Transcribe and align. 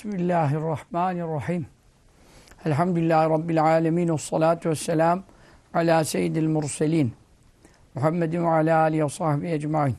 Bismillahirrahmanirrahim. 0.00 1.66
Elhamdülillahi 2.64 3.30
Rabbil 3.30 3.62
alemin. 3.62 4.08
Ve 4.08 4.18
salatu 4.18 4.70
ve 4.70 4.74
selam 4.74 5.22
ala 5.74 6.04
seyyidil 6.04 6.48
murselin. 6.48 7.12
Muhammedin 7.94 8.44
ve 8.44 8.48
ala 8.48 8.78
alihi 8.78 9.04
ve 9.04 9.08
sahbihi 9.08 9.52
ecmain. 9.52 9.96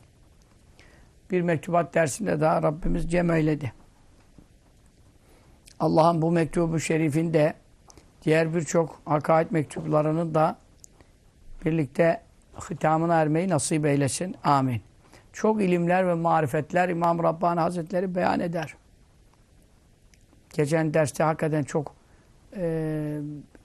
Bir 1.31 1.41
mektubat 1.41 1.93
dersinde 1.93 2.41
daha 2.41 2.63
Rabbimiz 2.63 3.11
cem 3.11 3.31
eyledi. 3.31 3.73
Allah'ın 5.79 6.21
bu 6.21 6.31
mektubu 6.31 6.79
şerifinde 6.79 7.53
diğer 8.23 8.55
birçok 8.55 9.01
hakaid 9.05 9.51
mektuplarının 9.51 10.35
da 10.35 10.57
birlikte 11.65 12.21
hitamına 12.69 13.21
ermeyi 13.21 13.49
nasip 13.49 13.85
eylesin. 13.85 14.35
Amin. 14.43 14.81
Çok 15.33 15.61
ilimler 15.61 16.07
ve 16.07 16.13
marifetler 16.13 16.89
İmam 16.89 17.23
Rabbani 17.23 17.59
Hazretleri 17.59 18.15
beyan 18.15 18.39
eder. 18.39 18.75
Geçen 20.53 20.93
derste 20.93 21.23
hakikaten 21.23 21.63
çok 21.63 21.95
e, 22.55 23.19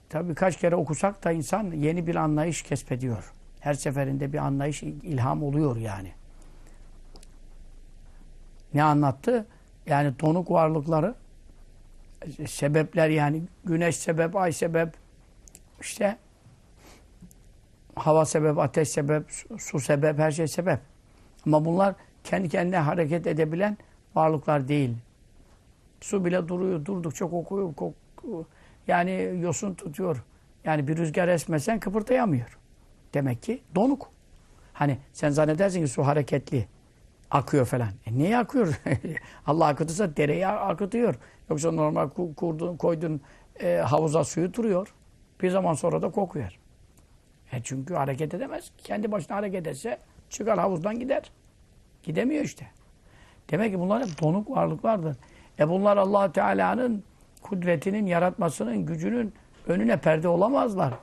tabii 0.09 0.35
kaç 0.35 0.57
kere 0.57 0.75
okusak 0.75 1.23
da 1.23 1.31
insan 1.31 1.71
yeni 1.71 2.07
bir 2.07 2.15
anlayış 2.15 2.61
kesbediyor. 2.61 3.33
Her 3.59 3.73
seferinde 3.73 4.33
bir 4.33 4.37
anlayış, 4.37 4.83
ilham 4.83 5.43
oluyor 5.43 5.75
yani. 5.75 6.11
Ne 8.73 8.83
anlattı? 8.83 9.45
Yani 9.85 10.19
donuk 10.19 10.51
varlıkları 10.51 11.15
sebepler 12.47 13.09
yani 13.09 13.43
güneş 13.65 13.95
sebep, 13.95 14.35
ay 14.35 14.51
sebep 14.51 14.89
işte 15.81 16.17
hava 17.95 18.25
sebep, 18.25 18.57
ateş 18.59 18.89
sebep, 18.89 19.25
su 19.59 19.79
sebep, 19.79 20.19
her 20.19 20.31
şey 20.31 20.47
sebep. 20.47 20.79
Ama 21.45 21.65
bunlar 21.65 21.95
kendi 22.23 22.49
kendine 22.49 22.77
hareket 22.77 23.27
edebilen 23.27 23.77
varlıklar 24.15 24.67
değil. 24.67 24.97
Su 26.07 26.25
bile 26.25 26.47
duruyor, 26.47 26.85
durdukça 26.85 27.29
kokuyor. 27.29 27.75
Kok, 27.75 27.93
yani 28.87 29.39
yosun 29.41 29.73
tutuyor. 29.73 30.23
Yani 30.63 30.87
bir 30.87 30.97
rüzgar 30.97 31.27
esmesen 31.27 31.79
kıpırdayamıyor. 31.79 32.57
Demek 33.13 33.43
ki 33.43 33.61
donuk. 33.75 34.09
Hani 34.73 34.97
sen 35.13 35.29
zannedersin 35.29 35.81
ki 35.81 35.87
su 35.87 36.03
hareketli. 36.03 36.67
Akıyor 37.31 37.65
falan. 37.65 37.89
E 38.05 38.17
niye 38.17 38.37
akıyor? 38.37 38.81
Allah 39.45 39.65
akıtırsa 39.65 40.17
dereye 40.17 40.47
akıtıyor. 40.47 41.15
Yoksa 41.49 41.71
normal 41.71 42.09
kurdun, 42.35 42.77
koydun 42.77 43.21
e, 43.59 43.75
havuza 43.75 44.23
suyu 44.23 44.53
duruyor. 44.53 44.93
Bir 45.41 45.49
zaman 45.49 45.73
sonra 45.73 46.01
da 46.01 46.11
kokuyor. 46.11 46.59
E 47.51 47.61
çünkü 47.63 47.93
hareket 47.93 48.33
edemez. 48.33 48.71
Kendi 48.77 49.11
başına 49.11 49.35
hareket 49.35 49.67
etse 49.67 49.97
çıkar 50.29 50.59
havuzdan 50.59 50.99
gider. 50.99 51.31
Gidemiyor 52.03 52.43
işte. 52.43 52.67
Demek 53.49 53.71
ki 53.71 53.79
bunlar 53.79 54.07
hep 54.07 54.21
donuk 54.21 54.49
varlıklardır. 54.49 55.17
E 55.59 55.69
bunlar 55.69 55.97
allah 55.97 56.31
Teala'nın 56.31 57.03
kudretinin, 57.41 58.05
yaratmasının, 58.05 58.85
gücünün 58.85 59.33
önüne 59.67 59.97
perde 59.97 60.27
olamazlar. 60.27 60.93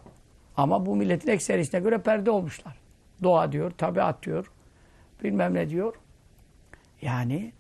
Ama 0.56 0.86
bu 0.86 0.97
milletin 0.97 1.30
ekserisine 1.30 1.80
göre 1.80 1.98
perde 1.98 2.30
olmuşlar. 2.30 2.77
Doğa 3.22 3.52
diyor, 3.52 3.70
tabiat 3.70 4.22
diyor, 4.22 4.50
bilmem 5.22 5.55
ne 5.55 5.69
diyor. 5.69 5.94
Yani 7.02 7.52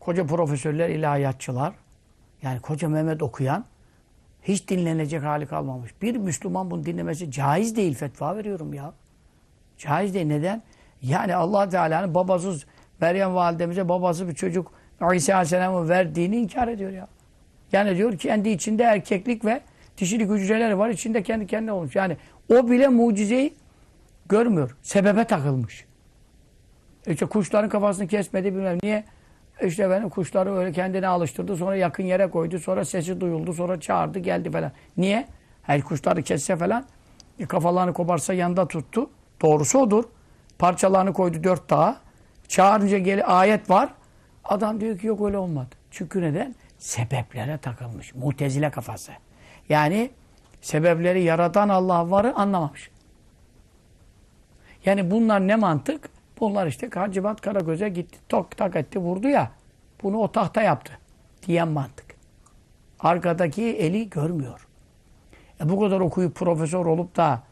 koca 0.00 0.26
profesörler, 0.26 0.88
ilahiyatçılar, 0.88 1.74
yani 2.42 2.60
koca 2.60 2.88
Mehmet 2.88 3.22
okuyan 3.22 3.64
hiç 4.42 4.68
dinlenecek 4.68 5.22
hali 5.22 5.46
kalmamış. 5.46 6.02
Bir 6.02 6.16
Müslüman 6.16 6.70
bunu 6.70 6.86
dinlemesi 6.86 7.30
caiz 7.30 7.76
değil 7.76 7.94
fetva 7.94 8.36
veriyorum 8.36 8.74
ya. 8.74 8.92
Caiz 9.78 10.14
değil. 10.14 10.26
Neden? 10.26 10.62
Yani 11.02 11.34
allah 11.34 11.68
Teala'nın 11.68 12.14
babasız 12.14 12.66
Meryem 13.00 13.34
validemize 13.34 13.88
babası 13.88 14.28
bir 14.28 14.34
çocuk 14.34 14.72
İsa 15.00 15.34
Aleyhisselam'ın 15.34 15.88
verdiğini 15.88 16.36
inkar 16.36 16.68
ediyor 16.68 16.90
ya. 16.90 17.08
Yani 17.72 17.96
diyor 17.96 18.12
ki 18.12 18.18
kendi 18.18 18.48
içinde 18.48 18.82
erkeklik 18.82 19.44
ve 19.44 19.60
dişilik 19.98 20.30
hücreleri 20.30 20.78
var. 20.78 20.88
içinde 20.88 21.22
kendi 21.22 21.46
kendine 21.46 21.72
olmuş. 21.72 21.96
Yani 21.96 22.16
o 22.48 22.70
bile 22.70 22.88
mucizeyi 22.88 23.54
görmüyor. 24.28 24.76
Sebebe 24.82 25.24
takılmış. 25.24 25.84
İşte 27.06 27.26
kuşların 27.26 27.68
kafasını 27.68 28.06
kesmedi 28.06 28.54
bilmem 28.54 28.78
niye. 28.82 29.04
İşte 29.62 29.90
benim 29.90 30.08
kuşları 30.08 30.56
öyle 30.56 30.72
kendine 30.72 31.06
alıştırdı. 31.06 31.56
Sonra 31.56 31.76
yakın 31.76 32.04
yere 32.04 32.30
koydu. 32.30 32.58
Sonra 32.58 32.84
sesi 32.84 33.20
duyuldu. 33.20 33.52
Sonra 33.52 33.80
çağırdı 33.80 34.18
geldi 34.18 34.50
falan. 34.50 34.72
Niye? 34.96 35.26
Her 35.62 35.82
kuşları 35.82 36.22
kesse 36.22 36.56
falan 36.56 36.84
e, 37.38 37.46
kafalarını 37.46 37.92
koparsa 37.92 38.34
yanında 38.34 38.68
tuttu. 38.68 39.10
Doğrusu 39.42 39.78
odur. 39.78 40.04
Parçalarını 40.58 41.12
koydu 41.12 41.44
dört 41.44 41.70
dağa. 41.70 41.96
Çağırınca 42.48 42.98
gel 42.98 43.22
ayet 43.26 43.70
var. 43.70 43.88
Adam 44.44 44.80
diyor 44.80 44.98
ki 44.98 45.06
yok 45.06 45.26
öyle 45.26 45.38
olmadı. 45.38 45.68
Çünkü 45.90 46.22
neden? 46.22 46.54
Sebeplere 46.78 47.58
takılmış. 47.58 48.14
Mutezile 48.14 48.70
kafası. 48.70 49.12
Yani 49.68 50.10
sebepleri 50.60 51.22
yaratan 51.22 51.68
Allah 51.68 52.10
varı 52.10 52.34
anlamamış. 52.34 52.90
Yani 54.84 55.10
bunlar 55.10 55.48
ne 55.48 55.56
mantık? 55.56 56.08
Bunlar 56.40 56.66
işte 56.66 56.90
Hacivat 56.90 57.40
Karagöz'e 57.40 57.88
gitti, 57.88 58.18
tok 58.28 58.56
tak 58.56 58.76
etti, 58.76 58.98
vurdu 58.98 59.28
ya. 59.28 59.50
Bunu 60.02 60.18
o 60.18 60.32
tahta 60.32 60.62
yaptı. 60.62 60.98
Diyen 61.46 61.68
mantık. 61.68 62.06
Arkadaki 63.00 63.64
eli 63.64 64.10
görmüyor. 64.10 64.66
E 65.60 65.68
bu 65.68 65.80
kadar 65.80 66.00
okuyup 66.00 66.34
profesör 66.34 66.86
olup 66.86 67.16
da 67.16 67.42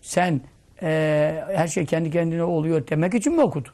sen 0.00 0.40
e, 0.82 1.44
her 1.54 1.68
şey 1.68 1.86
kendi 1.86 2.10
kendine 2.10 2.42
oluyor 2.42 2.86
demek 2.88 3.14
için 3.14 3.34
mi 3.34 3.42
okudun? 3.42 3.72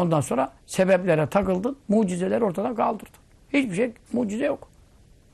Ondan 0.00 0.20
sonra 0.20 0.52
sebeplere 0.66 1.26
takıldın, 1.26 1.76
mucizeleri 1.88 2.44
ortadan 2.44 2.74
kaldırdın. 2.74 3.20
Hiçbir 3.52 3.74
şey, 3.74 3.92
mucize 4.12 4.44
yok. 4.44 4.68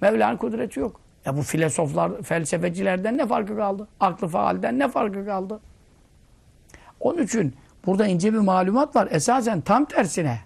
Mevla'nın 0.00 0.36
kudreti 0.36 0.80
yok. 0.80 1.00
Ya 1.24 1.36
bu 1.36 1.42
filozoflar, 1.42 2.22
felsefecilerden 2.22 3.18
ne 3.18 3.26
farkı 3.26 3.56
kaldı? 3.56 3.88
Aklı 4.00 4.28
faalden 4.28 4.78
ne 4.78 4.88
farkı 4.88 5.26
kaldı? 5.26 5.60
Onun 7.00 7.22
için 7.22 7.54
burada 7.86 8.06
ince 8.06 8.32
bir 8.32 8.38
malumat 8.38 8.96
var. 8.96 9.08
Esasen 9.10 9.60
tam 9.60 9.84
tersine. 9.84 10.38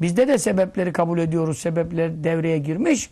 Bizde 0.00 0.28
de 0.28 0.38
sebepleri 0.38 0.92
kabul 0.92 1.18
ediyoruz. 1.18 1.58
Sebepler 1.58 2.24
devreye 2.24 2.58
girmiş. 2.58 3.10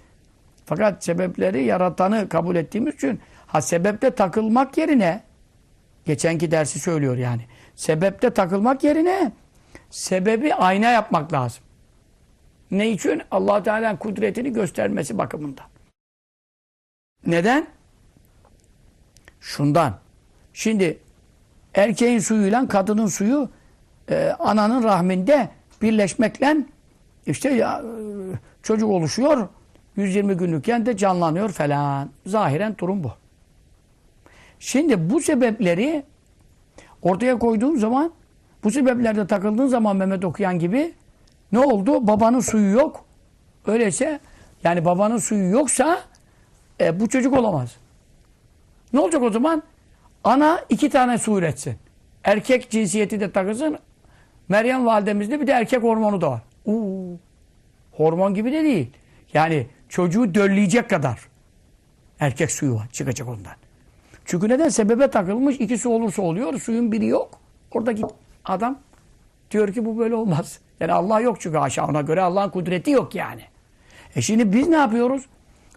Fakat 0.65 1.05
sebepleri 1.05 1.65
yaratanı 1.65 2.29
kabul 2.29 2.57
ettiğimiz 2.57 2.95
için 2.95 3.21
ha 3.47 3.61
sebepte 3.61 4.11
takılmak 4.11 4.79
yerine 4.79 5.23
geçenki 6.05 6.51
dersi 6.51 6.81
söylüyor 6.81 7.17
yani. 7.17 7.43
Sebepte 7.77 8.31
takılmak 8.31 8.85
yerine 8.85 9.33
sebebi 9.91 10.55
ayna 10.55 10.91
yapmak 10.91 11.33
lazım. 11.33 11.63
Ne 12.71 12.91
için? 12.91 13.23
allah 13.31 13.63
Teala'nın 13.63 13.97
kudretini 13.97 14.53
göstermesi 14.53 15.19
bakımından. 15.19 15.67
Neden? 17.27 17.67
Şundan. 19.41 19.99
Şimdi 20.53 20.99
erkeğin 21.75 22.19
suyuyla 22.19 22.69
kadının 22.69 23.07
suyu 23.07 23.49
e, 24.11 24.37
ananın 24.39 24.83
rahminde 24.83 25.49
birleşmekle 25.83 26.57
işte 27.27 27.51
ya, 27.51 27.79
e, 27.79 27.93
çocuk 28.63 28.91
oluşuyor. 28.91 29.49
120 29.97 30.35
günlükken 30.37 30.87
de 30.87 30.97
canlanıyor 30.97 31.49
falan. 31.49 32.11
Zahiren 32.27 32.79
durum 32.79 33.05
bu. 33.05 33.13
Şimdi 34.59 35.11
bu 35.11 35.21
sebepleri 35.21 36.03
ortaya 37.03 37.39
koyduğum 37.39 37.79
zaman 37.79 38.13
bu 38.65 38.71
sebeplerde 38.71 39.27
takıldığın 39.27 39.67
zaman 39.67 39.97
Mehmet 39.97 40.25
okuyan 40.25 40.59
gibi 40.59 40.95
ne 41.53 41.59
oldu? 41.59 42.07
Babanın 42.07 42.41
suyu 42.41 42.73
yok. 42.73 43.05
Öyleyse 43.67 44.21
yani 44.65 44.85
babanın 44.85 45.19
suyu 45.19 45.51
yoksa 45.51 46.01
e, 46.81 47.01
bu 47.01 47.09
çocuk 47.09 47.35
olamaz. 47.35 47.77
Ne 48.93 49.01
olacak 49.01 49.23
o 49.23 49.31
zaman? 49.31 49.63
Ana 50.25 50.61
iki 50.69 50.91
tane 50.91 51.19
su 51.19 51.39
üretsin. 51.39 51.77
Erkek 52.25 52.71
cinsiyeti 52.71 53.21
de 53.21 53.33
takılsın. 53.33 53.79
Meryem 54.49 54.87
validemizde 54.87 55.41
bir 55.41 55.47
de 55.47 55.53
erkek 55.53 55.83
hormonu 55.83 56.21
da 56.21 56.31
var. 56.31 56.41
Uu, 56.65 57.19
hormon 57.93 58.35
gibi 58.35 58.53
de 58.53 58.65
değil. 58.65 58.91
Yani 59.35 59.67
çocuğu 59.89 60.35
dölleyecek 60.35 60.91
kadar 60.91 61.21
erkek 62.21 62.51
suyu 62.51 62.75
var. 62.75 62.89
Çıkacak 62.93 63.29
ondan. 63.29 63.53
Çünkü 64.25 64.49
neden? 64.49 64.69
Sebebe 64.69 65.11
takılmış. 65.11 65.57
iki 65.57 65.79
su 65.79 65.91
olursa 65.91 66.23
oluyor. 66.23 66.61
Suyun 66.61 66.93
biri 66.93 67.07
yok. 67.07 67.41
Orada 67.71 67.93
git 67.93 68.07
adam 68.45 68.79
diyor 69.51 69.73
ki 69.73 69.85
bu 69.85 69.99
böyle 69.99 70.15
olmaz. 70.15 70.59
Yani 70.81 70.93
Allah 70.93 71.21
yok 71.21 71.41
çünkü 71.41 71.59
aşağı 71.59 71.87
ona 71.87 72.01
göre 72.01 72.23
Allah'ın 72.23 72.51
kudreti 72.51 72.91
yok 72.91 73.15
yani. 73.15 73.43
E 74.17 74.23
şimdi 74.23 74.53
biz 74.53 74.69
ne 74.69 74.77
yapıyoruz? 74.77 75.27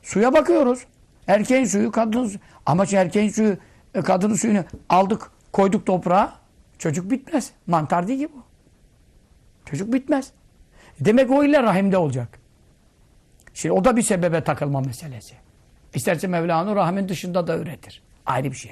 Suya 0.01 0.33
bakıyoruz. 0.33 0.85
Erkeğin 1.27 1.65
suyu, 1.65 1.91
kadının 1.91 2.27
suyu. 2.27 2.39
Ama 2.65 2.85
erkeğin 2.93 3.29
suyu, 3.29 3.57
e, 3.93 4.01
kadının 4.01 4.35
suyunu 4.35 4.63
aldık, 4.89 5.31
koyduk 5.51 5.85
toprağa. 5.85 6.33
Çocuk 6.77 7.11
bitmez. 7.11 7.51
Mantar 7.67 8.07
değil 8.07 8.27
ki 8.27 8.33
bu. 8.35 8.43
Çocuk 9.65 9.93
bitmez. 9.93 10.31
Demek 10.99 11.31
o 11.31 11.43
ile 11.43 11.63
rahimde 11.63 11.97
olacak. 11.97 12.39
Şimdi 13.53 13.73
o 13.73 13.85
da 13.85 13.97
bir 13.97 14.01
sebebe 14.01 14.43
takılma 14.43 14.81
meselesi. 14.81 15.35
İsterse 15.93 16.27
Mevla'nın 16.27 16.75
rahmin 16.75 17.09
dışında 17.09 17.47
da 17.47 17.57
üretir. 17.57 18.03
Ayrı 18.25 18.51
bir 18.51 18.57
şey. 18.57 18.71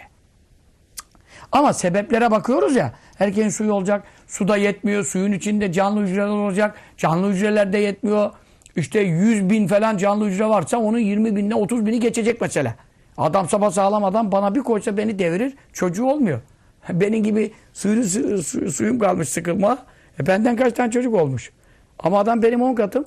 Ama 1.51 1.73
sebeplere 1.73 2.31
bakıyoruz 2.31 2.75
ya. 2.75 2.93
Erkeğin 3.19 3.49
suyu 3.49 3.73
olacak. 3.73 4.03
Suda 4.27 4.57
yetmiyor. 4.57 5.05
Suyun 5.05 5.31
içinde 5.31 5.71
canlı 5.71 6.01
hücreler 6.01 6.27
olacak. 6.27 6.75
Canlı 6.97 7.31
hücreler 7.31 7.73
de 7.73 7.77
yetmiyor. 7.77 8.31
İşte 8.75 8.99
100 8.99 9.49
bin 9.49 9.67
falan 9.67 9.97
canlı 9.97 10.25
hücre 10.25 10.45
varsa 10.45 10.77
onun 10.77 10.97
20 10.97 11.35
binine 11.35 11.55
30 11.55 11.85
bini 11.85 11.99
geçecek 11.99 12.41
mesela. 12.41 12.75
Adam 13.17 13.49
sabah 13.49 13.71
sağlam 13.71 14.03
adam 14.03 14.31
bana 14.31 14.55
bir 14.55 14.59
koysa 14.59 14.97
beni 14.97 15.19
devirir. 15.19 15.53
Çocuğu 15.73 16.05
olmuyor. 16.05 16.41
Benim 16.89 17.23
gibi 17.23 17.51
suyun, 17.73 18.01
su, 18.03 18.43
su- 18.43 18.71
suyum 18.71 18.99
kalmış 18.99 19.29
sıkılma. 19.29 19.77
E 20.19 20.27
benden 20.27 20.55
kaç 20.55 20.73
tane 20.73 20.91
çocuk 20.91 21.15
olmuş. 21.15 21.51
Ama 21.99 22.19
adam 22.19 22.41
benim 22.43 22.61
10 22.61 22.75
katım. 22.75 23.05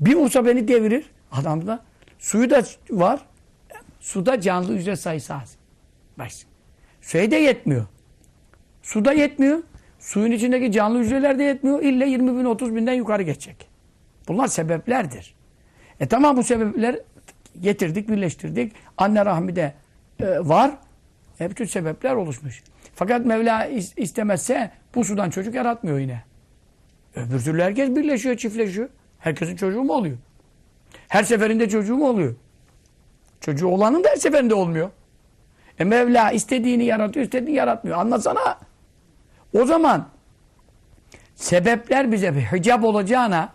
Bir 0.00 0.14
vursa 0.14 0.46
beni 0.46 0.68
devirir. 0.68 1.10
Adamda 1.32 1.80
suyu 2.18 2.50
da 2.50 2.62
var. 2.90 3.20
Suda 4.00 4.40
canlı 4.40 4.72
hücre 4.76 4.96
sayısı 4.96 5.34
az. 5.34 5.54
Bak. 6.18 6.49
Şey 7.10 7.30
de 7.30 7.36
yetmiyor. 7.36 7.86
Suda 8.82 9.12
yetmiyor. 9.12 9.62
Suyun 9.98 10.32
içindeki 10.32 10.72
canlı 10.72 10.98
hücreler 10.98 11.38
de 11.38 11.42
yetmiyor. 11.42 11.82
İlle 11.82 12.06
20 12.06 12.38
bin 12.38 12.44
30 12.44 12.74
binden 12.74 12.92
yukarı 12.92 13.22
geçecek. 13.22 13.68
Bunlar 14.28 14.46
sebeplerdir. 14.46 15.34
E 16.00 16.08
tamam 16.08 16.36
bu 16.36 16.42
sebepler 16.42 16.98
getirdik, 17.60 18.08
birleştirdik. 18.08 18.72
Anne 18.98 19.24
rahmi 19.24 19.56
de 19.56 19.74
e, 20.20 20.38
var. 20.38 20.70
E, 21.40 21.50
bütün 21.50 21.64
sebepler 21.64 22.14
oluşmuş. 22.14 22.62
Fakat 22.94 23.26
Mevla 23.26 23.66
is- 23.66 24.00
istemezse 24.00 24.70
bu 24.94 25.04
sudan 25.04 25.30
çocuk 25.30 25.54
yaratmıyor 25.54 25.98
yine. 25.98 26.22
Öbür 27.14 27.40
türlü 27.40 27.62
herkes 27.62 27.96
birleşiyor, 27.96 28.36
çiftleşiyor. 28.36 28.88
Herkesin 29.18 29.56
çocuğu 29.56 29.82
mu 29.82 29.92
oluyor? 29.92 30.16
Her 31.08 31.22
seferinde 31.22 31.68
çocuğu 31.68 31.96
mu 31.96 32.08
oluyor? 32.08 32.34
Çocuğu 33.40 33.66
olanın 33.68 34.04
da 34.04 34.08
her 34.08 34.16
seferinde 34.16 34.54
olmuyor. 34.54 34.90
E 35.80 35.84
Mevla 35.84 36.30
istediğini 36.30 36.84
yaratıyor, 36.84 37.26
istediğini 37.26 37.56
yaratmıyor. 37.56 37.98
Anlasana. 37.98 38.58
O 39.58 39.64
zaman 39.64 40.06
sebepler 41.34 42.12
bize 42.12 42.34
bir 42.36 42.40
hicap 42.40 42.84
olacağına, 42.84 43.52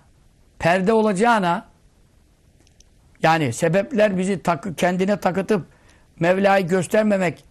perde 0.60 0.94
olacağına, 0.94 1.66
yani 3.24 3.54
sebepler 3.54 4.18
bizi 4.18 4.42
takı, 4.42 4.76
kendine 4.76 5.20
takıtıp 5.20 5.66
Mevla'yı 6.20 6.68
göstermemek 6.68 7.46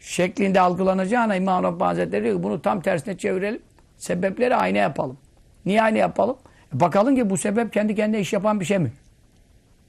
şeklinde 0.00 0.60
algılanacağına 0.60 1.36
İmam 1.36 1.64
Rabbani 1.64 1.88
Hazretleri 1.88 2.42
bunu 2.42 2.62
tam 2.62 2.80
tersine 2.80 3.18
çevirelim. 3.18 3.62
Sebepleri 3.96 4.56
ayna 4.56 4.78
yapalım. 4.78 5.18
Niye 5.66 5.82
ayna 5.82 5.98
yapalım? 5.98 6.36
E 6.76 6.80
bakalım 6.80 7.16
ki 7.16 7.30
bu 7.30 7.36
sebep 7.36 7.72
kendi 7.72 7.94
kendine 7.94 8.20
iş 8.20 8.32
yapan 8.32 8.60
bir 8.60 8.64
şey 8.64 8.78
mi? 8.78 8.92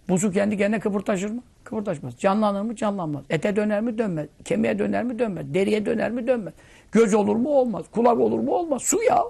Bu 0.10 0.20
su 0.20 0.32
kendi 0.32 0.58
kendine 0.58 0.80
kıpırtaşır 0.80 1.30
mı? 1.30 1.42
Kıpırtaşmaz. 1.70 2.18
Canlanır 2.18 2.62
mı? 2.62 2.76
Canlanmaz. 2.76 3.24
Ete 3.30 3.56
döner 3.56 3.82
mi? 3.82 3.98
Dönmez. 3.98 4.28
Kemiğe 4.46 4.80
döner 4.80 5.04
mi? 5.04 5.20
Dönmez. 5.20 5.54
Deriye 5.54 5.86
döner 5.86 6.12
mi? 6.12 6.28
Dönmez. 6.28 6.54
Göz 6.92 7.14
olur 7.14 7.36
mu? 7.36 7.50
Olmaz. 7.50 7.86
Kulak 7.92 8.20
olur 8.20 8.40
mu? 8.40 8.52
Olmaz. 8.52 8.82
Su 8.82 9.04
ya. 9.04 9.24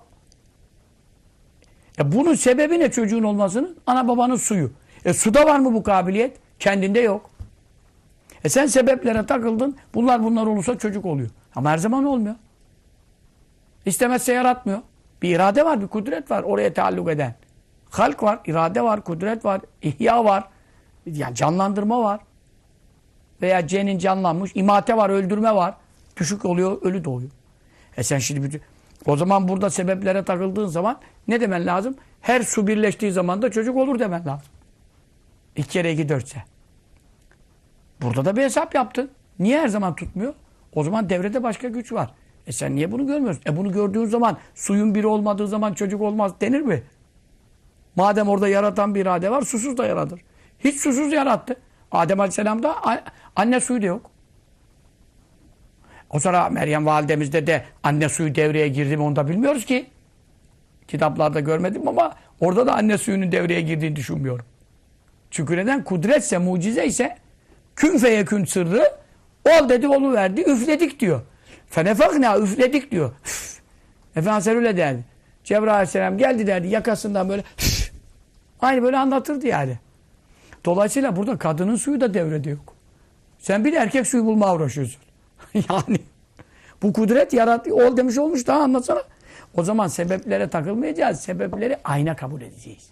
E 1.99 2.11
bunun 2.11 2.33
sebebi 2.33 2.79
ne 2.79 2.91
çocuğun 2.91 3.23
olmasının? 3.23 3.77
Ana 3.87 4.07
babanın 4.07 4.35
suyu. 4.35 4.71
E 5.05 5.13
suda 5.13 5.45
var 5.45 5.59
mı 5.59 5.73
bu 5.73 5.83
kabiliyet? 5.83 6.37
Kendinde 6.59 6.99
yok. 6.99 7.29
E 8.43 8.49
sen 8.49 8.65
sebeplere 8.65 9.25
takıldın. 9.25 9.75
Bunlar 9.93 10.23
bunlar 10.23 10.45
olursa 10.47 10.77
çocuk 10.77 11.05
oluyor. 11.05 11.29
Ama 11.55 11.69
her 11.69 11.77
zaman 11.77 12.05
olmuyor. 12.05 12.35
İstemezse 13.85 14.33
yaratmıyor. 14.33 14.79
Bir 15.21 15.35
irade 15.35 15.65
var, 15.65 15.81
bir 15.81 15.87
kudret 15.87 16.31
var 16.31 16.43
oraya 16.43 16.73
taalluk 16.73 17.09
eden. 17.09 17.35
Halk 17.89 18.23
var, 18.23 18.39
irade 18.45 18.81
var, 18.81 19.03
kudret 19.03 19.45
var, 19.45 19.61
ihya 19.81 20.25
var. 20.25 20.43
Yani 21.05 21.35
canlandırma 21.35 22.03
var. 22.03 22.19
Veya 23.41 23.67
cenin 23.67 23.97
canlanmış, 23.97 24.51
imate 24.55 24.97
var, 24.97 25.09
öldürme 25.09 25.55
var. 25.55 25.75
Düşük 26.17 26.45
oluyor, 26.45 26.81
ölü 26.81 27.03
doğuyor. 27.03 27.29
E 27.97 28.03
sen 28.03 28.19
şimdi 28.19 28.43
bütün... 28.43 28.61
O 29.05 29.17
zaman 29.17 29.47
burada 29.47 29.69
sebeplere 29.69 30.25
takıldığın 30.25 30.67
zaman 30.67 30.99
ne 31.27 31.41
demen 31.41 31.65
lazım? 31.65 31.95
Her 32.21 32.41
su 32.41 32.67
birleştiği 32.67 33.11
zaman 33.11 33.41
da 33.41 33.51
çocuk 33.51 33.77
olur 33.77 33.99
demen 33.99 34.25
lazım. 34.25 34.47
İki 35.55 35.69
kere 35.69 35.91
iki 35.91 36.09
dörtse. 36.09 36.43
Burada 38.01 38.25
da 38.25 38.35
bir 38.35 38.41
hesap 38.41 38.75
yaptın. 38.75 39.11
Niye 39.39 39.61
her 39.61 39.67
zaman 39.67 39.95
tutmuyor? 39.95 40.33
O 40.75 40.83
zaman 40.83 41.09
devrede 41.09 41.43
başka 41.43 41.67
güç 41.67 41.91
var. 41.91 42.13
E 42.47 42.51
sen 42.51 42.75
niye 42.75 42.91
bunu 42.91 43.07
görmüyorsun? 43.07 43.43
E 43.47 43.57
bunu 43.57 43.71
gördüğün 43.71 44.05
zaman 44.05 44.37
suyun 44.55 44.95
biri 44.95 45.07
olmadığı 45.07 45.47
zaman 45.47 45.73
çocuk 45.73 46.01
olmaz 46.01 46.31
denir 46.41 46.61
mi? 46.61 46.83
Madem 47.95 48.29
orada 48.29 48.47
yaratan 48.47 48.95
bir 48.95 49.01
irade 49.01 49.31
var, 49.31 49.41
susuz 49.41 49.77
da 49.77 49.85
yaratır. 49.85 50.21
Hiç 50.59 50.79
susuz 50.79 51.13
yarattı. 51.13 51.55
Adem 51.91 52.19
Aleyhisselam'da 52.19 52.75
anne 53.35 53.59
suyu 53.59 53.81
da 53.81 53.85
yok. 53.85 54.11
O 56.09 56.19
sonra 56.19 56.49
Meryem 56.49 56.85
validemizde 56.85 57.47
de 57.47 57.63
anne 57.83 58.09
suyu 58.09 58.35
devreye 58.35 58.67
girdi 58.67 58.97
mi 58.97 59.03
onu 59.03 59.15
da 59.15 59.27
bilmiyoruz 59.27 59.65
ki. 59.65 59.89
Kitaplarda 60.87 61.39
görmedim 61.39 61.87
ama 61.87 62.15
orada 62.39 62.67
da 62.67 62.73
anne 62.73 62.97
suyunun 62.97 63.31
devreye 63.31 63.61
girdiğini 63.61 63.95
düşünmüyorum. 63.95 64.45
Çünkü 65.31 65.57
neden? 65.57 65.83
Kudretse, 65.83 66.37
mucize 66.37 66.85
ise 66.85 67.17
kün 67.75 67.97
feyekün 67.97 68.45
sırrı 68.45 68.91
ol 69.45 69.69
dedi 69.69 69.87
olu 69.87 70.13
verdi 70.13 70.41
üfledik 70.41 70.99
diyor. 70.99 71.21
Fenefakna 71.69 72.37
üfledik 72.37 72.91
diyor. 72.91 73.11
Üf. 73.25 73.59
Efendimiz 74.15 74.47
öyle 74.47 74.77
derdi. 74.77 75.05
Cebrail 75.43 75.73
aleyhisselam 75.73 76.17
geldi 76.17 76.47
derdi 76.47 76.67
yakasından 76.67 77.29
böyle 77.29 77.43
aynı 78.61 78.83
böyle 78.83 78.97
anlatırdı 78.97 79.47
yani. 79.47 79.77
Dolayısıyla 80.65 81.15
burada 81.15 81.37
kadının 81.37 81.75
suyu 81.75 82.01
da 82.01 82.13
devrede 82.13 82.49
yok. 82.49 82.75
Sen 83.39 83.65
bir 83.65 83.73
erkek 83.73 84.07
suyu 84.07 84.25
bulmaya 84.25 84.55
uğraşıyorsun. 84.55 85.01
yani 85.53 85.99
bu 86.81 86.93
kudret 86.93 87.33
yarat 87.33 87.67
ol 87.67 87.97
demiş 87.97 88.17
olmuş 88.17 88.47
daha 88.47 88.59
anlatsana. 88.59 89.03
O 89.57 89.63
zaman 89.63 89.87
sebeplere 89.87 90.49
takılmayacağız. 90.49 91.19
Sebepleri 91.19 91.77
ayna 91.83 92.15
kabul 92.15 92.41
edeceğiz. 92.41 92.89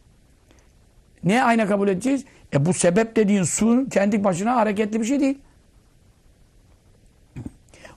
Ne 1.24 1.44
ayna 1.44 1.68
kabul 1.68 1.88
edeceğiz? 1.88 2.26
E 2.54 2.66
bu 2.66 2.74
sebep 2.74 3.16
dediğin 3.16 3.44
su 3.44 3.86
kendi 3.92 4.24
başına 4.24 4.56
hareketli 4.56 5.00
bir 5.00 5.06
şey 5.06 5.20
değil. 5.20 5.38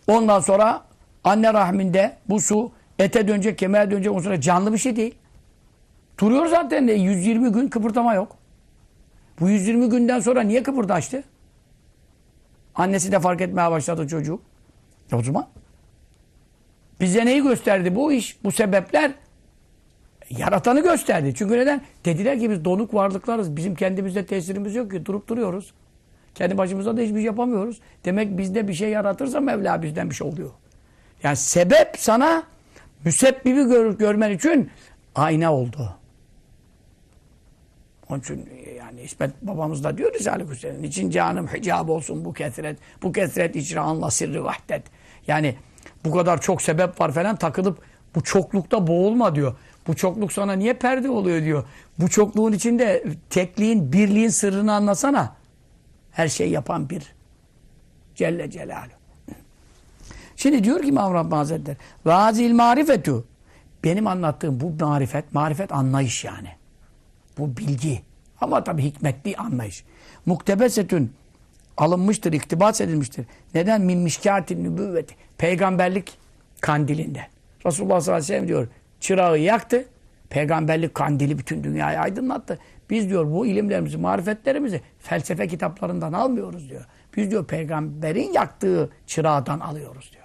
Ondan 0.07 0.41
sonra 0.41 0.85
anne 1.25 1.55
rahminde 1.55 2.17
bu 2.29 2.41
su 2.41 2.73
ete 2.99 3.29
dönecek, 3.29 3.59
kemiğe 3.59 3.91
dönecek. 3.91 4.13
Ondan 4.13 4.23
sonra 4.23 4.41
canlı 4.41 4.73
bir 4.73 4.79
şey 4.79 4.97
değil. 4.97 5.15
Duruyor 6.19 6.47
zaten 6.47 6.89
de 6.89 6.93
120 6.93 7.53
gün 7.53 7.69
kıpırdama 7.69 8.15
yok. 8.15 8.37
Bu 9.41 9.49
120 9.49 9.89
günden 9.89 10.21
sonra 10.21 10.41
niye 10.43 10.63
kıpırdaştı? 10.63 11.23
Annesi 12.75 13.13
de 13.13 13.21
fark 13.21 13.41
etmeye 13.41 13.71
başladı 13.71 14.09
çocuğu. 14.09 14.41
E 15.13 15.17
o 15.17 15.23
zaman 15.23 15.47
bize 17.01 17.27
neyi 17.27 17.43
gösterdi 17.43 17.97
bu 17.97 18.13
iş? 18.13 18.45
Bu 18.45 18.53
sebepler 18.53 19.13
yaratanı 20.31 20.83
gösterdi. 20.83 21.35
Çünkü 21.37 21.59
neden? 21.59 21.83
Dediler 22.05 22.41
ki 22.41 22.51
biz 22.51 22.65
donuk 22.65 22.95
varlıklarız. 22.95 23.57
Bizim 23.57 23.75
kendimizde 23.75 24.27
tesirimiz 24.27 24.75
yok 24.75 24.91
ki. 24.91 25.07
Durup 25.07 25.29
duruyoruz. 25.29 25.73
Kendi 26.35 26.59
başımıza 26.59 26.97
da 26.97 27.01
hiçbir 27.01 27.15
şey 27.15 27.25
yapamıyoruz. 27.25 27.81
Demek 28.05 28.39
bizde 28.39 28.69
bir 28.69 28.75
şey 28.75 28.91
yaratırsa 28.91 29.41
Mevla 29.41 29.83
bizden 29.83 30.11
bir 30.11 30.15
şey 30.15 30.27
oluyor. 30.27 30.51
Yani 31.23 31.37
sebep 31.37 31.95
sana 31.99 32.43
müsebbibi 33.05 33.65
gör, 33.65 33.99
görmen 33.99 34.31
için 34.31 34.71
ayna 35.15 35.55
oldu. 35.55 36.00
Onun 38.11 38.21
için 38.21 38.49
yani 38.79 39.03
İsmet 39.03 39.43
babamız 39.43 39.85
da 39.85 39.99
diyor 39.99 40.15
Risale-i 40.15 40.49
Hüseyin'in 40.49 40.83
için 40.83 41.11
canım 41.11 41.47
hicab 41.47 41.89
olsun 41.89 42.25
bu 42.25 42.33
kesret. 42.33 42.79
Bu 43.03 43.13
kesret 43.13 43.57
icraanla 43.57 44.11
sirri 44.11 44.45
vahdet. 44.45 44.83
Yani 45.27 45.57
bu 46.05 46.11
kadar 46.11 46.41
çok 46.41 46.63
sebep 46.63 47.01
var 47.01 47.13
falan 47.13 47.37
takılıp 47.37 47.79
bu 48.15 48.23
çoklukta 48.23 48.87
boğulma 48.87 49.35
diyor. 49.35 49.55
Bu 49.87 49.97
çokluk 49.97 50.33
sana 50.33 50.53
niye 50.53 50.75
perde 50.75 51.11
oluyor 51.11 51.43
diyor. 51.43 51.65
Bu 51.99 52.09
çokluğun 52.09 52.53
içinde 52.53 53.05
tekliğin, 53.31 53.93
birliğin 53.93 54.29
sırrını 54.29 54.75
anlasana. 54.75 55.37
Her 56.13 56.29
şey 56.29 56.51
yapan 56.51 56.91
bir 56.91 57.15
Celle 58.15 58.51
Celaluhu. 58.51 59.01
Şimdi 60.37 60.65
diyor 60.65 60.83
ki 60.83 60.89
İmam 60.89 61.15
Rabbani 61.15 61.39
Hazretleri 61.39 61.77
Vazil 62.07 62.53
marifetu 62.53 63.25
benim 63.85 64.07
anlattığım 64.07 64.61
bu 64.61 64.85
marifet, 64.85 65.35
marifet 65.35 65.73
anlayış 65.73 66.25
yani. 66.25 66.60
Bu 67.41 67.57
bilgi. 67.57 68.03
Ama 68.41 68.65
tabii 68.65 68.83
hikmetli 68.83 69.37
anlayış. 69.37 69.85
Muktebesetün 70.27 71.13
alınmıştır, 71.77 72.33
iktibas 72.33 72.81
edilmiştir. 72.81 73.27
Neden? 73.55 73.81
Min 73.81 73.99
mişkâtin 73.99 74.65
nübüvveti. 74.65 75.15
Peygamberlik 75.39 76.19
kandilinden. 76.61 77.27
Resulullah 77.67 78.01
sallallahu 78.01 78.25
aleyhi 78.25 78.33
ve 78.33 78.37
sellem 78.37 78.49
diyor 78.49 78.69
çırağı 79.01 79.39
yaktı. 79.39 79.85
Peygamberlik 80.31 80.95
kandili 80.95 81.39
bütün 81.39 81.65
dünyayı 81.65 82.01
aydınlattı. 82.01 82.59
Biz 82.91 83.09
diyor 83.09 83.31
bu 83.31 83.47
ilimlerimizi, 83.47 83.97
marifetlerimizi 83.97 84.81
felsefe 84.99 85.49
kitaplarından 85.49 86.13
almıyoruz 86.13 86.69
diyor. 86.69 86.85
Biz 87.17 87.31
diyor 87.31 87.47
peygamberin 87.47 88.33
yaktığı 88.33 88.91
çırağdan 89.07 89.61
alıyoruz 89.61 90.11
diyor. 90.13 90.25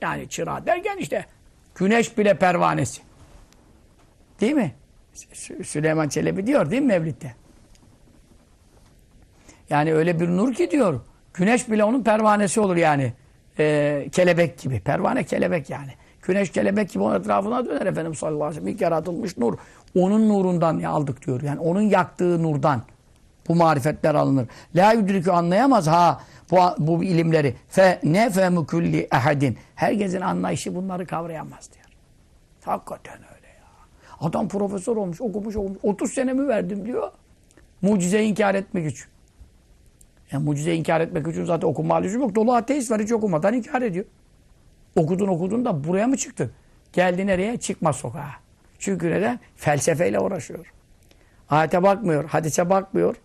Yani 0.00 0.28
çırağı 0.28 0.66
derken 0.66 0.96
işte 0.96 1.26
güneş 1.74 2.18
bile 2.18 2.34
pervanesi. 2.38 3.02
Değil 4.40 4.52
mi? 4.52 4.74
Sü- 5.14 5.64
Süleyman 5.64 6.08
Çelebi 6.08 6.46
diyor 6.46 6.70
değil 6.70 6.82
mi 6.82 6.88
Mevlid'de? 6.88 7.32
Yani 9.70 9.94
öyle 9.94 10.20
bir 10.20 10.28
nur 10.28 10.54
ki 10.54 10.70
diyor. 10.70 11.00
Güneş 11.34 11.70
bile 11.70 11.84
onun 11.84 12.02
pervanesi 12.02 12.60
olur 12.60 12.76
yani. 12.76 13.12
e, 13.58 14.08
kelebek 14.12 14.58
gibi. 14.58 14.80
Pervane 14.80 15.24
kelebek 15.24 15.70
yani. 15.70 15.90
Güneş 16.22 16.50
kelebek 16.52 16.90
gibi 16.90 17.02
onun 17.02 17.20
etrafına 17.20 17.66
döner 17.66 17.86
Efendimiz 17.86 18.18
sallallahu 18.18 18.44
aleyhi 18.44 18.56
ve 18.56 18.60
sellem. 18.60 18.74
İlk 18.74 18.80
yaratılmış 18.80 19.36
nur. 19.38 19.58
Onun 19.98 20.28
nurundan 20.28 20.82
aldık 20.82 21.26
diyor. 21.26 21.42
Yani 21.42 21.60
onun 21.60 21.80
yaktığı 21.82 22.42
nurdan 22.42 22.82
bu 23.48 23.54
marifetler 23.54 24.14
alınır. 24.14 24.48
La 24.74 24.92
yudrikü 24.92 25.30
anlayamaz 25.30 25.86
ha 25.86 26.20
bu, 26.50 26.56
bu 26.78 27.04
ilimleri. 27.04 27.54
Fe 27.68 28.00
ne 28.02 28.30
fehmu 28.30 28.66
kulli 28.66 29.08
ehadin. 29.12 29.58
Herkesin 29.74 30.20
anlayışı 30.20 30.74
bunları 30.74 31.06
kavrayamaz 31.06 31.70
diyor. 31.72 31.86
Hakikaten 32.64 33.18
öyle. 33.18 33.33
Adam 34.20 34.48
profesör 34.48 34.96
olmuş, 34.96 35.20
okumuş, 35.20 35.56
okumuş. 35.56 35.78
30 35.82 36.12
senemi 36.12 36.48
verdim 36.48 36.86
diyor. 36.86 37.10
Mucize 37.82 38.24
inkar 38.24 38.54
etmek 38.54 38.92
için. 38.92 39.06
Yani 40.32 40.44
mucize 40.44 40.74
inkar 40.74 41.00
etmek 41.00 41.28
için 41.28 41.44
zaten 41.44 41.68
okuma 41.68 41.96
lüzum 41.96 42.20
yok. 42.22 42.34
Dolu 42.34 42.54
ateist 42.54 42.90
var 42.90 43.02
hiç 43.02 43.12
okumadan 43.12 43.54
inkar 43.54 43.82
ediyor. 43.82 44.04
Okudun 44.96 45.28
okudun 45.28 45.64
da 45.64 45.84
buraya 45.84 46.06
mı 46.06 46.16
çıktın? 46.16 46.52
Geldi 46.92 47.26
nereye? 47.26 47.56
Çıkma 47.56 47.92
sokağa. 47.92 48.30
Çünkü 48.78 49.10
neden? 49.10 49.40
Felsefeyle 49.56 50.20
uğraşıyor. 50.20 50.72
Ayete 51.48 51.82
bakmıyor, 51.82 52.24
hadise 52.24 52.70
bakmıyor. 52.70 53.16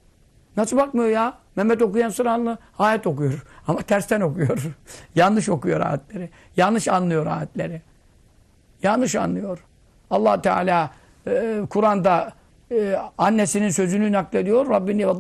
Nasıl 0.58 0.78
bakmıyor 0.78 1.10
ya? 1.10 1.38
Mehmet 1.56 1.82
okuyan 1.82 2.10
sıranlı 2.10 2.58
ayet 2.80 3.08
okuyor. 3.08 3.46
Ama 3.68 3.82
tersten 3.82 4.22
okuyor. 4.22 4.64
Yanlış 5.16 5.50
okuyor 5.50 5.82
ayetleri. 5.82 6.30
Yanlış 6.58 6.88
anlıyor 6.88 7.26
ayetleri. 7.26 7.82
Yanlış 8.84 9.16
anlıyor. 9.16 9.60
Allah 10.10 10.42
Teala 10.42 10.90
e, 11.28 11.56
Kur'an'da 11.70 12.32
e, 12.72 12.96
annesinin 13.18 13.70
sözünü 13.70 14.12
naklediyor. 14.12 14.70
Rabbini 14.70 15.08
ve 15.08 15.20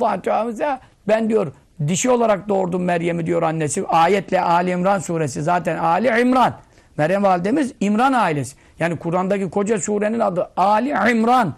ben 1.08 1.30
diyor 1.30 1.52
dişi 1.88 2.10
olarak 2.10 2.50
doğurdum 2.50 2.84
Meryem'i 2.84 3.26
diyor 3.26 3.44
annesi. 3.44 3.88
Ayetle 3.88 4.42
Ali 4.42 4.72
İmran 4.72 5.00
suresi. 5.00 5.42
Zaten 5.42 5.78
Ali 5.78 6.22
İmran. 6.22 6.54
Meryem 6.98 7.24
validemiz 7.24 7.74
İmran 7.80 8.14
ailesi. 8.14 8.56
Yani 8.80 8.98
Kur'an'daki 8.98 9.50
koca 9.50 9.80
surenin 9.80 10.20
adı 10.20 10.50
Ali 10.58 10.90
İmran. 11.12 11.54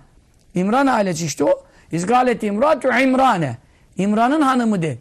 İmran 0.56 0.88
ailesi 0.88 1.26
işte 1.26 1.44
o. 1.44 1.64
İzgalet 1.92 2.44
İmratu 2.44 2.88
İmrane. 2.88 3.58
İmran'ın 3.98 4.42
hanımı 4.42 4.82
de. 4.82 4.98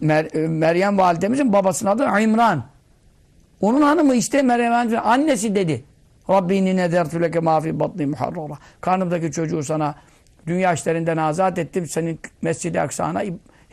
Mer 0.00 0.26
e, 0.34 0.48
Meryem 0.48 0.98
validemizin 0.98 1.52
babasının 1.52 1.90
adı 1.90 2.20
İmran. 2.20 2.64
Onun 3.60 3.82
hanımı 3.82 4.14
işte 4.14 4.42
Meryem 4.42 4.98
annesi 5.04 5.54
dedi. 5.54 5.84
Rabbini 6.30 6.76
nedertü 6.76 7.22
leke 7.22 7.40
mafi 7.40 7.80
batni 7.80 8.06
muharrara. 8.06 8.58
Karnımdaki 8.80 9.32
çocuğu 9.32 9.62
sana 9.62 9.94
dünya 10.46 10.72
işlerinden 10.72 11.16
azat 11.16 11.58
ettim. 11.58 11.86
Senin 11.86 12.20
Mescid-i 12.42 12.80
Aksa'na 12.80 13.22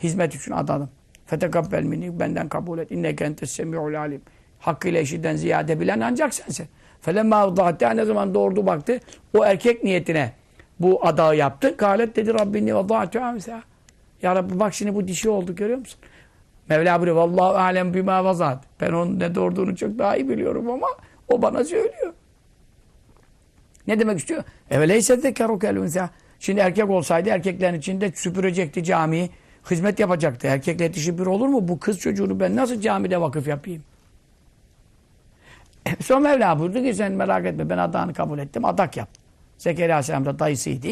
hizmet 0.02 0.34
için 0.34 0.52
adadım. 0.52 0.90
Fetekabbel 1.26 1.82
minni 1.82 2.20
benden 2.20 2.48
kabul 2.48 2.78
et. 2.78 2.90
İnneke 2.90 3.24
entes 3.24 3.50
semi'ul 3.50 3.94
alim. 3.94 4.22
Hakkıyla 4.58 5.00
eşiden 5.00 5.36
ziyade 5.36 5.80
bilen 5.80 6.00
ancak 6.00 6.34
sensin. 6.34 6.66
Felemma 7.00 7.48
uddahatta 7.48 7.90
ne 7.90 8.04
zaman 8.04 8.34
doğurdu 8.34 8.66
baktı. 8.66 9.00
O 9.34 9.44
erkek 9.44 9.84
niyetine 9.84 10.32
bu 10.80 11.06
adağı 11.06 11.36
yaptı. 11.36 11.76
Kalet 11.76 12.16
dedi 12.16 12.34
Rabbini 12.34 12.76
ve 12.76 12.88
da'atu 12.88 13.20
amsa. 13.20 13.62
Ya 14.22 14.34
Rabbi 14.36 14.60
bak 14.60 14.74
şimdi 14.74 14.94
bu 14.94 15.08
dişi 15.08 15.30
oldu 15.30 15.54
görüyor 15.54 15.78
musun? 15.78 16.00
Mevla 16.68 17.00
buyuruyor. 17.00 17.16
Vallahu 17.16 17.56
alem 17.56 17.94
bima 17.94 18.24
vazat. 18.24 18.64
Ben 18.80 18.92
onun 18.92 19.20
ne 19.20 19.34
doğurduğunu 19.34 19.76
çok 19.76 19.98
daha 19.98 20.16
iyi 20.16 20.28
biliyorum 20.28 20.70
ama 20.70 20.86
o 21.28 21.42
bana 21.42 21.64
söylüyor. 21.64 22.12
Ne 23.86 24.00
demek 24.00 24.18
istiyor? 24.18 24.44
Eveleyse 24.70 25.16
zekerukel 25.16 25.76
unsa. 25.76 26.10
Şimdi 26.40 26.60
erkek 26.60 26.90
olsaydı 26.90 27.28
erkeklerin 27.28 27.78
içinde 27.78 28.12
süpürecekti 28.12 28.84
camiyi. 28.84 29.30
Hizmet 29.70 29.98
yapacaktı. 29.98 30.46
Erkekle 30.46 30.94
dişi 30.94 31.18
bir 31.18 31.26
olur 31.26 31.48
mu? 31.48 31.68
Bu 31.68 31.78
kız 31.78 31.98
çocuğunu 31.98 32.40
ben 32.40 32.56
nasıl 32.56 32.80
camide 32.80 33.20
vakıf 33.20 33.48
yapayım? 33.48 33.82
Sonra 36.00 36.20
Mevla 36.20 36.58
buyurdu 36.58 36.82
ki 36.82 36.94
sen 36.94 37.12
merak 37.12 37.46
etme 37.46 37.70
ben 37.70 37.78
adağını 37.78 38.14
kabul 38.14 38.38
ettim. 38.38 38.64
Adak 38.64 38.96
yap. 38.96 39.08
Zekeriya 39.58 39.96
Aleyhisselam 39.96 40.24
da 40.24 40.38
dayısıydı. 40.38 40.88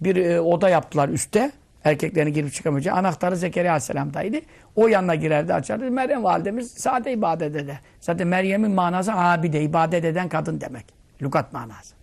Bir 0.00 0.16
e, 0.16 0.40
oda 0.40 0.68
yaptılar 0.68 1.08
üstte. 1.08 1.52
Erkeklerin 1.84 2.32
girip 2.32 2.52
çıkamayacağı. 2.52 2.96
Anahtarı 2.96 3.36
Zekeriya 3.36 3.72
Aleyhisselam'daydı. 3.72 4.36
O 4.76 4.88
yanına 4.88 5.14
girerdi 5.14 5.54
açardı. 5.54 5.90
Meryem 5.90 6.24
validemiz 6.24 6.70
sade 6.70 7.12
ibadet 7.12 7.56
eder. 7.56 7.80
Zaten 8.00 8.26
Meryem'in 8.26 8.70
manası 8.70 9.12
abide, 9.12 9.62
ibadet 9.62 10.04
eden 10.04 10.28
kadın 10.28 10.60
demek. 10.60 10.84
Lukat 11.22 11.52
manası. 11.52 11.95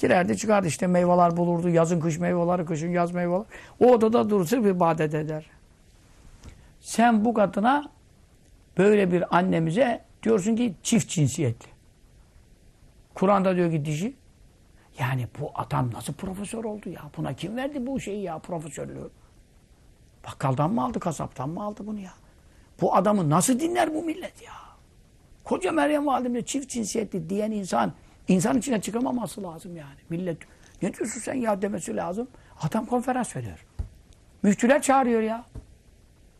Girerdi 0.00 0.36
çıkardı 0.36 0.66
işte 0.66 0.86
meyveler 0.86 1.36
bulurdu. 1.36 1.68
Yazın 1.68 2.00
kış 2.00 2.18
meyveleri, 2.18 2.64
kışın 2.64 2.88
yaz 2.88 3.12
meyveleri. 3.12 3.44
O 3.80 3.92
odada 3.92 4.30
durur 4.30 4.46
sırf 4.46 4.66
ibadet 4.66 5.14
eder. 5.14 5.46
Sen 6.80 7.24
bu 7.24 7.34
kadına 7.34 7.90
böyle 8.78 9.12
bir 9.12 9.36
annemize 9.36 10.04
diyorsun 10.22 10.56
ki 10.56 10.74
çift 10.82 11.08
cinsiyetli. 11.08 11.68
Kur'an'da 13.14 13.56
diyor 13.56 13.70
ki 13.70 13.84
dişi. 13.84 14.14
Yani 14.98 15.28
bu 15.40 15.50
adam 15.54 15.92
nasıl 15.92 16.12
profesör 16.12 16.64
oldu 16.64 16.88
ya? 16.88 17.02
Buna 17.16 17.34
kim 17.34 17.56
verdi 17.56 17.86
bu 17.86 18.00
şeyi 18.00 18.22
ya 18.22 18.38
profesörlüğü? 18.38 19.10
Bakkaldan 20.26 20.72
mı 20.72 20.84
aldı, 20.84 21.00
kasaptan 21.00 21.48
mı 21.48 21.64
aldı 21.64 21.86
bunu 21.86 21.98
ya? 22.00 22.12
Bu 22.80 22.96
adamı 22.96 23.30
nasıl 23.30 23.60
dinler 23.60 23.94
bu 23.94 24.02
millet 24.02 24.42
ya? 24.42 24.52
Koca 25.44 25.72
Meryem 25.72 26.06
Validem'le 26.06 26.42
çift 26.42 26.70
cinsiyetli 26.70 27.30
diyen 27.30 27.50
insan 27.50 27.92
insan 28.30 28.58
içine 28.58 28.80
çıkamaması 28.80 29.42
lazım 29.42 29.76
yani. 29.76 29.98
Millet 30.10 30.38
ne 30.82 30.94
diyorsun 30.94 31.20
sen 31.20 31.34
ya 31.34 31.62
demesi 31.62 31.96
lazım. 31.96 32.28
Adam 32.60 32.86
konferans 32.86 33.36
veriyor. 33.36 33.66
Müftüler 34.42 34.82
çağırıyor 34.82 35.20
ya. 35.20 35.44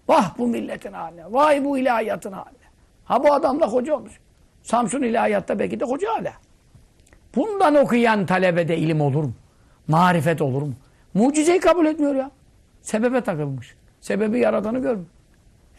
Vah 0.09 0.39
bu 0.39 0.47
milletin 0.47 0.93
haline. 0.93 1.33
Vay 1.33 1.65
bu 1.65 1.79
ilahiyatın 1.79 2.33
haline. 2.33 2.57
Ha 3.05 3.25
bu 3.25 3.33
adam 3.33 3.61
da 3.61 3.67
hoca 3.67 3.95
olmuş. 3.95 4.21
Samsun 4.63 5.03
ilahiyatta 5.03 5.59
belki 5.59 5.81
de 5.81 5.85
hoca 5.85 6.09
hala. 6.15 6.33
Bundan 7.37 7.75
okuyan 7.75 8.27
talebede 8.27 8.79
ilim 8.79 9.01
olur 9.01 9.25
mu? 9.25 9.33
Marifet 9.89 10.43
olur 10.43 10.63
mu? 10.63 10.75
Mucizeyi 11.15 11.61
kabul 11.61 11.87
etmiyor 11.87 12.15
ya. 12.15 12.31
Sebebe 12.83 13.21
takılmış. 13.21 13.75
Sebebi 14.01 14.39
yaradanı 14.39 14.79
görmüyor. 14.79 15.11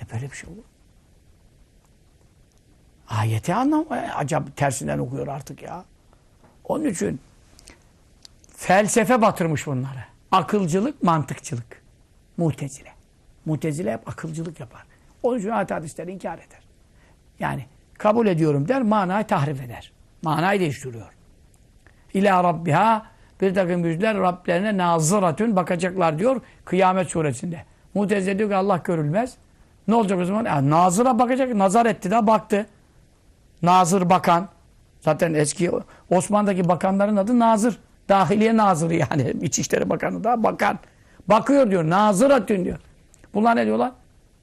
E 0.02 0.14
böyle 0.14 0.32
bir 0.32 0.36
şey 0.36 0.50
olur. 0.50 0.64
Ayeti 3.10 3.54
anlam 3.54 3.86
acaba 4.16 4.46
tersinden 4.56 5.00
okuyor 5.00 5.28
artık 5.28 5.62
ya. 5.62 5.86
Onun 6.72 6.86
için 6.86 7.20
felsefe 8.56 9.22
batırmış 9.22 9.68
bunları. 9.68 10.04
Akılcılık, 10.32 11.04
mantıkçılık. 11.04 11.82
Mutezile. 12.38 12.92
Mutezile 13.46 13.94
hep 13.94 14.10
akılcılık 14.10 14.60
yapar. 14.60 14.84
Onun 15.24 15.40
için 15.40 15.50
ayet 15.50 15.72
hadisleri 15.72 16.12
inkar 16.12 16.38
eder. 16.38 16.60
Yani 17.40 17.66
kabul 17.98 18.28
ediyorum 18.28 18.68
der, 18.68 18.82
manayı 18.82 19.28
tahrif 19.28 19.62
eder. 19.62 19.92
Manayı 20.22 20.60
değiştiriyor. 20.60 21.12
İlâ 22.14 22.44
rabbiha 22.44 23.06
bir 23.42 23.54
takım 23.54 23.86
yüzler 23.86 24.18
Rablerine 24.18 24.78
nazıratün 24.78 25.56
bakacaklar 25.56 26.20
diyor 26.20 26.42
Kıyamet 26.66 27.10
suresinde. 27.10 27.66
Mutezile 27.94 28.38
diyor 28.38 28.50
ki 28.50 28.56
Allah 28.56 28.82
görülmez. 28.84 29.34
Ne 29.88 29.96
olacak 29.96 30.20
o 30.20 30.26
zaman? 30.26 30.46
Yani 30.46 30.70
nazıra 30.70 31.20
bakacak. 31.20 31.56
Nazar 31.56 31.86
etti 31.86 32.12
de 32.12 32.28
baktı. 32.28 32.66
Nazır 33.62 34.10
bakan. 34.10 34.50
Zaten 35.02 35.34
eski 35.34 35.72
Osman'daki 36.10 36.70
bakanların 36.70 37.16
adı 37.16 37.40
Nazır. 37.40 37.80
Dahiliye 38.10 38.58
Nazırı 38.58 38.96
yani. 38.96 39.34
İçişleri 39.42 39.90
Bakanı 39.90 40.24
da 40.24 40.44
bakan. 40.44 40.80
Bakıyor 41.28 41.72
diyor. 41.72 41.90
Nazıratün 41.90 42.66
diyor. 42.66 42.80
Bunlar 43.34 43.56
ne 43.56 43.66
diyorlar? 43.66 43.92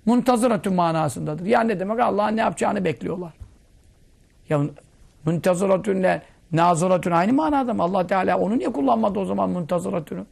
Muntazıratün 0.07 0.75
manasındadır. 0.75 1.47
Yani 1.47 1.69
ne 1.69 1.81
demek? 1.81 2.01
Allah'ın 2.01 2.37
ne 2.37 2.41
yapacağını 2.41 2.85
bekliyorlar. 2.85 3.33
Ya 4.49 4.61
muntazıratünle 5.25 6.23
nazıratün 6.53 7.11
aynı 7.11 7.33
manada 7.33 7.75
mı? 7.75 7.83
Allah 7.83 8.07
Teala 8.07 8.39
onu 8.39 8.59
niye 8.59 8.73
kullanmadı 8.73 9.19
o 9.19 9.25
zaman 9.25 9.51
muntazıratünü? 9.51 10.25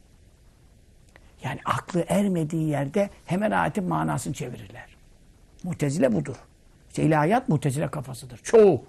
Yani 1.43 1.59
aklı 1.65 2.05
ermediği 2.07 2.69
yerde 2.69 3.09
hemen 3.25 3.51
ayetin 3.51 3.83
manasını 3.83 4.33
çevirirler. 4.33 4.97
Mutezile 5.63 6.15
budur. 6.15 6.35
İşte 6.89 7.03
ilahiyat 7.03 7.49
mutezile 7.49 7.87
kafasıdır. 7.87 8.39
Çoğu. 8.43 8.83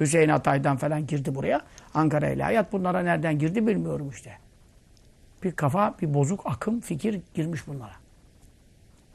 Hüseyin 0.00 0.28
Atay'dan 0.28 0.76
falan 0.76 1.06
girdi 1.06 1.34
buraya. 1.34 1.60
Ankara 1.94 2.28
ilahiyat 2.30 2.72
bunlara 2.72 3.02
nereden 3.02 3.38
girdi 3.38 3.66
bilmiyorum 3.66 4.10
işte. 4.10 4.38
Bir 5.42 5.52
kafa, 5.52 5.94
bir 6.02 6.14
bozuk 6.14 6.40
akım, 6.44 6.80
fikir 6.80 7.20
girmiş 7.34 7.66
bunlara. 7.66 7.94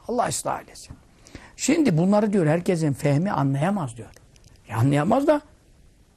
Allah 0.08 0.28
ıslah 0.28 0.60
eylesin. 0.60 0.96
Şimdi 1.56 1.98
bunları 1.98 2.32
diyor 2.32 2.46
herkesin 2.46 2.92
fehmi 2.92 3.32
anlayamaz 3.32 3.96
diyor. 3.96 4.10
E 4.68 4.74
anlayamaz 4.74 5.26
da 5.26 5.40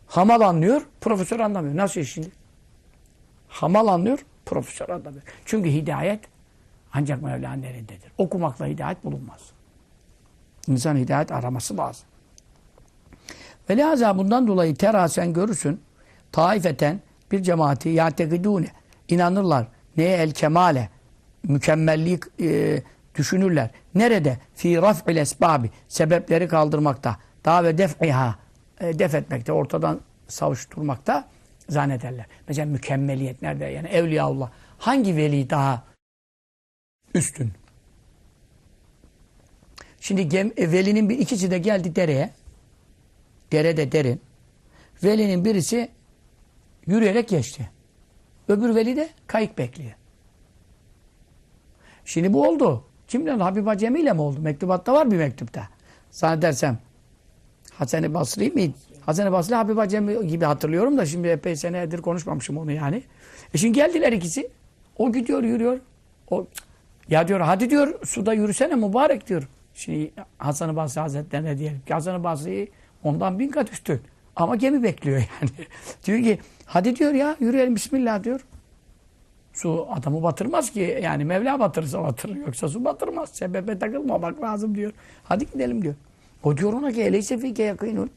hamal 0.07 0.41
anlıyor, 0.41 0.81
profesör 1.01 1.39
anlamıyor. 1.39 1.75
Nasıl 1.75 2.03
şimdi? 2.03 2.31
Hamal 3.47 3.87
anlıyor, 3.87 4.25
profesör 4.45 4.89
anlamıyor. 4.89 5.23
Çünkü 5.45 5.69
hidayet 5.69 6.19
ancak 6.93 7.21
Mevla'nın 7.21 7.63
elindedir. 7.63 8.11
Okumakla 8.17 8.65
hidayet 8.65 9.03
bulunmaz. 9.03 9.41
İnsan 10.67 10.95
hidayet 10.95 11.31
araması 11.31 11.77
lazım. 11.77 12.08
Ve 13.69 13.77
lihaza 13.77 14.17
bundan 14.17 14.47
dolayı 14.47 14.75
terasen 14.75 15.33
görürsün 15.33 15.81
taifeten 16.31 17.01
bir 17.31 17.43
cemaati 17.43 17.89
yategidune 17.89 18.67
inanırlar. 19.07 19.67
Neye 19.97 20.17
el 20.17 20.31
kemale 20.31 20.89
mükemmellik 21.43 22.23
e, 22.41 22.81
düşünürler. 23.15 23.69
Nerede? 23.95 24.37
Fi 24.55 24.81
raf'il 24.81 25.17
esbabi 25.17 25.71
sebepleri 25.87 26.47
kaldırmakta. 26.47 27.17
Daha 27.45 27.63
ve 27.63 27.77
def'iha 27.77 28.35
e, 28.79 28.99
def 28.99 29.15
etmekte, 29.15 29.51
ortadan 29.51 29.99
savuşturmakta 30.27 31.27
zannederler. 31.69 32.25
Mesela 32.47 32.65
mükemmeliyet 32.65 33.41
nerede? 33.41 33.65
Yani 33.65 33.87
Evliyaullah. 33.87 34.49
Hangi 34.77 35.15
veli 35.15 35.49
daha 35.49 35.83
üstün? 37.13 37.51
Şimdi 40.01 40.29
gem, 40.29 40.51
e, 40.57 40.71
velinin 40.71 41.09
bir 41.09 41.19
ikisi 41.19 41.51
de 41.51 41.57
geldi 41.57 41.95
dereye. 41.95 42.38
Derede 43.51 43.91
derin. 43.91 44.21
Velinin 45.03 45.45
birisi 45.45 45.89
yürüyerek 46.85 47.29
geçti. 47.29 47.69
Öbür 48.47 48.75
veli 48.75 48.95
de 48.95 49.09
kayık 49.27 49.57
bekliyor. 49.57 49.91
Şimdi 52.05 52.33
bu 52.33 52.47
oldu. 52.47 52.83
Kimle? 53.07 53.31
Habib 53.31 53.67
Acemi 53.67 53.99
ile 53.99 54.13
mi 54.13 54.21
oldu? 54.21 54.39
Mektubatta 54.41 54.93
var 54.93 55.11
bir 55.11 55.17
mektupta. 55.17 55.67
Zannedersem 56.11 56.79
Hasan-ı 57.73 58.13
Basri 58.13 58.51
miydi? 58.51 58.73
Hasan-ı 59.05 59.31
Basri 59.31 59.55
Habib 59.55 59.77
Acemi 59.77 60.27
gibi 60.27 60.45
hatırlıyorum 60.45 60.97
da 60.97 61.05
şimdi 61.05 61.27
epey 61.27 61.55
senedir 61.55 62.01
konuşmamışım 62.01 62.57
onu 62.57 62.71
yani. 62.71 63.03
E 63.53 63.57
şimdi 63.57 63.73
geldiler 63.73 64.11
ikisi. 64.11 64.49
O 64.97 65.11
gidiyor 65.11 65.43
yürüyor. 65.43 65.79
O 66.31 66.47
ya 67.09 67.27
diyor 67.27 67.39
hadi 67.39 67.69
diyor 67.69 68.05
suda 68.05 68.33
yürüsene 68.33 68.75
mübarek 68.75 69.27
diyor. 69.27 69.47
Şimdi 69.73 70.11
Hasan-ı 70.37 70.75
Basri 70.75 71.01
Hazretlerine 71.01 71.57
diyelim 71.57 71.81
ki 71.87 71.93
Hasan-ı 71.93 72.23
Basri 72.23 72.71
ondan 73.03 73.39
bin 73.39 73.49
kat 73.49 73.71
üstün. 73.73 74.01
Ama 74.35 74.55
gemi 74.55 74.83
bekliyor 74.83 75.17
yani. 75.17 75.51
diyor 76.05 76.23
ki 76.23 76.39
hadi 76.65 76.95
diyor 76.95 77.13
ya 77.13 77.35
yürüyelim 77.39 77.75
bismillah 77.75 78.23
diyor. 78.23 78.45
Su 79.53 79.87
adamı 79.91 80.23
batırmaz 80.23 80.71
ki. 80.71 80.99
Yani 81.03 81.25
Mevla 81.25 81.59
batırırsa 81.59 82.03
batırır. 82.03 82.35
Yoksa 82.35 82.67
su 82.67 82.85
batırmaz. 82.85 83.29
Sebebe 83.29 83.79
takılmamak 83.79 84.41
lazım 84.41 84.75
diyor. 84.75 84.91
Hadi 85.23 85.51
gidelim 85.51 85.81
diyor. 85.81 85.95
O 86.43 86.57
diyor 86.57 86.73
ona 86.73 86.91
ki 86.91 87.01
eleyse 87.01 87.37
fike 87.37 87.63
yakînun. 87.63 88.09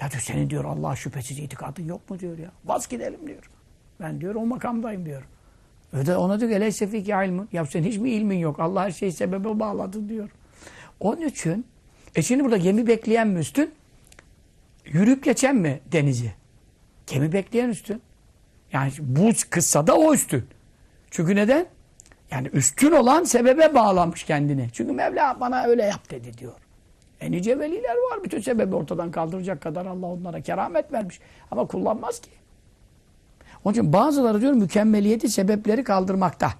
Ya 0.00 0.10
diyor 0.10 0.22
senin 0.22 0.50
diyor 0.50 0.64
Allah'a 0.64 0.96
şüphesiz 0.96 1.38
itikadın 1.38 1.84
yok 1.84 2.10
mu 2.10 2.18
diyor 2.18 2.38
ya. 2.38 2.50
Bas 2.64 2.88
gidelim 2.88 3.26
diyor. 3.26 3.50
Ben 4.00 4.20
diyor 4.20 4.34
o 4.34 4.46
makamdayım 4.46 5.06
diyor. 5.06 5.22
Öde 5.92 6.16
ona 6.16 6.40
diyor 6.40 6.50
eleyse 6.50 6.86
fike 6.86 7.26
ilmun. 7.26 7.48
Ya 7.52 7.66
senin 7.66 7.88
hiç 7.88 7.98
mi 7.98 8.10
ilmin 8.10 8.38
yok? 8.38 8.60
Allah 8.60 8.84
her 8.84 8.90
şeyi 8.90 9.12
sebebe 9.12 9.60
bağladı 9.60 10.08
diyor. 10.08 10.28
Onun 11.00 11.26
için 11.26 11.66
e 12.14 12.22
şimdi 12.22 12.44
burada 12.44 12.56
gemi 12.56 12.86
bekleyen 12.86 13.28
mi 13.28 13.38
üstün? 13.38 13.70
Yürüyüp 14.84 15.24
geçen 15.24 15.56
mi 15.56 15.80
denizi? 15.92 16.32
Gemi 17.06 17.32
bekleyen 17.32 17.68
üstün. 17.68 18.02
Yani 18.72 18.92
bu 19.00 19.30
kıssada 19.50 19.96
o 19.96 20.14
üstün. 20.14 20.44
Çünkü 21.10 21.36
neden? 21.36 21.66
Yani 22.30 22.48
üstün 22.48 22.92
olan 22.92 23.24
sebebe 23.24 23.74
bağlamış 23.74 24.24
kendini. 24.24 24.68
Çünkü 24.72 24.92
Mevla 24.92 25.36
bana 25.40 25.64
öyle 25.64 25.82
yap 25.82 26.10
dedi 26.10 26.38
diyor. 26.38 26.52
E 27.20 27.30
nice 27.30 27.58
veliler 27.58 27.94
var. 27.94 28.24
Bütün 28.24 28.40
sebebi 28.40 28.76
ortadan 28.76 29.10
kaldıracak 29.10 29.60
kadar 29.60 29.86
Allah 29.86 30.06
onlara 30.06 30.40
keramet 30.40 30.92
vermiş. 30.92 31.20
Ama 31.50 31.66
kullanmaz 31.66 32.20
ki. 32.20 32.30
Onun 33.64 33.74
için 33.74 33.92
bazıları 33.92 34.40
diyor 34.40 34.52
mükemmeliyeti 34.52 35.28
sebepleri 35.28 35.84
kaldırmakta. 35.84 36.50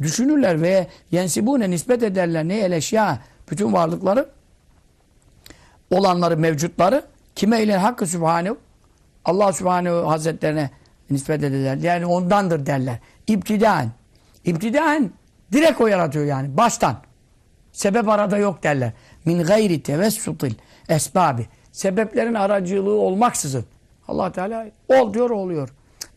Düşünürler 0.00 0.62
ve 0.62 0.86
yensibune 1.10 1.70
nispet 1.70 2.02
ederler 2.02 2.48
ne 2.48 2.58
eleşya 2.58 3.18
bütün 3.50 3.72
varlıkları 3.72 4.28
olanları 5.90 6.36
mevcutları 6.36 7.04
kime 7.34 7.62
ile 7.62 7.76
hakkı 7.76 8.06
sübhanehu 8.06 8.58
Allah 9.24 9.52
Subhanehu 9.52 10.10
Hazretlerine 10.10 10.70
nispet 11.10 11.44
ederler. 11.44 11.76
Yani 11.76 12.06
ondandır 12.06 12.66
derler. 12.66 12.98
İptidaen. 13.26 13.90
İptidaen 14.44 15.10
direkt 15.52 15.80
o 15.80 15.86
yaratıyor 15.86 16.24
yani. 16.24 16.56
Baştan. 16.56 16.96
Sebep 17.72 18.08
arada 18.08 18.38
yok 18.38 18.62
derler. 18.62 18.92
Min 19.24 19.42
gayri 19.42 19.82
tevessutil 19.82 20.54
esbabi. 20.88 21.46
Sebeplerin 21.72 22.34
aracılığı 22.34 23.00
olmaksızın. 23.00 23.64
allah 24.08 24.32
Teala 24.32 24.66
ol 24.88 25.14
diyor 25.14 25.30
oluyor. 25.30 25.68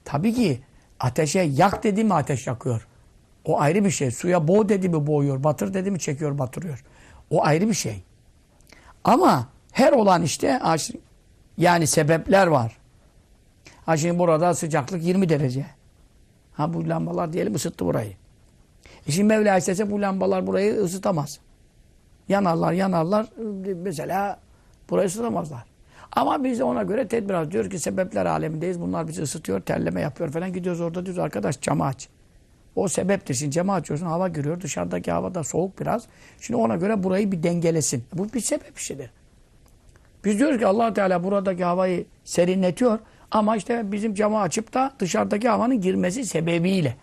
Tabii 0.06 0.34
ki 0.34 0.62
ateşe 1.00 1.40
yak 1.40 1.84
dedi 1.84 2.04
mi 2.04 2.14
ateş 2.14 2.48
yakıyor. 2.48 2.88
O 3.46 3.60
ayrı 3.60 3.86
bir 3.86 3.92
şey. 3.92 4.12
Suya 4.12 4.48
boğ 4.48 4.70
dedi 4.70 4.90
mi 4.90 5.08
boğuyor. 5.08 5.44
Batır 5.44 5.74
dedi 5.74 5.92
mi 5.92 6.00
çekiyor 6.00 6.38
batırıyor. 6.38 6.84
O 7.30 7.46
ayrı 7.46 7.70
bir 7.70 7.74
şey. 7.74 8.04
Ama 9.04 9.48
her 9.74 9.92
olan 9.92 10.24
işte 10.24 10.60
yani 11.58 11.88
sebepler 11.88 12.48
var. 12.48 12.78
Ha 13.86 13.98
şimdi 13.98 14.20
burada 14.20 14.54
sıcaklık 14.54 15.04
20 15.04 15.30
derece. 15.30 15.66
Ha 16.54 16.74
bu 16.74 16.90
lambalar 16.90 17.34
diyelim 17.34 17.56
ısıttı 17.56 17.86
burayı. 17.86 18.14
E 19.08 19.12
şimdi 19.12 19.28
Mevla 19.28 19.58
istese 19.58 19.92
bu 19.92 20.02
lambalar 20.02 20.48
burayı 20.48 20.76
ısıtamaz. 20.76 21.40
Yanarlar 22.30 22.74
yanarlar 22.74 23.26
mesela 23.76 24.40
burayı 24.90 25.08
ısıtamazlar. 25.08 25.64
Ama 26.12 26.44
biz 26.44 26.60
de 26.60 26.64
ona 26.64 26.84
göre 26.84 27.08
tedbir 27.08 27.34
alıyoruz. 27.34 27.52
Diyor 27.52 27.70
ki 27.70 27.80
sebepler 27.80 28.26
alemindeyiz. 28.26 28.82
Bunlar 28.82 29.08
bizi 29.08 29.22
ısıtıyor, 29.22 29.62
terleme 29.62 30.02
yapıyor 30.02 30.32
falan. 30.32 30.54
Gidiyoruz 30.54 30.82
orada 30.82 31.06
diyoruz 31.06 31.20
arkadaş 31.20 31.62
camı 31.62 31.86
aç. 31.86 32.10
O 32.76 32.88
sebeptir. 32.88 33.34
Şimdi 33.34 33.52
camı 33.52 33.74
açıyorsun 33.74 34.06
hava 34.06 34.28
giriyor. 34.28 34.62
Dışarıdaki 34.62 35.12
hava 35.12 35.36
da 35.36 35.44
soğuk 35.44 35.80
biraz. 35.80 36.04
Şimdi 36.40 36.60
ona 36.60 36.76
göre 36.76 37.04
burayı 37.04 37.32
bir 37.32 37.44
dengelesin. 37.44 38.04
Bu 38.14 38.34
bir 38.34 38.42
sebep 38.42 38.78
işidir. 38.78 39.10
Biz 40.26 40.40
diyoruz 40.40 40.60
ki 40.60 40.68
allah 40.68 40.94
Teala 40.94 41.24
buradaki 41.24 41.64
havayı 41.64 42.06
serinletiyor. 42.24 43.00
Ama 43.32 43.56
işte 43.56 43.92
bizim 43.92 44.14
camı 44.14 44.40
açıp 44.40 44.74
da 44.74 44.92
dışarıdaki 45.00 45.50
havanın 45.50 45.82
girmesi 45.82 46.26
sebebiyle. 46.26 46.96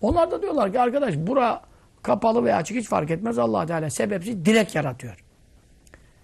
Onlar 0.00 0.30
da 0.30 0.42
diyorlar 0.42 0.72
ki 0.72 0.80
arkadaş 0.80 1.16
bura 1.16 1.60
kapalı 2.02 2.44
veya 2.44 2.56
açık 2.56 2.76
hiç 2.76 2.88
fark 2.88 3.10
etmez. 3.10 3.38
allah 3.38 3.66
Teala 3.66 3.90
sebepsiz 3.90 4.44
direkt 4.44 4.74
yaratıyor. 4.74 5.24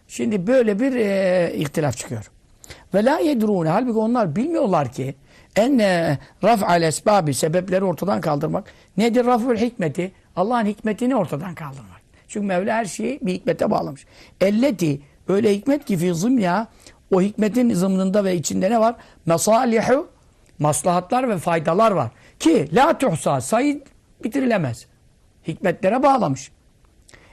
Şimdi 0.09 0.47
böyle 0.47 0.81
bir 0.81 0.97
e, 0.97 1.53
ihtilaf 1.55 1.97
çıkıyor. 1.97 2.31
Ve 2.95 3.05
la 3.05 3.19
yedrûne. 3.19 3.69
Halbuki 3.69 3.99
onlar 3.99 4.37
bilmiyorlar 4.37 4.93
ki 4.93 5.15
enne 5.57 6.19
raf'al 6.45 6.83
esbabi 6.83 7.35
sebepleri 7.35 7.85
ortadan 7.85 8.21
kaldırmak. 8.21 8.73
Nedir 8.97 9.25
raf'ül 9.25 9.57
hikmeti? 9.57 10.13
Allah'ın 10.37 10.67
hikmetini 10.67 11.17
ortadan 11.17 11.55
kaldırmak. 11.55 12.03
Çünkü 12.29 12.47
Mevla 12.47 12.75
her 12.75 12.85
şeyi 12.85 13.19
bir 13.23 13.33
hikmete 13.33 13.71
bağlamış. 13.71 14.07
Elleti 14.41 15.01
öyle 15.29 15.55
hikmet 15.55 15.85
ki 15.85 15.97
fi 15.97 16.15
zımya 16.15 16.67
o 17.11 17.21
hikmetin 17.21 17.75
zımnında 17.75 18.25
ve 18.25 18.37
içinde 18.37 18.71
ne 18.71 18.81
var? 18.81 18.95
Mesalihu 19.27 20.09
maslahatlar 20.59 21.29
ve 21.29 21.39
faydalar 21.39 21.91
var. 21.91 22.11
Ki 22.39 22.77
la 22.77 22.99
tuhsa 22.99 23.41
sayı 23.41 23.85
bitirilemez. 24.25 24.87
Hikmetlere 25.47 26.03
bağlamış. 26.03 26.53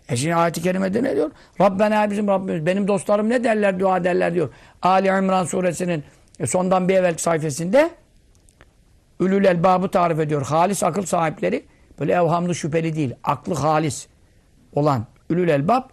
E 0.09 0.15
şimdi 0.15 0.35
ayet-i 0.35 0.61
kerimede 0.61 1.03
ne 1.03 1.15
diyor? 1.15 1.31
Rabbena 1.61 2.11
bizim 2.11 2.27
Rabbimiz. 2.27 2.65
Benim 2.65 2.87
dostlarım 2.87 3.29
ne 3.29 3.43
derler 3.43 3.79
dua 3.79 4.03
derler 4.03 4.33
diyor. 4.33 4.49
Ali 4.81 5.07
İmran 5.07 5.45
suresinin 5.45 6.03
sondan 6.45 6.89
bir 6.89 6.95
evvelki 6.95 7.21
sayfasında 7.21 7.89
Ülül 9.19 9.45
elbabı 9.45 9.89
tarif 9.89 10.19
ediyor. 10.19 10.45
Halis 10.45 10.83
akıl 10.83 11.03
sahipleri 11.03 11.65
böyle 11.99 12.13
evhamlı 12.13 12.55
şüpheli 12.55 12.95
değil. 12.95 13.13
Aklı 13.23 13.53
halis 13.53 14.07
olan 14.75 15.05
Ülül 15.29 15.49
elbab 15.49 15.83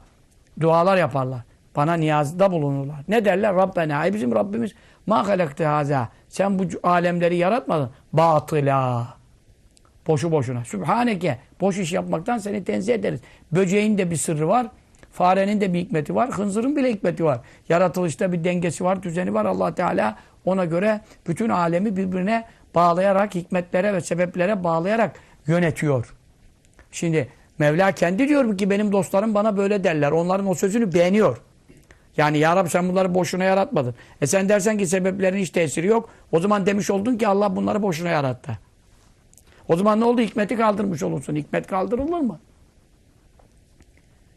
dualar 0.60 0.96
yaparlar. 0.96 1.40
Bana 1.76 1.94
niyazda 1.94 2.52
bulunurlar. 2.52 2.96
Ne 3.08 3.24
derler? 3.24 3.54
Rabbena. 3.54 3.98
Ay 3.98 4.14
bizim 4.14 4.34
Rabbimiz 4.34 4.72
ma 5.06 5.28
halakte 5.28 5.64
haza. 5.64 6.08
Sen 6.28 6.58
bu 6.58 6.64
alemleri 6.82 7.36
yaratmadın. 7.36 7.90
Batıla. 8.12 9.08
Boşu 10.06 10.32
boşuna. 10.32 10.64
Sübhaneke. 10.64 11.38
Boş 11.60 11.78
iş 11.78 11.92
yapmaktan 11.92 12.38
seni 12.38 12.64
tenzih 12.64 12.94
ederiz. 12.94 13.20
Böceğin 13.52 13.98
de 13.98 14.10
bir 14.10 14.16
sırrı 14.16 14.48
var. 14.48 14.66
Farenin 15.12 15.60
de 15.60 15.72
bir 15.74 15.78
hikmeti 15.78 16.14
var. 16.14 16.30
Hınzırın 16.30 16.76
bile 16.76 16.92
hikmeti 16.92 17.24
var. 17.24 17.40
Yaratılışta 17.68 18.32
bir 18.32 18.44
dengesi 18.44 18.84
var, 18.84 19.02
düzeni 19.02 19.34
var. 19.34 19.44
allah 19.44 19.74
Teala 19.74 20.16
ona 20.44 20.64
göre 20.64 21.00
bütün 21.26 21.48
alemi 21.48 21.96
birbirine 21.96 22.44
bağlayarak, 22.74 23.34
hikmetlere 23.34 23.94
ve 23.94 24.00
sebeplere 24.00 24.64
bağlayarak 24.64 25.16
yönetiyor. 25.46 26.14
Şimdi 26.92 27.28
Mevla 27.58 27.92
kendi 27.92 28.28
diyor 28.28 28.58
ki 28.58 28.70
benim 28.70 28.92
dostlarım 28.92 29.34
bana 29.34 29.56
böyle 29.56 29.84
derler. 29.84 30.12
Onların 30.12 30.46
o 30.46 30.54
sözünü 30.54 30.94
beğeniyor. 30.94 31.40
Yani 32.16 32.38
ya 32.38 32.56
Rabbi 32.56 32.70
sen 32.70 32.88
bunları 32.88 33.14
boşuna 33.14 33.44
yaratmadın. 33.44 33.94
E 34.20 34.26
sen 34.26 34.48
dersen 34.48 34.78
ki 34.78 34.86
sebeplerin 34.86 35.38
hiç 35.38 35.50
tesiri 35.50 35.86
yok. 35.86 36.08
O 36.32 36.40
zaman 36.40 36.66
demiş 36.66 36.90
oldun 36.90 37.16
ki 37.16 37.28
Allah 37.28 37.56
bunları 37.56 37.82
boşuna 37.82 38.08
yarattı. 38.08 38.58
O 39.68 39.76
zaman 39.76 40.00
ne 40.00 40.04
oldu? 40.04 40.20
Hikmeti 40.20 40.56
kaldırmış 40.56 41.02
olursun. 41.02 41.36
Hikmet 41.36 41.66
kaldırılır 41.66 42.20
mı? 42.20 42.40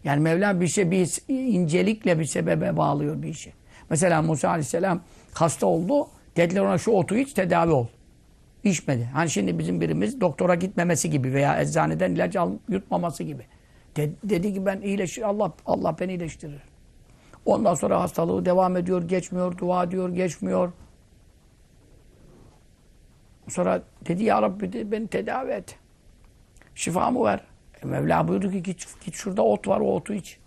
Yani 0.04 0.22
Mevla 0.22 0.62
bir 0.62 0.68
şey 0.68 0.92
bir 0.92 1.20
incelikle 1.28 2.20
bir 2.20 2.26
sebebe 2.26 2.78
bağlıyor 2.78 3.22
bir 3.22 3.28
işi. 3.28 3.54
Mesela 3.89 4.22
Musa 4.22 4.50
Aleyhisselam 4.50 5.02
hasta 5.34 5.65
oldu. 5.68 6.08
Dediler 6.38 6.62
ona 6.62 6.78
şu 6.78 6.92
otu 6.92 7.18
iç 7.18 7.34
tedavi 7.34 7.72
ol. 7.72 7.88
İçmedi. 8.63 9.10
Hani 9.13 9.30
şimdi 9.30 9.60
bizim 9.60 9.82
birimiz 9.82 10.22
doktora 10.22 10.56
gitmemesi 10.56 11.10
gibi 11.10 11.34
veya 11.34 11.62
eczaneden 11.62 12.12
ilaç 12.12 12.36
al, 12.36 12.52
yutmaması 12.70 13.24
gibi. 13.24 13.44
De, 13.96 14.10
dedi 14.24 14.54
ki 14.54 14.65
ben 14.65 14.82
iyileşir 14.82 15.22
Allah 15.22 15.52
Allah 15.65 15.96
beni 16.00 16.12
iyileştirir. 16.12 16.68
Ondan 17.49 17.75
sonra 17.75 18.01
hastalığı 18.01 18.45
devam 18.45 18.77
ediyor, 18.77 19.03
geçmiyor, 19.03 19.57
dua 19.57 19.91
diyor, 19.91 20.09
geçmiyor. 20.09 20.71
Sonra 23.47 23.81
dedi 24.05 24.23
ya 24.23 24.41
Rabbi 24.41 24.73
dedi, 24.73 24.91
beni 24.91 25.07
tedavi 25.07 25.51
et. 25.51 25.75
Şifamı 26.75 27.23
ver. 27.23 27.39
E 27.83 27.85
Mevla 27.85 28.27
buyurdu 28.27 28.51
ki 28.51 28.63
git, 28.63 28.88
git 29.05 29.15
şurada 29.15 29.43
ot 29.43 29.67
var 29.67 29.79
o 29.79 29.95
otu 29.95 30.13
iç. 30.13 30.38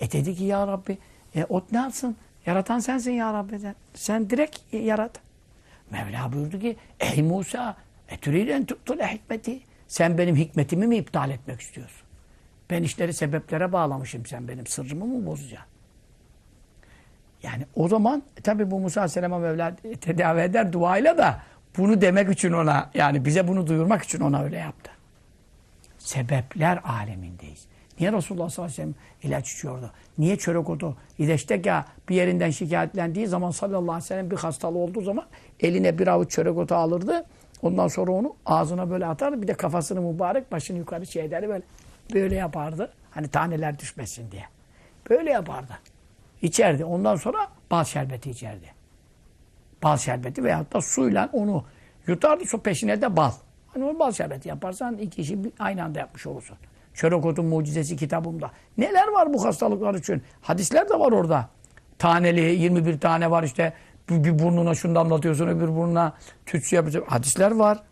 E 0.00 0.12
dedi 0.12 0.34
ki 0.34 0.44
ya 0.44 0.66
Rabbi 0.66 0.98
E 1.34 1.44
ot 1.44 1.72
ne 1.72 1.78
yapsın? 1.78 2.16
Yaratan 2.46 2.78
sensin 2.78 3.12
ya 3.12 3.32
Rabbi. 3.32 3.62
der. 3.62 3.74
Sen 3.94 4.30
direkt 4.30 4.74
yarat. 4.74 5.20
Mevla 5.90 6.32
buyurdu 6.32 6.58
ki 6.58 6.76
ey 7.00 7.22
Musa 7.22 7.76
etüriden 8.08 8.64
tuttul 8.64 8.98
hikmeti. 8.98 9.60
Sen 9.88 10.18
benim 10.18 10.36
hikmetimi 10.36 10.86
mi 10.86 10.96
iptal 10.96 11.30
etmek 11.30 11.60
istiyorsun? 11.60 12.07
Ben 12.70 12.82
işleri 12.82 13.12
sebeplere 13.12 13.72
bağlamışım. 13.72 14.26
Sen 14.26 14.48
benim 14.48 14.66
sırrımı 14.66 15.04
mı 15.04 15.26
bozacaksın? 15.26 15.68
Yani 17.42 17.66
o 17.76 17.88
zaman 17.88 18.22
e, 18.36 18.40
tabi 18.40 18.70
bu 18.70 18.80
Musa 18.80 19.00
Aleyhisselam'a 19.00 19.38
Mevla 19.38 19.76
tedavi 20.00 20.40
eder 20.40 20.72
duayla 20.72 21.18
da 21.18 21.42
bunu 21.76 22.00
demek 22.00 22.30
için 22.30 22.52
ona 22.52 22.90
yani 22.94 23.24
bize 23.24 23.48
bunu 23.48 23.66
duyurmak 23.66 24.02
için 24.02 24.20
ona 24.20 24.42
öyle 24.42 24.56
yaptı. 24.56 24.90
Sebepler 25.98 26.80
alemindeyiz. 26.84 27.66
Niye 28.00 28.12
Resulullah 28.12 28.50
sallallahu 28.50 28.72
aleyhi 28.74 28.88
ve 28.88 28.94
sellem 29.22 29.32
ilaç 29.32 29.52
içiyordu? 29.52 29.90
Niye 30.18 30.36
çörek 30.36 30.70
otu? 30.70 30.96
İdeşteka 31.18 31.84
bir 32.08 32.14
yerinden 32.14 32.50
şikayetlendiği 32.50 33.26
zaman 33.26 33.50
sallallahu 33.50 33.82
aleyhi 33.82 34.04
ve 34.04 34.06
sellem 34.06 34.30
bir 34.30 34.36
hastalığı 34.36 34.78
olduğu 34.78 35.00
zaman 35.00 35.26
eline 35.60 35.98
bir 35.98 36.06
avuç 36.06 36.30
çörek 36.30 36.56
otu 36.58 36.74
alırdı. 36.74 37.24
Ondan 37.62 37.88
sonra 37.88 38.12
onu 38.12 38.34
ağzına 38.46 38.90
böyle 38.90 39.06
atardı. 39.06 39.42
Bir 39.42 39.48
de 39.48 39.54
kafasını 39.54 40.00
mübarek 40.00 40.52
başını 40.52 40.78
yukarı 40.78 41.06
şey 41.06 41.24
ederdi 41.24 41.48
böyle. 41.48 41.62
Böyle 42.14 42.34
yapardı. 42.34 42.92
Hani 43.10 43.28
taneler 43.28 43.78
düşmesin 43.78 44.30
diye. 44.30 44.44
Böyle 45.10 45.30
yapardı. 45.30 45.78
İçerdi. 46.42 46.84
Ondan 46.84 47.16
sonra 47.16 47.38
bal 47.70 47.84
şerbeti 47.84 48.30
içerdi. 48.30 48.72
Bal 49.82 49.96
şerbeti 49.96 50.44
veyahut 50.44 50.72
da 50.72 50.80
suyla 50.80 51.28
onu 51.32 51.64
yutardı. 52.06 52.44
Sonra 52.46 52.62
peşine 52.62 53.02
de 53.02 53.16
bal. 53.16 53.32
Hani 53.66 53.84
onu 53.84 53.98
bal 53.98 54.12
şerbeti 54.12 54.48
yaparsan 54.48 54.98
iki 54.98 55.22
işi 55.22 55.38
aynı 55.58 55.84
anda 55.84 55.98
yapmış 55.98 56.26
olursun. 56.26 56.56
Çörek 56.94 57.24
otun 57.24 57.44
mucizesi 57.44 57.96
kitabımda. 57.96 58.50
Neler 58.78 59.08
var 59.08 59.34
bu 59.34 59.44
hastalıklar 59.44 59.94
için? 59.94 60.22
Hadisler 60.40 60.88
de 60.88 60.98
var 60.98 61.12
orada. 61.12 61.48
Taneli 61.98 62.40
21 62.40 63.00
tane 63.00 63.30
var 63.30 63.42
işte. 63.42 63.72
Bir 64.10 64.38
burnuna 64.38 64.74
şunu 64.74 64.94
damlatıyorsun 64.94 65.48
öbür 65.48 65.68
burnuna 65.68 66.12
tütsü 66.46 66.76
yapıyorsun. 66.76 67.10
Hadisler 67.10 67.50
var. 67.50 67.82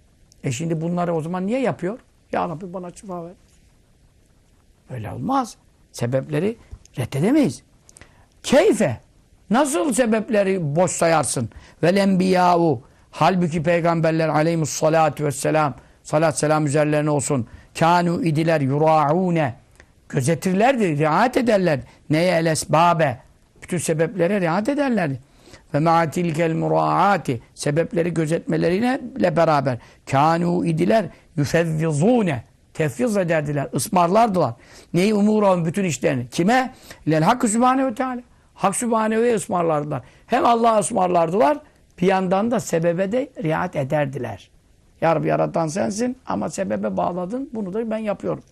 E 0.44 0.52
şimdi 0.52 0.80
bunları 0.80 1.14
o 1.14 1.20
zaman 1.20 1.46
niye 1.46 1.60
yapıyor? 1.60 1.98
Ya 2.32 2.48
Rabbi 2.48 2.72
bana 2.72 2.90
şifa 2.90 3.24
ver. 3.24 3.32
Öyle 4.90 5.10
olmaz. 5.12 5.56
Sebepleri 5.92 6.56
reddedemeyiz. 6.98 7.62
Keyfe. 8.42 9.00
Nasıl 9.50 9.92
sebepleri 9.92 10.76
boş 10.76 10.90
sayarsın? 10.90 11.50
Vel 11.82 11.96
enbiyâ'u. 11.96 12.82
Halbuki 13.10 13.62
peygamberler 13.62 14.28
aleyhissalâtu 14.28 15.24
vesselam 15.24 15.74
salat 16.02 16.38
selam 16.38 16.66
üzerlerine 16.66 17.10
olsun. 17.10 17.46
Kânû 17.74 18.24
idiler 18.24 18.60
yurâ'ûne. 18.60 19.54
Gözetirlerdi, 20.08 20.98
riayet 20.98 21.36
ederler. 21.36 21.80
Neye 22.10 22.32
el 22.32 22.46
esbâbe. 22.46 23.18
Bütün 23.62 23.78
sebeplere 23.78 24.40
riayet 24.40 24.68
ederlerdi. 24.68 25.20
Ve 25.74 25.78
ma'a 25.78 26.10
tilkel 26.10 26.52
murâ'ati. 26.52 27.40
Sebepleri 27.54 28.14
gözetmeleriyle 28.14 29.36
beraber. 29.36 29.78
Kânû 30.06 30.66
idiler 30.66 31.06
yüfevvizûne. 31.36 32.42
Tefviz 32.76 33.16
ederdiler, 33.16 33.68
ısmarlardılar. 33.74 34.54
Neyi 34.94 35.14
umurun 35.14 35.64
bütün 35.64 35.84
işlerini. 35.84 36.28
Kime? 36.28 36.74
Lel 37.10 37.22
Hakkı 37.22 37.48
Sübhanehu 37.48 37.94
Teala. 37.94 38.20
Hak 38.54 38.76
Sübhanehu'ya 38.76 39.34
ısmarlardılar. 39.34 40.02
Hem 40.26 40.46
Allah'a 40.46 40.78
ısmarlardılar, 40.78 41.58
bir 42.00 42.06
yandan 42.06 42.50
da 42.50 42.60
sebebe 42.60 43.12
de 43.12 43.32
riayet 43.42 43.76
ederdiler. 43.76 44.50
Ya 45.00 45.16
Rabbi 45.16 45.28
yaratan 45.28 45.66
sensin 45.66 46.16
ama 46.26 46.50
sebebe 46.50 46.96
bağladın. 46.96 47.50
Bunu 47.52 47.74
da 47.74 47.90
ben 47.90 47.98
yapıyorum. 47.98 48.42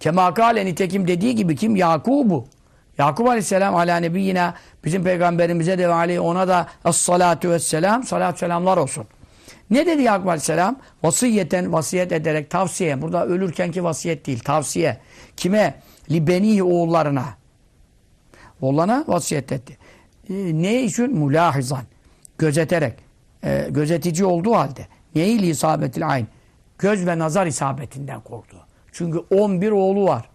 Kemakale 0.00 0.66
nitekim 0.66 1.08
dediği 1.08 1.34
gibi 1.34 1.56
kim? 1.56 1.76
Yakub'u. 1.76 2.44
Yakub 2.98 3.26
Aleyhisselam 3.26 3.76
ala 3.76 3.96
nebiyyina 3.96 4.54
bizim 4.84 5.04
peygamberimize 5.04 5.78
de 5.78 5.88
ve 5.88 5.94
aleyhi 5.94 6.20
ona 6.20 6.48
da 6.48 6.66
es-salatu 6.84 7.50
vesselam 7.50 8.04
salat 8.04 8.38
selamlar 8.38 8.76
olsun. 8.76 9.06
Ne 9.70 9.86
dedi 9.86 10.02
Yakup 10.02 10.28
Aleyhisselam? 10.28 10.76
Vasiyeten 11.02 11.72
vasiyet 11.72 12.12
ederek 12.12 12.50
tavsiye. 12.50 13.02
Burada 13.02 13.26
ölürkenki 13.26 13.84
vasiyet 13.84 14.26
değil. 14.26 14.40
Tavsiye. 14.40 14.98
Kime? 15.36 15.74
Libeni 16.10 16.62
oğullarına. 16.62 17.24
Oğlana 18.60 19.04
vasiyet 19.08 19.52
etti. 19.52 19.78
E, 20.30 20.34
ne 20.34 20.82
için? 20.82 21.18
Mulahizan. 21.18 21.82
Gözeterek. 22.38 22.94
E, 23.44 23.66
gözetici 23.70 24.24
olduğu 24.24 24.54
halde. 24.54 24.86
Neyi 25.14 25.40
isabetil 25.40 26.08
ayn? 26.08 26.26
Göz 26.78 27.06
ve 27.06 27.18
nazar 27.18 27.46
isabetinden 27.46 28.20
korktu. 28.20 28.56
Çünkü 28.92 29.18
11 29.18 29.70
oğlu 29.70 30.04
var. 30.04 30.30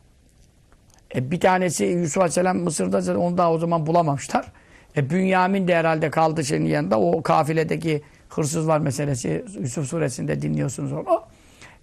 E, 1.15 1.31
bir 1.31 1.39
tanesi 1.39 1.85
Yusuf 1.85 2.17
Aleyhisselam 2.17 2.57
Mısır'da 2.57 3.19
onu 3.19 3.37
daha 3.37 3.51
o 3.51 3.57
zaman 3.57 3.85
bulamamışlar. 3.85 4.51
E, 4.97 5.09
Bünyamin 5.09 5.67
de 5.67 5.75
herhalde 5.75 6.09
kaldı 6.09 6.45
şeyin 6.45 6.65
yanında. 6.65 6.99
O 6.99 7.21
kafiledeki 7.21 8.01
hırsızlar 8.29 8.79
meselesi 8.79 9.45
Yusuf 9.59 9.87
suresinde 9.87 10.41
dinliyorsunuz 10.41 10.91
onu. 10.93 11.23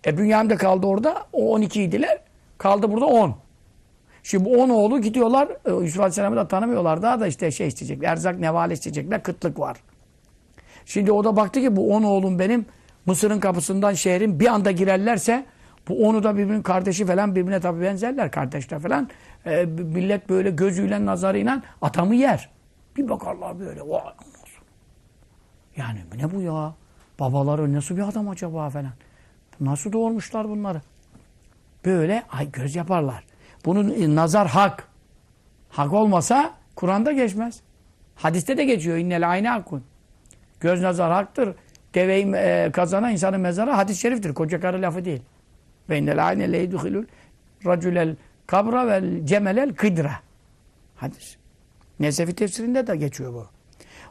E, 0.06 0.18
Bünyamin 0.18 0.50
de 0.50 0.56
kaldı 0.56 0.86
orada. 0.86 1.26
O 1.32 1.52
12 1.52 1.82
idiler. 1.82 2.18
Kaldı 2.58 2.92
burada 2.92 3.06
10. 3.06 3.34
Şimdi 4.22 4.44
bu 4.44 4.62
10 4.62 4.68
oğlu 4.68 5.00
gidiyorlar. 5.00 5.48
E, 5.64 5.70
Yusuf 5.70 6.00
Aleyhisselam'ı 6.00 6.36
da 6.36 6.48
tanımıyorlar. 6.48 7.02
Daha 7.02 7.20
da 7.20 7.26
işte 7.26 7.50
şey 7.50 7.68
isteyecekler. 7.68 8.08
Erzak 8.08 8.38
nevale 8.38 8.72
isteyecekler. 8.72 9.22
Kıtlık 9.22 9.58
var. 9.58 9.76
Şimdi 10.86 11.12
o 11.12 11.24
da 11.24 11.36
baktı 11.36 11.60
ki 11.60 11.76
bu 11.76 11.94
10 11.94 12.02
oğlum 12.02 12.38
benim 12.38 12.66
Mısır'ın 13.06 13.40
kapısından 13.40 13.92
şehrin 13.92 14.40
bir 14.40 14.46
anda 14.46 14.70
girerlerse 14.70 15.46
bu 15.88 16.08
onu 16.08 16.22
da 16.22 16.36
birbirinin 16.36 16.62
kardeşi 16.62 17.06
falan 17.06 17.36
birbirine 17.36 17.60
tabii 17.60 17.82
benzerler 17.82 18.30
kardeşler 18.30 18.80
falan. 18.80 19.08
E, 19.46 19.64
millet 19.64 20.28
böyle 20.28 20.50
gözüyle 20.50 21.06
nazarıyla 21.06 21.62
atamı 21.82 22.14
yer. 22.14 22.50
Bir 22.96 23.08
bakarlar 23.08 23.60
böyle. 23.60 23.80
Vay. 23.80 24.00
Yani 25.76 25.98
ne 26.16 26.32
bu 26.32 26.40
ya? 26.40 26.74
Babaları 27.20 27.72
nasıl 27.72 27.96
bir 27.96 28.08
adam 28.08 28.28
acaba 28.28 28.70
falan. 28.70 28.92
Nasıl 29.60 29.92
doğurmuşlar 29.92 30.48
bunları? 30.48 30.82
Böyle 31.84 32.22
ay 32.30 32.52
göz 32.52 32.76
yaparlar. 32.76 33.24
Bunun 33.64 33.90
e, 33.90 34.14
nazar 34.14 34.48
hak. 34.48 34.88
Hak 35.70 35.92
olmasa 35.92 36.54
Kur'an'da 36.76 37.12
geçmez. 37.12 37.60
Hadiste 38.14 38.56
de 38.56 38.64
geçiyor. 38.64 38.96
İnnel 38.96 39.30
ayne 39.30 39.48
hakun. 39.48 39.84
Göz 40.60 40.82
nazar 40.82 41.12
haktır. 41.12 41.54
Deveyi 41.94 42.34
e, 42.34 42.70
kazana 42.72 43.10
insanın 43.10 43.40
mezarı 43.40 43.70
hadis-i 43.70 44.00
şeriftir. 44.00 44.34
Koca 44.34 44.60
karı 44.60 44.82
lafı 44.82 45.04
değil. 45.04 45.22
Ve 45.88 45.98
innel 45.98 46.26
ayne 46.26 46.52
leydухilul 46.52 47.04
raculel 47.66 48.16
kabra 48.46 48.86
vel 48.86 49.26
cemelel 49.26 49.74
kıdra. 49.74 50.12
Hadis. 50.96 51.36
Nesefi 52.00 52.34
tefsirinde 52.34 52.86
de 52.86 52.96
geçiyor 52.96 53.34
bu. 53.34 53.46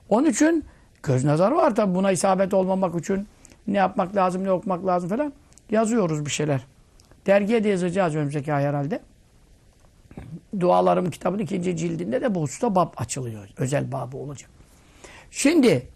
Onun 0.10 0.30
için 0.30 0.66
göz 1.04 1.24
nazarı 1.26 1.56
var 1.56 1.76
tabi 1.76 1.96
buna 1.96 2.12
isabet 2.12 2.54
olmamak 2.54 3.00
için 3.00 3.28
ne 3.68 3.78
yapmak 3.78 4.16
lazım, 4.16 4.44
ne 4.44 4.52
okumak 4.52 4.86
lazım 4.86 5.10
falan 5.10 5.34
yazıyoruz 5.72 6.26
bir 6.26 6.32
şeyler. 6.32 6.66
Dergiye 7.26 7.64
de 7.64 7.70
yazacağız 7.70 8.16
önümüzdeki 8.16 8.54
ay 8.54 8.64
herhalde. 8.64 9.00
Dualarım 10.60 11.10
kitabın 11.10 11.40
ikinci 11.40 11.78
cildinde 11.78 12.22
de 12.22 12.36
bu 12.36 12.42
hususta 12.42 12.76
bab 12.76 12.94
açılıyor. 12.98 13.50
Özel 13.58 13.92
babı 13.92 14.18
olacak. 14.18 14.50
Şimdi 15.32 15.88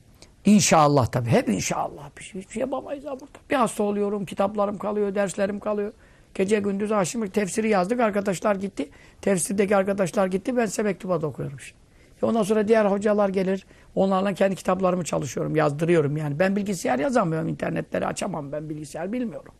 inşallah 0.46 1.06
tabii 1.06 1.30
hep 1.30 1.50
inşallah 1.50 2.10
bir 2.18 2.24
şey, 2.24 2.48
şey 2.48 2.60
yapamayız 2.60 3.04
burada. 3.06 3.26
Bir 3.50 3.56
hasta 3.56 3.84
oluyorum, 3.84 4.26
kitaplarım 4.26 4.78
kalıyor, 4.78 5.16
derslerim 5.16 5.60
kalıyor. 5.60 5.94
Gece 6.34 6.60
gündüz 6.60 6.92
aşım 6.92 7.28
tefsiri 7.28 7.70
yazdık, 7.70 8.00
arkadaşlar 8.00 8.56
gitti. 8.56 8.90
Tefsirdeki 9.22 9.76
arkadaşlar 9.76 10.28
gitti, 10.28 10.58
ben 10.58 10.66
size 10.66 10.84
mektubat 10.84 11.24
okuyorum 11.24 11.60
şimdi. 11.60 11.87
E 12.24 12.26
Ondan 12.26 12.44
sonra 12.44 12.68
diğer 12.68 12.86
hocalar 12.86 13.30
gelir. 13.30 13.66
Onlarla 13.96 14.34
kendi 14.34 14.56
kitaplarımı 14.56 15.04
çalışıyorum, 15.04 15.56
yazdırıyorum 15.56 16.18
yani. 16.18 16.40
Ben 16.40 16.56
bilgisayar 16.56 17.00
yazamıyorum, 17.00 17.48
internetleri 17.48 18.06
açamam. 18.06 18.52
Ben 18.52 18.70
bilgisayar 18.70 19.14
bilmiyorum. 19.14 19.54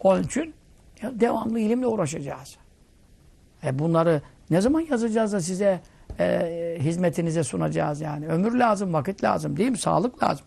Onun 0.00 0.22
için 0.22 0.54
ya 1.02 1.20
devamlı 1.20 1.58
ilimle 1.60 1.86
uğraşacağız. 1.86 2.56
E 3.64 3.78
bunları 3.78 4.22
ne 4.50 4.60
zaman 4.60 4.80
yazacağız 4.80 5.32
da 5.32 5.40
size 5.40 5.80
e, 6.20 6.76
hizmetinize 6.80 7.44
sunacağız 7.44 8.00
yani. 8.00 8.26
Ömür 8.26 8.52
lazım, 8.52 8.92
vakit 8.92 9.24
lazım 9.24 9.56
değil 9.56 9.70
mi? 9.70 9.78
Sağlık 9.78 10.22
lazım. 10.22 10.46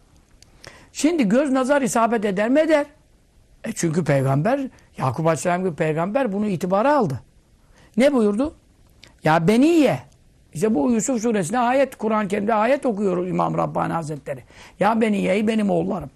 Şimdi 0.94 1.30
göz 1.30 1.52
nazar 1.52 1.82
isabet 1.82 2.26
eder 2.26 2.50
mi 2.50 2.60
eder? 2.60 2.86
E 3.64 3.72
çünkü 3.72 4.04
peygamber, 4.04 4.60
Yakup 4.98 5.28
Aleyhisselam 5.28 5.64
gibi 5.64 5.76
peygamber 5.76 6.34
bunu 6.34 6.48
itibara 6.48 6.98
aldı. 6.98 7.22
Ne 7.98 8.14
buyurdu? 8.14 8.56
Ya 9.24 9.48
beniye. 9.48 10.00
İşte 10.56 10.76
bu 10.76 10.92
Yusuf 10.92 11.22
suresinde 11.22 11.60
ayet, 11.60 11.96
Kur'an-ı 11.96 12.28
Kerim'de 12.28 12.54
ayet 12.54 12.86
okuyor 12.86 13.28
İmam 13.28 13.58
Rabbani 13.58 13.94
Hazretleri. 13.94 14.44
Ya 14.80 15.02
beniye, 15.02 15.48
benim 15.48 15.70
oğullarım. 15.70 16.10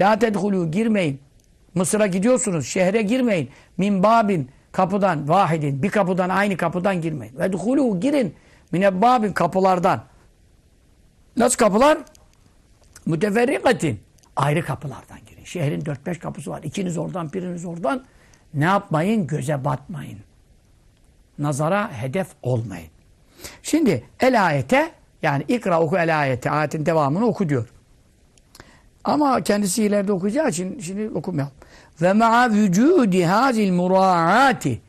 La 0.00 0.14
tedhulû, 0.14 0.70
girmeyin. 0.70 1.20
Mısır'a 1.74 2.06
gidiyorsunuz, 2.06 2.66
şehre 2.66 3.02
girmeyin. 3.02 3.50
Min 3.76 4.02
babin, 4.02 4.50
kapıdan, 4.72 5.28
vahidin, 5.28 5.82
bir 5.82 5.88
kapıdan, 5.88 6.28
aynı 6.28 6.56
kapıdan 6.56 7.00
girmeyin. 7.00 7.38
Ve 7.38 7.44
dhulû, 7.44 8.00
girin. 8.00 8.34
Minebbabin, 8.72 9.32
kapılardan. 9.32 10.02
Nasıl 11.36 11.56
kapılar? 11.56 11.98
Müteferrikatin. 13.06 14.00
Ayrı 14.36 14.64
kapılardan 14.64 15.18
girin. 15.26 15.44
Şehrin 15.44 15.80
4-5 15.80 16.18
kapısı 16.18 16.50
var. 16.50 16.62
İkiniz 16.62 16.98
oradan, 16.98 17.32
biriniz 17.32 17.64
oradan. 17.64 18.04
Ne 18.54 18.64
yapmayın? 18.64 19.26
Göze 19.26 19.64
batmayın. 19.64 20.18
Nazara 21.38 21.92
hedef 21.92 22.28
olmayın. 22.42 22.93
Şimdi 23.62 24.04
el 24.20 24.46
ayete 24.46 24.90
yani 25.22 25.44
ikra 25.48 25.80
oku 25.80 25.98
el 25.98 26.20
ayete 26.20 26.50
ayetin 26.50 26.86
devamını 26.86 27.26
oku 27.26 27.48
diyor. 27.48 27.68
Ama 29.04 29.40
kendisi 29.40 29.84
ileride 29.84 30.12
okuyacağı 30.12 30.48
için 30.48 30.80
şimdi 30.80 31.08
okumayalım. 31.08 31.52
Ve 32.02 32.12
ma'a 32.12 32.50
vücudi 32.50 33.24
hazil 33.24 33.72
muraati. 33.72 34.80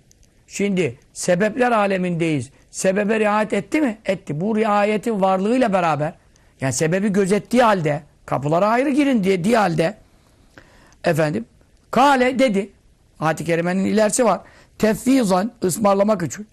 Şimdi 0.48 1.00
sebepler 1.14 1.72
alemindeyiz. 1.72 2.50
Sebebe 2.72 3.20
riayet 3.20 3.54
etti 3.54 3.82
mi? 3.82 3.98
Etti. 4.06 4.42
Bu 4.42 4.56
riayetin 4.56 5.22
varlığıyla 5.22 5.74
beraber 5.74 6.14
yani 6.62 6.74
sebebi 6.74 7.14
gözettiği 7.14 7.64
halde 7.64 8.04
kapılara 8.26 8.68
ayrı 8.68 8.90
girin 8.90 9.24
diye 9.24 9.44
diye 9.44 9.58
halde 9.58 9.98
efendim 11.04 11.46
kale 11.92 12.40
dedi. 12.40 12.70
Ayet-i 13.20 13.46
Kerime'nin 13.46 13.86
ilerisi 13.86 14.26
var. 14.26 14.42
Tefvizan 14.78 15.52
ısmarlamak 15.64 16.24
için. 16.24 16.48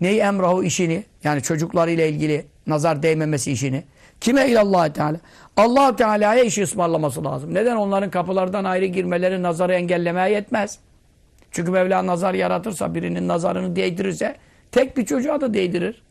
Ney 0.00 0.20
emrahu 0.20 0.64
işini 0.64 1.04
yani 1.24 1.42
çocuklarıyla 1.42 2.06
ilgili 2.06 2.46
nazar 2.66 3.02
değmemesi 3.02 3.52
işini. 3.52 3.84
Kime 4.20 4.48
ilallah 4.48 4.88
Teala? 4.88 5.16
allah 5.56 5.96
Teala'ya 5.96 6.44
işi 6.44 6.62
ısmarlaması 6.62 7.24
lazım. 7.24 7.54
Neden? 7.54 7.76
Onların 7.76 8.10
kapılardan 8.10 8.64
ayrı 8.64 8.86
girmeleri 8.86 9.42
nazarı 9.42 9.74
engellemeye 9.74 10.34
yetmez. 10.34 10.78
Çünkü 11.50 11.70
Mevla 11.70 12.06
nazar 12.06 12.34
yaratırsa 12.34 12.94
birinin 12.94 13.28
nazarını 13.28 13.76
değdirirse 13.76 14.36
tek 14.72 14.96
bir 14.96 15.06
çocuğa 15.06 15.40
da 15.40 15.54
değdirir. 15.54 16.02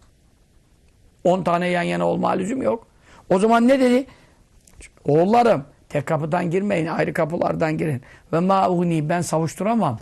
On 1.24 1.44
tane 1.44 1.68
yan 1.68 1.84
yana 1.84 2.06
olma 2.08 2.30
lüzum 2.30 2.62
yok. 2.62 2.88
O 3.30 3.40
zaman 3.40 3.68
ne 3.68 3.80
dedi? 3.80 4.06
Oğullarım 5.06 5.66
tek 5.90 6.06
kapıdan 6.06 6.52
girmeyin 6.52 6.88
ayrı 6.88 7.14
kapılardan 7.14 7.78
girin. 7.78 8.02
Ve 8.34 8.40
ma'uni 8.40 9.10
ben 9.10 9.22
savuşturamam. 9.22 10.00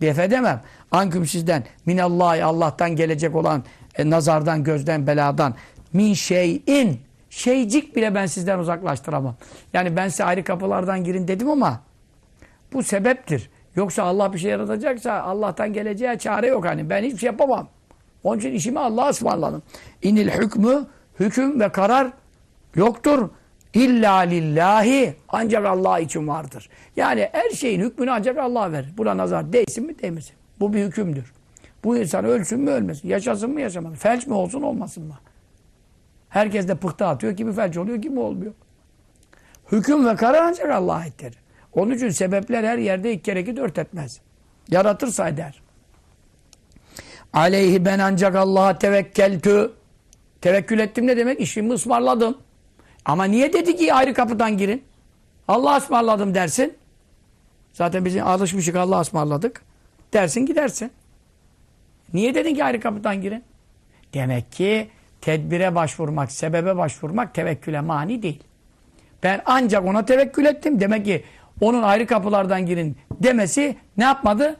Def 0.00 0.18
edemem. 0.18 0.60
Anküm 0.90 1.26
sizden 1.26 1.64
minallahi 1.86 2.44
Allah'tan 2.44 2.96
gelecek 2.96 3.34
olan 3.34 3.64
e, 3.98 4.10
nazardan, 4.10 4.64
gözden, 4.64 5.06
beladan 5.06 5.54
min 5.92 6.14
şeyin 6.14 7.00
şeycik 7.30 7.96
bile 7.96 8.14
ben 8.14 8.26
sizden 8.26 8.58
uzaklaştıramam. 8.58 9.34
Yani 9.72 9.96
ben 9.96 10.08
size 10.08 10.24
ayrı 10.24 10.44
kapılardan 10.44 11.04
girin 11.04 11.28
dedim 11.28 11.50
ama 11.50 11.80
bu 12.72 12.82
sebeptir. 12.82 13.50
Yoksa 13.76 14.02
Allah 14.02 14.32
bir 14.32 14.38
şey 14.38 14.50
yaratacaksa 14.50 15.12
Allah'tan 15.12 15.72
geleceğe 15.72 16.18
çare 16.18 16.46
yok 16.46 16.64
hani. 16.64 16.90
Ben 16.90 17.02
hiçbir 17.02 17.18
şey 17.18 17.26
yapamam. 17.26 17.68
Onun 18.24 18.38
için 18.38 18.52
işimi 18.52 18.78
Allah'a 18.78 19.08
ısmarladım. 19.08 19.62
İnil 20.02 20.28
hükmü 20.28 20.86
hüküm 21.20 21.60
ve 21.60 21.68
karar 21.68 22.10
yoktur. 22.74 23.28
İlla 23.76 24.16
lillahi 24.16 25.14
ancak 25.28 25.66
Allah 25.66 25.98
için 25.98 26.28
vardır. 26.28 26.68
Yani 26.96 27.28
her 27.32 27.50
şeyin 27.50 27.80
hükmünü 27.80 28.10
ancak 28.10 28.38
Allah 28.38 28.72
verir. 28.72 28.88
Buna 28.96 29.16
nazar 29.16 29.52
değsin 29.52 29.86
mi 29.86 29.98
değmesin. 30.02 30.34
Bu 30.60 30.72
bir 30.72 30.84
hükümdür. 30.84 31.32
Bu 31.84 31.96
insan 31.96 32.24
ölsün 32.24 32.60
mü 32.60 32.70
ölmesin. 32.70 33.08
Yaşasın 33.08 33.50
mı 33.50 33.60
yaşamasın. 33.60 33.96
Felç 33.96 34.26
mi 34.26 34.34
olsun 34.34 34.62
olmasın 34.62 35.04
mı? 35.04 35.18
Herkes 36.28 36.68
de 36.68 36.74
pıhtı 36.74 37.06
atıyor. 37.06 37.36
Kimi 37.36 37.52
felç 37.52 37.76
oluyor 37.76 38.02
kimi 38.02 38.20
olmuyor. 38.20 38.52
Hüküm 39.72 40.06
ve 40.06 40.16
karar 40.16 40.42
ancak 40.42 40.70
Allah'a 40.70 40.96
aittir. 40.96 41.34
Onun 41.72 41.90
için 41.90 42.08
sebepler 42.08 42.64
her 42.64 42.78
yerde 42.78 43.12
iki 43.12 43.22
kere 43.22 43.40
iki 43.40 43.56
dört 43.56 43.78
etmez. 43.78 44.20
Yaratırsa 44.68 45.28
eder. 45.28 45.62
Aleyhi 47.32 47.84
ben 47.84 47.98
ancak 47.98 48.36
Allah'a 48.36 48.78
tevekkeltü. 48.78 49.72
Tevekkül 50.40 50.78
ettim 50.78 51.06
ne 51.06 51.16
demek? 51.16 51.40
İşimi 51.40 51.72
ısmarladım. 51.72 52.45
Ama 53.06 53.24
niye 53.24 53.52
dedi 53.52 53.76
ki 53.76 53.94
ayrı 53.94 54.14
kapıdan 54.14 54.58
girin? 54.58 54.84
Allah 55.48 55.76
ısmarladım 55.76 56.34
dersin. 56.34 56.76
Zaten 57.72 58.04
biz 58.04 58.16
alışmışık 58.16 58.76
Allah 58.76 59.00
ısmarladık. 59.00 59.62
Dersin 60.12 60.46
gidersin. 60.46 60.90
Niye 62.14 62.34
dedin 62.34 62.54
ki 62.54 62.64
ayrı 62.64 62.80
kapıdan 62.80 63.22
girin? 63.22 63.44
Demek 64.14 64.52
ki 64.52 64.90
tedbire 65.20 65.74
başvurmak, 65.74 66.32
sebebe 66.32 66.76
başvurmak 66.76 67.34
tevekküle 67.34 67.80
mani 67.80 68.22
değil. 68.22 68.42
Ben 69.22 69.42
ancak 69.46 69.84
ona 69.86 70.04
tevekkül 70.04 70.44
ettim. 70.44 70.80
Demek 70.80 71.04
ki 71.04 71.24
onun 71.60 71.82
ayrı 71.82 72.06
kapılardan 72.06 72.66
girin 72.66 72.96
demesi 73.10 73.76
ne 73.96 74.04
yapmadı? 74.04 74.56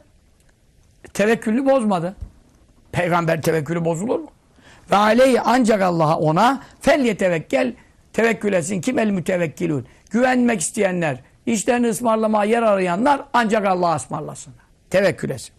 Tevekkülünü 1.13 1.65
bozmadı. 1.65 2.15
Peygamber 2.91 3.41
tevekkülü 3.41 3.85
bozulur 3.85 4.19
mu? 4.19 4.31
Ve 4.91 4.95
aleyhi 4.95 5.41
ancak 5.41 5.81
Allah'a 5.81 6.19
ona 6.19 6.63
fel 6.81 7.05
yetevekkel 7.05 7.73
tevekkül 8.17 8.53
etsin. 8.53 8.81
Kim 8.81 8.99
el 8.99 9.09
mütevekkilun? 9.09 9.87
Güvenmek 10.09 10.61
isteyenler, 10.61 11.19
işlerini 11.45 11.87
ısmarlamaya 11.87 12.51
yer 12.51 12.63
arayanlar 12.63 13.25
ancak 13.33 13.65
Allah'a 13.65 13.95
ısmarlasınlar. 13.95 14.63
Tevekkül 14.89 15.29
etsin. 15.29 15.53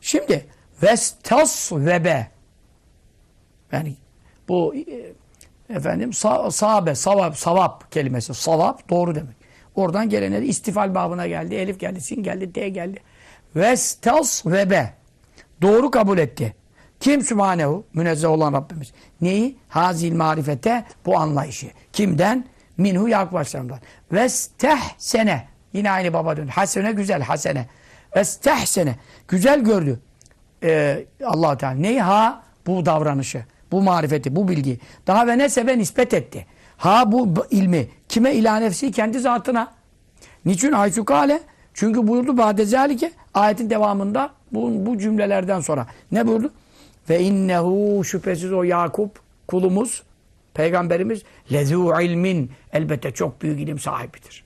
Şimdi 0.00 0.46
vestas 0.82 1.72
vebe 1.72 2.28
yani 3.72 3.94
bu 4.48 4.74
e, 4.74 5.12
efendim 5.76 6.12
sa 6.12 6.50
sahabe, 6.50 6.94
savap, 6.94 7.36
savap 7.36 7.92
kelimesi. 7.92 8.34
Savap 8.34 8.90
doğru 8.90 9.14
demek. 9.14 9.36
Oradan 9.74 10.08
gelene 10.08 10.42
de 10.42 10.46
istifal 10.46 10.94
babına 10.94 11.26
geldi. 11.26 11.54
Elif 11.54 11.80
geldi, 11.80 12.00
sin 12.00 12.22
geldi, 12.22 12.54
D 12.54 12.68
geldi. 12.68 13.00
Vestas 13.56 14.46
vebe. 14.46 14.94
Doğru 15.62 15.90
kabul 15.90 16.18
etti. 16.18 16.54
Kim 17.02 17.22
Sübhanehu? 17.22 17.84
Münezzeh 17.94 18.28
olan 18.28 18.52
Rabbimiz. 18.52 18.92
Neyi? 19.20 19.56
Hazil 19.68 20.12
marifete 20.12 20.84
bu 21.06 21.18
anlayışı. 21.18 21.66
Kimden? 21.92 22.44
Minhu 22.76 23.08
Yakup 23.08 23.34
Aleyhisselam'dan. 23.34 23.78
Vestehsene. 24.12 25.48
Yine 25.72 25.90
aynı 25.90 26.12
baba 26.12 26.36
dön. 26.36 26.46
Hasene 26.46 26.92
güzel, 26.92 27.22
hasene. 27.22 27.66
Vestehsene. 28.16 28.96
Güzel 29.28 29.60
gördü. 29.60 30.00
Ee, 30.62 31.04
allah 31.24 31.56
Teala. 31.56 31.74
Neyi? 31.74 32.00
Ha? 32.00 32.42
Bu 32.66 32.86
davranışı. 32.86 33.44
Bu 33.72 33.82
marifeti, 33.82 34.36
bu 34.36 34.48
bilgi. 34.48 34.80
Daha 35.06 35.26
ve 35.26 35.38
nesebe 35.38 35.78
nispet 35.78 36.14
etti. 36.14 36.46
Ha 36.76 37.12
bu 37.12 37.34
ilmi. 37.50 37.88
Kime 38.08 38.34
ilah 38.34 38.60
nefsi? 38.60 38.92
Kendi 38.92 39.20
zatına. 39.20 39.72
Niçin? 40.44 40.72
Haysukale. 40.72 41.40
Çünkü 41.74 42.08
buyurdu 42.08 42.38
Badezalike 42.38 43.12
ayetin 43.34 43.70
devamında 43.70 44.30
bu, 44.52 44.86
bu 44.86 44.98
cümlelerden 44.98 45.60
sonra. 45.60 45.86
Ne 46.12 46.26
buyurdu? 46.26 46.52
Ve 47.10 47.20
innehu 47.20 48.04
şüphesiz 48.04 48.52
o 48.52 48.62
Yakup 48.62 49.20
kulumuz, 49.48 50.02
peygamberimiz 50.54 51.22
lezû 51.50 52.02
ilmin 52.02 52.50
elbette 52.72 53.10
çok 53.10 53.42
büyük 53.42 53.60
ilim 53.60 53.78
sahibidir. 53.78 54.44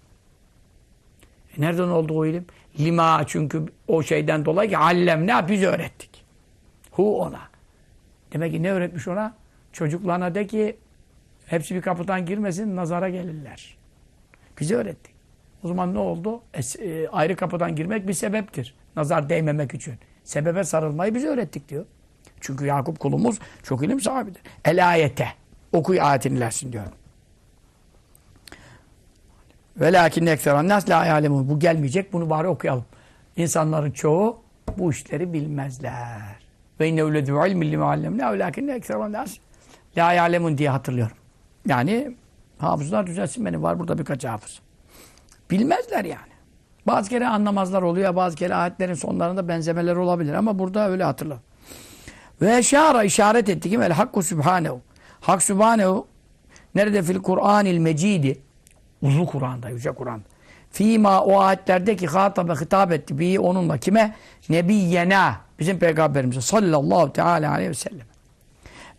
E 1.57 1.61
nereden 1.61 1.89
oldu 1.89 2.19
o 2.19 2.27
ilim? 2.27 2.47
Lima 2.79 3.25
çünkü 3.27 3.67
o 3.89 4.03
şeyden 4.03 4.45
dolayı 4.45 4.71
ki 4.71 4.79
allem 4.79 5.27
ne 5.27 5.49
biz 5.49 5.63
öğrettik. 5.63 6.25
Hu 6.91 7.21
ona. 7.21 7.41
Demek 8.33 8.53
ki 8.53 8.63
ne 8.63 8.73
öğretmiş 8.73 9.09
ona? 9.09 9.35
Çocuklarına 9.73 10.35
de 10.35 10.47
ki 10.47 10.77
hepsi 11.47 11.75
bir 11.75 11.83
kapıdan 11.83 12.27
girmesin 12.27 12.77
nazara 12.77 13.09
gelirler. 13.09 13.77
Bize 14.61 14.75
öğrettik. 14.75 15.15
O 15.65 15.69
zaman 15.69 15.95
ne 15.95 15.99
oldu? 15.99 16.43
E, 16.55 16.87
e, 16.89 17.09
ayrı 17.09 17.37
kapıdan 17.37 17.77
girmek 17.77 18.09
bir 18.09 18.13
sebeptir. 18.13 18.75
Nazar 18.97 19.29
değmemek 19.29 19.75
için. 19.75 19.95
Sebebe 20.25 20.65
sarılmayı 20.65 21.15
bize 21.15 21.29
öğrettik 21.29 21.69
diyor. 21.69 21.87
Çünkü 22.41 22.67
Yakup 22.67 23.01
kulumuz 23.01 23.39
çok 23.63 23.85
ilim 23.85 24.01
sahibidir. 24.01 24.43
El 24.65 24.91
ayete. 24.91 25.29
Okuy 25.73 26.03
ayetin 26.03 26.37
ilersin 26.37 26.73
diyorum. 26.73 26.93
Ve 29.77 29.93
lakin 29.93 30.27
ekseran 30.27 30.69
nas 30.69 30.89
la 30.89 31.07
ya'lemun. 31.07 31.49
Bu 31.49 31.59
gelmeyecek. 31.59 32.13
Bunu 32.13 32.31
bari 32.31 32.49
okuyalım. 32.49 32.85
İnsanların 33.37 33.91
çoğu 33.91 34.39
bu 34.79 34.91
işleri 34.91 35.33
bilmezler. 35.33 36.37
Ve 36.81 36.89
inne 36.89 37.05
uledu 37.05 37.47
ilmi 37.47 37.73
li 37.73 37.77
muallemna 37.77 38.33
ve 38.33 38.39
lakin 38.39 38.69
ekseran 38.69 39.13
nas 39.13 39.37
la 39.97 40.13
ya'lemun 40.13 40.59
diye 40.59 40.71
hatırlıyorum. 40.71 41.17
Yani 41.67 42.17
hafızlar 42.59 43.07
düzelsin 43.07 43.45
beni. 43.45 43.63
Var 43.63 43.79
burada 43.79 43.99
birkaç 43.99 44.25
hafız. 44.25 44.61
Bilmezler 45.51 46.05
yani. 46.05 46.37
Bazı 46.87 47.11
kere 47.11 47.27
anlamazlar 47.27 47.83
oluyor. 47.83 48.17
Bazı 48.17 48.37
kere 48.37 48.55
ayetlerin 48.55 48.95
sonlarında 48.95 49.49
benzemeler 49.49 49.97
olabilir. 49.97 50.35
Ama 50.35 50.59
burada 50.59 50.91
öyle 50.91 51.05
hatırla. 51.05 51.39
Ve 52.43 52.57
eşara 52.57 53.05
işaret 53.05 53.49
etti 53.49 53.71
ki 53.71 53.77
el 53.77 53.93
hakku 53.93 54.23
subhanehu. 54.23 54.81
Hak 55.21 55.43
subhanehu 55.43 56.07
nerede 56.75 57.03
fil 57.03 57.19
Kur'anil 57.19 57.79
mecidi 57.79 58.39
uzun 59.03 59.27
Kur'an'da, 59.27 59.69
yüce 59.69 59.91
Kur'an. 59.91 60.23
Fima 60.71 61.21
o 61.21 61.41
ayetlerdeki 61.41 62.07
hatabe 62.07 62.53
hitap 62.53 62.93
etti. 62.93 63.19
Bir 63.19 63.39
onunla 63.39 63.79
kime? 63.79 64.15
Nebiyyena. 64.49 65.37
Bizim 65.59 65.79
peygamberimize 65.79 66.41
sallallahu 66.41 67.13
teala 67.13 67.51
aleyhi 67.51 67.71
ve 67.71 67.75
sellem. 67.75 68.07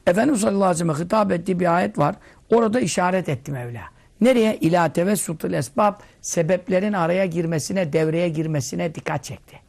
Efendimiz 0.07 0.41
sallallahu 0.41 0.63
aleyhi 0.63 0.89
ve 0.89 0.93
sellem 0.93 1.05
hitap 1.05 1.31
ettiği 1.31 1.59
bir 1.59 1.75
ayet 1.77 1.97
var. 1.97 2.15
Orada 2.53 2.79
işaret 2.79 3.29
etti 3.29 3.51
Mevla. 3.51 3.81
Nereye? 4.21 4.57
İlâ 4.57 4.93
tevessutul 4.93 5.53
esbab 5.53 5.93
sebeplerin 6.21 6.93
araya 6.93 7.25
girmesine, 7.25 7.93
devreye 7.93 8.29
girmesine 8.29 8.95
dikkat 8.95 9.23
çekti. 9.23 9.59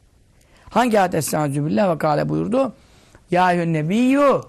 Hangi 0.69 0.99
ayet 0.99 1.15
Estaizu 1.15 1.65
billah 1.65 1.93
ve 1.93 1.97
kâle 1.97 2.29
buyurdu? 2.29 2.73
Ya 3.31 3.49
nebiyyü 3.49 4.41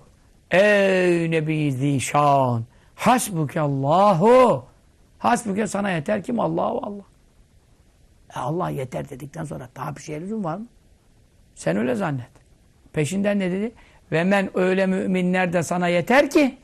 ey 0.51 1.31
nebi 1.31 1.73
zişan 1.73 2.65
hasbuke 2.95 3.61
Allahu 3.61 4.65
hasbuke 5.19 5.67
sana 5.67 5.91
yeter 5.91 6.23
kim? 6.23 6.41
Allahu 6.41 6.81
Allah. 6.83 7.05
E 8.37 8.39
Allah 8.39 8.71
yeter 8.71 9.09
dedikten 9.09 9.45
sonra 9.45 9.69
daha 9.77 9.97
bir 9.97 10.01
şey 10.03 10.21
lüzum 10.21 10.45
var 10.45 10.57
mı? 10.57 10.67
Sen 11.55 11.77
öyle 11.77 11.95
zannet. 11.95 12.31
Peşinden 12.93 13.39
ne 13.39 13.51
dedi? 13.51 13.73
Ve 14.13 14.25
men 14.25 14.59
öyle 14.59 14.87
müminler 14.87 15.53
de 15.53 15.63
sana 15.63 15.89
yeter 15.89 16.31
ki 16.31 16.59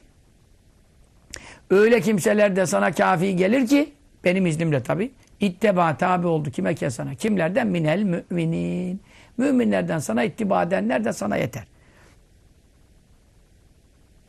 öyle 1.70 2.00
kimseler 2.00 2.56
de 2.56 2.66
sana 2.66 2.92
kafi 2.92 3.36
gelir 3.36 3.66
ki 3.66 3.92
benim 4.24 4.46
iznimle 4.46 4.82
tabi 4.82 5.10
itteba 5.40 5.96
tabi 5.96 6.26
oldu 6.26 6.50
kime 6.50 6.74
ki 6.74 6.90
sana 6.90 7.14
kimlerden 7.14 7.66
minel 7.66 8.02
müminin 8.02 9.00
müminlerden 9.38 9.98
sana 9.98 10.24
ittiba 10.24 10.62
edenler 10.62 11.04
de 11.04 11.12
sana 11.12 11.36
yeter. 11.36 11.64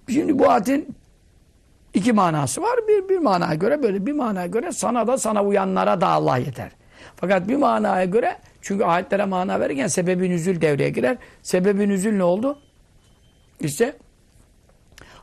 Şimdi 0.10 0.40
bu 0.40 0.50
ayetin 0.50 0.96
iki 1.94 2.14
manası 2.14 2.62
var. 2.62 2.80
Bir, 2.88 3.10
bir 3.10 3.18
manaya 3.18 3.56
göre 3.56 3.84
böyle 3.84 4.06
bir 4.06 4.14
manaya 4.14 4.48
göre 4.48 4.72
sana 4.72 5.08
da 5.08 5.18
sana 5.18 5.44
uyanlara 5.44 6.02
da 6.02 6.08
Allah 6.08 6.38
yeter. 6.38 6.72
Fakat 7.16 7.48
bir 7.48 7.56
manaya 7.56 8.06
göre 8.06 8.38
çünkü 8.62 8.84
ayetlere 8.84 9.26
mana 9.26 9.60
verirken 9.60 9.88
sebebi 9.88 10.30
nüzül 10.30 10.62
devreye 10.62 10.90
girer. 10.90 11.18
Sebebi 11.44 11.90
nüzül 11.90 12.18
ne 12.18 12.24
oldu? 12.24 12.60
İşte 13.60 13.98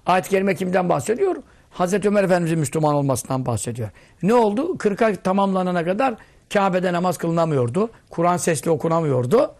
ayet-i 0.07 0.31
kerime 0.31 0.55
kimden 0.55 0.89
bahsediyor? 0.89 1.37
Hazreti 1.71 2.09
Ömer 2.09 2.25
Efendimiz'in 2.25 2.59
Müslüman 2.59 2.95
olmasından 2.95 3.47
bahsediyor. 3.47 3.89
Ne 4.23 4.35
oldu? 4.35 4.77
40'a 4.77 5.15
tamamlanana 5.23 5.85
kadar 5.85 6.15
Kabe'de 6.53 6.93
namaz 6.93 7.19
kılınamıyordu. 7.19 7.91
Kur'an 8.11 8.37
sesli 8.37 8.71
okunamıyordu. 8.71 9.55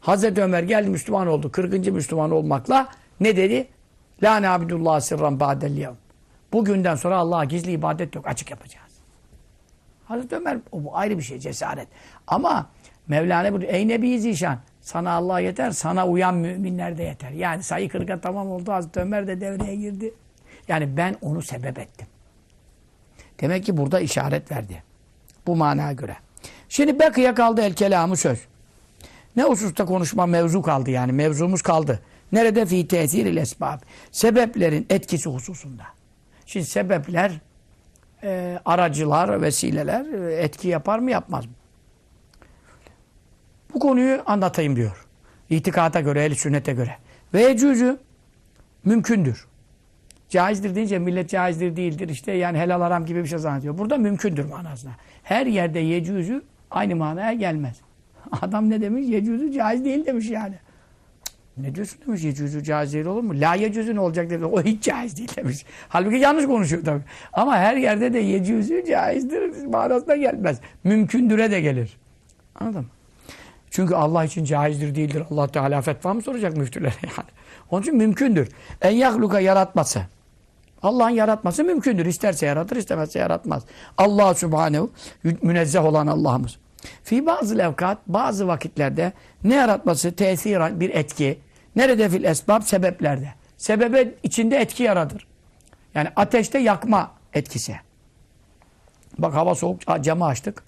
Hazreti 0.00 0.42
Ömer 0.42 0.62
geldi 0.62 0.90
Müslüman 0.90 1.26
oldu. 1.26 1.52
40. 1.52 1.86
Müslüman 1.86 2.30
olmakla 2.30 2.88
ne 3.20 3.36
dedi? 3.36 3.68
La 4.22 4.42
nabidullah 4.42 5.00
sirran 5.00 5.40
ba'del 5.40 5.76
yevm. 5.76 5.94
Bugünden 6.52 6.94
sonra 6.94 7.16
Allah'a 7.16 7.44
gizli 7.44 7.70
ibadet 7.72 8.14
yok. 8.14 8.26
Açık 8.26 8.50
yapacağız. 8.50 8.92
Hazreti 10.04 10.36
Ömer 10.36 10.58
o 10.72 10.84
bu 10.84 10.96
ayrı 10.96 11.18
bir 11.18 11.22
şey 11.22 11.38
cesaret. 11.38 11.88
Ama 12.26 12.66
Mevlana 13.08 13.52
bu 13.52 13.62
ey 13.62 13.88
Nebi 13.88 14.20
Zişan 14.20 14.58
sana 14.80 15.12
Allah 15.12 15.40
yeter, 15.40 15.70
sana 15.70 16.06
uyan 16.06 16.34
müminler 16.34 16.98
de 16.98 17.02
yeter. 17.02 17.30
Yani 17.30 17.62
sayı 17.62 17.88
kırka 17.88 18.20
tamam 18.20 18.50
oldu. 18.50 18.72
Hazreti 18.72 19.00
Ömer 19.00 19.26
de 19.26 19.40
devreye 19.40 19.76
girdi. 19.76 20.14
Yani 20.68 20.96
ben 20.96 21.16
onu 21.20 21.42
sebep 21.42 21.78
ettim. 21.78 22.06
Demek 23.40 23.64
ki 23.64 23.76
burada 23.76 24.00
işaret 24.00 24.52
verdi. 24.52 24.82
Bu 25.46 25.56
manaya 25.56 25.92
göre. 25.92 26.16
Şimdi 26.68 26.98
Bekı'ya 26.98 27.34
kaldı 27.34 27.60
el 27.62 27.74
kelamı 27.74 28.16
söz. 28.16 28.40
Ne 29.36 29.42
hususta 29.42 29.84
konuşma 29.84 30.26
mevzu 30.26 30.62
kaldı 30.62 30.90
yani. 30.90 31.12
Mevzumuz 31.12 31.62
kaldı. 31.62 32.00
Nerede? 32.32 32.66
Fi 32.66 32.88
tesiril 32.88 33.36
esbab. 33.36 33.78
Sebeplerin 34.10 34.86
etkisi 34.90 35.30
hususunda. 35.30 35.84
Şimdi 36.46 36.66
sebepler, 36.66 37.32
e, 38.22 38.58
aracılar, 38.64 39.42
vesileler 39.42 40.28
e, 40.28 40.34
etki 40.34 40.68
yapar 40.68 40.98
mı 40.98 41.10
yapmaz 41.10 41.46
mı? 41.46 41.52
Bu 43.74 43.78
konuyu 43.78 44.22
anlatayım 44.26 44.76
diyor. 44.76 45.06
İtikata 45.50 46.00
göre, 46.00 46.24
el 46.24 46.34
sünnete 46.34 46.72
göre. 46.72 46.96
Ve 47.34 47.50
ecüzü 47.50 47.98
mümkündür. 48.84 49.46
Caizdir 50.28 50.74
deyince 50.74 50.98
millet 50.98 51.30
caizdir 51.30 51.76
değildir. 51.76 52.08
İşte 52.08 52.32
yani 52.32 52.58
helal 52.58 52.80
haram 52.80 53.06
gibi 53.06 53.22
bir 53.22 53.28
şey 53.28 53.38
zannediyor. 53.38 53.78
Burada 53.78 53.96
mümkündür 53.96 54.44
manasına. 54.44 54.92
Her 55.22 55.46
yerde 55.46 55.78
yecüzü 55.78 56.42
aynı 56.70 56.96
manaya 56.96 57.32
gelmez. 57.32 57.80
Adam 58.42 58.70
ne 58.70 58.80
demiş? 58.80 59.08
Yecüzü 59.08 59.52
caiz 59.52 59.84
değil 59.84 60.06
demiş 60.06 60.30
yani. 60.30 60.54
Ne 61.56 61.74
diyorsun 61.74 61.98
demiş 62.06 62.24
yecüzü 62.24 62.64
caiz 62.64 62.92
değil 62.92 63.06
olur 63.06 63.22
mu? 63.22 63.32
La 63.40 63.54
yecüzü 63.54 63.94
ne 63.94 64.00
olacak 64.00 64.30
demiş. 64.30 64.48
O 64.52 64.62
hiç 64.62 64.82
caiz 64.82 65.16
değil 65.16 65.36
demiş. 65.36 65.64
Halbuki 65.88 66.16
yanlış 66.16 66.46
konuşuyor 66.46 66.84
tabii. 66.84 67.02
Ama 67.32 67.56
her 67.56 67.76
yerde 67.76 68.12
de 68.12 68.18
yecüzü 68.18 68.84
caizdir 68.88 69.66
manasına 69.66 70.16
gelmez. 70.16 70.60
Mümkündüre 70.84 71.50
de 71.50 71.60
gelir. 71.60 71.96
Anladın 72.54 72.80
mı? 72.80 72.86
Çünkü 73.70 73.94
Allah 73.94 74.24
için 74.24 74.44
caizdir 74.44 74.94
değildir. 74.94 75.22
Allah 75.30 75.48
Teala 75.48 75.82
fetva 75.82 76.14
mı 76.14 76.22
soracak 76.22 76.56
müftülere 76.56 76.92
yani? 77.02 77.28
Onun 77.70 77.82
için 77.82 77.96
mümkündür. 77.96 78.48
En 78.82 78.90
yahluka 78.90 79.40
yaratması. 79.40 80.02
Allah'ın 80.82 81.10
yaratması 81.10 81.64
mümkündür. 81.64 82.06
İsterse 82.06 82.46
yaratır, 82.46 82.76
istemezse 82.76 83.18
yaratmaz. 83.18 83.62
Allah 83.98 84.34
Subhanehu 84.34 84.90
münezzeh 85.42 85.84
olan 85.84 86.06
Allah'ımız. 86.06 86.56
Fi 87.04 87.26
bazı 87.26 87.58
levkat, 87.58 87.98
bazı 88.06 88.48
vakitlerde 88.48 89.12
ne 89.44 89.54
yaratması? 89.54 90.12
Tesir, 90.16 90.80
bir 90.80 90.90
etki. 90.90 91.38
Nerede 91.76 92.08
fil 92.08 92.24
esbab? 92.24 92.62
Sebeplerde. 92.62 93.34
Sebebe 93.56 94.14
içinde 94.22 94.56
etki 94.56 94.82
yaratır. 94.82 95.26
Yani 95.94 96.08
ateşte 96.16 96.58
yakma 96.58 97.12
etkisi. 97.34 97.76
Bak 99.18 99.34
hava 99.34 99.54
soğuk, 99.54 99.80
camı 100.00 100.24
açtık. 100.24 100.62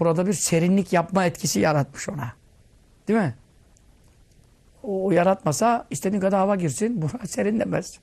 Burada 0.00 0.26
bir 0.26 0.32
serinlik 0.32 0.92
yapma 0.92 1.24
etkisi 1.24 1.60
yaratmış 1.60 2.08
ona. 2.08 2.32
Değil 3.08 3.18
mi? 3.18 3.34
O, 4.82 5.04
o 5.06 5.10
yaratmasa 5.10 5.86
istediğin 5.90 6.20
kadar 6.20 6.40
hava 6.40 6.56
girsin, 6.56 7.02
buna 7.02 7.26
serinlemez. 7.26 7.98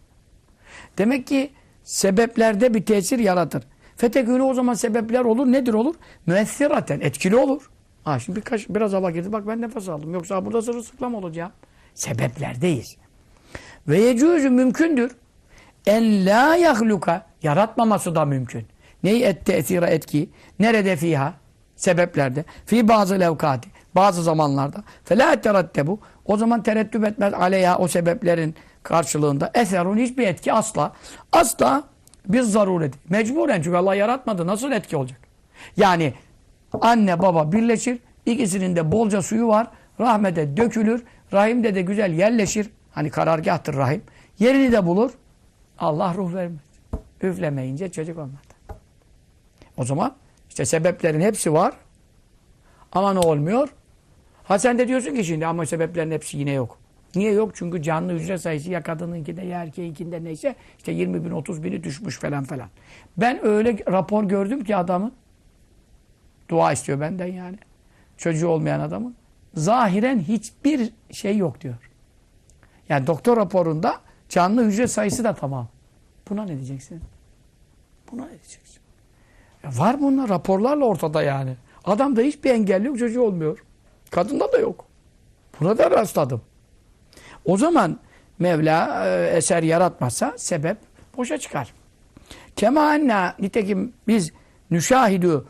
Demek 0.98 1.28
ki 1.28 1.52
sebeplerde 1.84 2.74
bir 2.74 2.86
tesir 2.86 3.20
yaratır. 3.20 3.64
Fetekünü 3.96 4.42
o 4.42 4.54
zaman 4.54 4.74
sebepler 4.74 5.26
olur. 5.26 5.46
Nedir 5.46 5.74
olur? 5.74 5.96
Müessiraten. 6.26 7.00
Etkili 7.00 7.36
olur. 7.36 7.70
Ha 8.04 8.20
şimdi 8.20 8.40
birkaç, 8.40 8.70
biraz 8.70 8.94
hava 8.94 9.12
girdi. 9.12 9.32
Bak 9.32 9.48
ben 9.48 9.62
nefes 9.62 9.90
aldım. 9.90 10.14
Yoksa 10.14 10.46
burada 10.46 10.62
sırılsıklam 10.62 11.16
olacağım. 11.16 11.52
Sebeplerdeyiz. 11.94 12.98
Ve 13.88 14.00
yecûzü 14.00 14.50
mümkündür. 14.50 15.16
En 15.86 16.26
la 16.26 16.56
yahluka. 16.56 17.26
Yaratmaması 17.44 18.16
da 18.16 18.26
mümkün. 18.26 18.66
Neyi 19.04 19.24
et 19.24 19.46
tesira 19.46 19.88
etki? 19.88 20.30
Nerede 20.60 20.96
fiha? 20.96 21.34
Sebeplerde. 21.76 22.46
Fi 22.66 22.88
bazı 22.88 23.20
levkati. 23.20 23.70
Bazı 23.96 24.24
zamanlarda. 24.24 24.84
Felâ 25.04 25.42
terattebu. 25.42 26.00
O 26.26 26.38
zaman 26.38 26.64
tereddüt 26.64 27.04
etmez 27.04 27.34
aleyha 27.34 27.78
o 27.78 27.88
sebeplerin 27.88 28.56
karşılığında. 28.84 29.52
Eserun 29.54 29.98
hiçbir 29.98 30.28
etki 30.28 30.54
asla. 30.54 30.94
Asla 31.32 31.84
bir 32.28 32.42
zaruret. 32.42 32.94
Mecburen 33.10 33.62
çünkü 33.62 33.78
Allah 33.78 33.96
yaratmadı. 33.96 34.48
Nasıl 34.48 34.72
etki 34.72 34.98
olacak? 34.98 35.20
Yani 35.78 36.14
anne 36.82 37.22
baba 37.22 37.52
birleşir. 37.52 38.00
ikisinin 38.26 38.76
de 38.76 38.92
bolca 38.92 39.22
suyu 39.22 39.48
var. 39.48 39.68
Rahmete 40.00 40.58
dökülür. 40.58 41.04
Rahimde 41.34 41.76
de 41.76 41.82
güzel 41.82 42.14
yerleşir. 42.14 42.70
Hani 42.92 43.10
karargahtır 43.10 43.74
rahim. 43.74 44.02
Yerini 44.40 44.72
de 44.72 44.86
bulur. 44.86 45.12
Allah 45.80 46.14
ruh 46.14 46.34
vermez. 46.34 46.62
Üflemeyince 47.22 47.92
çocuk 47.92 48.18
olmadı. 48.18 48.38
O 49.78 49.84
zaman 49.84 50.16
işte 50.50 50.66
sebeplerin 50.66 51.22
hepsi 51.22 51.54
var. 51.54 51.74
Ama 52.92 53.14
ne 53.14 53.20
olmuyor? 53.20 53.70
Ha 54.44 54.60
sen 54.60 54.78
de 54.78 54.88
diyorsun 54.88 55.16
ki 55.16 55.24
şimdi 55.24 55.48
ama 55.48 55.66
sebeplerin 55.66 56.12
hepsi 56.12 56.38
yine 56.38 56.52
yok. 56.52 56.78
Niye 57.16 57.32
yok? 57.32 57.52
Çünkü 57.56 57.82
canlı 57.82 58.14
hücre 58.14 58.38
sayısı 58.38 58.72
ya 58.72 58.82
kadınınkinde 58.82 59.42
ya 59.42 59.62
erkeğinkinde 59.62 60.24
neyse 60.24 60.56
işte 60.78 60.92
20 60.92 61.26
bin 61.26 61.32
30 61.32 61.64
bini 61.64 61.84
düşmüş 61.84 62.20
falan 62.20 62.44
falan. 62.44 62.70
Ben 63.18 63.46
öyle 63.46 63.78
rapor 63.88 64.24
gördüm 64.24 64.64
ki 64.64 64.76
adamın 64.76 65.14
dua 66.50 66.72
istiyor 66.72 67.00
benden 67.00 67.28
yani. 67.28 67.58
Çocuğu 68.18 68.48
olmayan 68.48 68.80
adamın. 68.80 69.16
Zahiren 69.54 70.20
hiçbir 70.20 70.90
şey 71.12 71.38
yok 71.38 71.62
diyor. 71.62 71.76
Yani 72.90 73.08
doktor 73.08 73.38
raporunda 73.38 74.02
canlı 74.30 74.66
hücre 74.66 74.88
sayısı 74.88 75.24
da 75.24 75.36
tamam. 75.36 75.68
Buna 76.30 76.44
ne 76.44 76.56
diyeceksin? 76.56 77.02
Buna 78.12 78.26
ne 78.26 78.30
diyeceksin? 78.30 78.82
Ya 79.64 79.70
var 79.78 80.02
bunlar 80.02 80.30
raporlarla 80.30 80.86
ortada 80.86 81.24
yani. 81.24 81.56
Adamda 81.86 82.22
hiçbir 82.22 82.50
engel 82.50 82.84
yok, 82.84 83.00
çocuğu 83.00 83.22
olmuyor. 83.22 83.64
Kadında 84.12 84.52
da 84.52 84.58
yok. 84.58 84.86
Buna 85.60 85.78
da 85.78 85.92
rastladım. 85.92 86.42
O 87.46 87.58
zaman 87.58 88.00
Mevla 88.40 89.08
e, 89.08 89.28
eser 89.38 89.64
yaratmazsa 89.64 90.34
sebep 90.38 90.78
boşa 91.18 91.38
çıkar. 91.38 91.74
Kema 92.56 92.82
anna 92.82 93.36
nitekim 93.40 93.94
biz 94.08 94.32
nüşahidü 94.72 95.46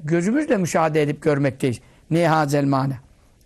gözümüzle 0.00 0.56
müşahede 0.56 1.02
edip 1.02 1.22
görmekteyiz. 1.22 1.80
Ne 2.10 2.28
hazel 2.28 2.64
mana. 2.64 2.94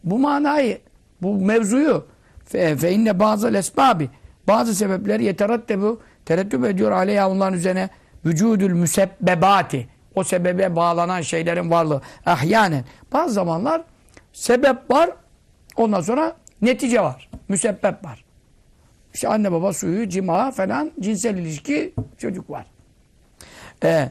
Bu 0.05 0.19
manayı, 0.19 0.81
bu 1.23 1.35
mevzuyu 1.35 2.07
fe, 2.45 2.93
inne 2.93 3.19
bazı 3.19 3.57
esbabi 3.57 4.11
bazı 4.49 4.75
sebepleri 4.75 5.25
yeterattebu 5.25 6.01
tereddüt 6.25 6.65
ediyor 6.65 6.91
aleyha 6.91 7.31
onların 7.31 7.55
üzerine 7.55 7.89
vücudül 8.27 8.73
müsebbebati 8.73 9.89
o 10.15 10.25
sebebe 10.25 10.77
bağlanan 10.77 11.21
şeylerin 11.21 11.71
varlığı 11.71 12.03
ahyanen. 12.27 12.85
Bazı 13.13 13.35
zamanlar 13.35 13.83
sebep 14.33 14.91
var 14.91 15.11
ondan 15.77 16.01
sonra 16.01 16.37
netice 16.63 17.01
var. 17.01 17.31
Müsebbep 17.49 18.05
var. 18.05 18.25
İşte 19.15 19.29
anne 19.29 19.53
baba 19.53 19.73
suyu, 19.73 20.09
cima 20.09 20.51
falan, 20.51 20.93
cinsel 21.01 21.37
ilişki, 21.37 21.95
çocuk 22.19 22.51
var. 22.51 22.67
Ee, 23.85 24.09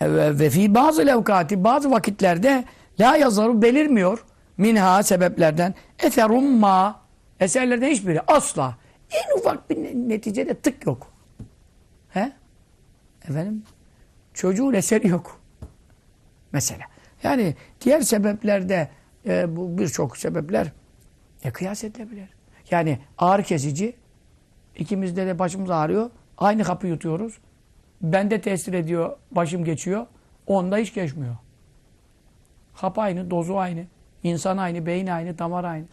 ve 0.00 0.50
fi 0.50 0.74
bazı 0.74 1.06
levkati, 1.06 1.64
bazı 1.64 1.90
vakitlerde 1.90 2.64
la 3.00 3.16
yazarı 3.16 3.62
belirmiyor 3.62 4.24
minha 4.56 5.02
sebeplerden 5.02 5.74
eserum 5.98 6.58
ma 6.58 7.00
eserlerden 7.40 7.90
hiçbiri 7.90 8.20
asla 8.20 8.76
en 9.10 9.38
ufak 9.38 9.70
bir 9.70 9.76
neticede 10.08 10.54
tık 10.54 10.86
yok. 10.86 11.12
He? 12.08 12.32
Efendim? 13.28 13.62
Çocuğun 14.34 14.74
eseri 14.74 15.08
yok. 15.08 15.40
Mesela. 16.52 16.82
Yani 17.22 17.54
diğer 17.80 18.00
sebeplerde 18.00 18.88
e, 19.26 19.56
bu 19.56 19.78
birçok 19.78 20.16
sebepler 20.16 20.72
e, 21.44 21.50
kıyas 21.50 21.84
edilebilir. 21.84 22.28
Yani 22.70 22.98
ağrı 23.18 23.42
kesici. 23.42 23.96
İkimizde 24.76 25.26
de 25.26 25.38
başımız 25.38 25.70
ağrıyor. 25.70 26.10
Aynı 26.38 26.64
kapı 26.64 26.86
yutuyoruz. 26.86 27.38
Bende 28.02 28.40
tesir 28.40 28.72
ediyor, 28.72 29.16
başım 29.30 29.64
geçiyor. 29.64 30.06
Onda 30.46 30.76
hiç 30.76 30.94
geçmiyor. 30.94 31.36
Hap 32.72 32.98
aynı, 32.98 33.30
dozu 33.30 33.56
aynı. 33.56 33.84
İnsan 34.24 34.56
aynı, 34.56 34.86
beyin 34.86 35.06
aynı, 35.06 35.38
damar 35.38 35.64
aynı. 35.64 35.86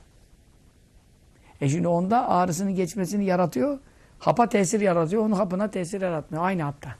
E 1.61 1.69
şimdi 1.69 1.87
onda 1.87 2.29
ağrısının 2.29 2.75
geçmesini 2.75 3.25
yaratıyor. 3.25 3.79
Hapa 4.19 4.49
tesir 4.49 4.81
yaratıyor. 4.81 5.25
Onun 5.25 5.35
hapına 5.35 5.71
tesir 5.71 6.01
yaratmıyor. 6.01 6.43
Aynı 6.43 6.63
hapta. 6.63 6.95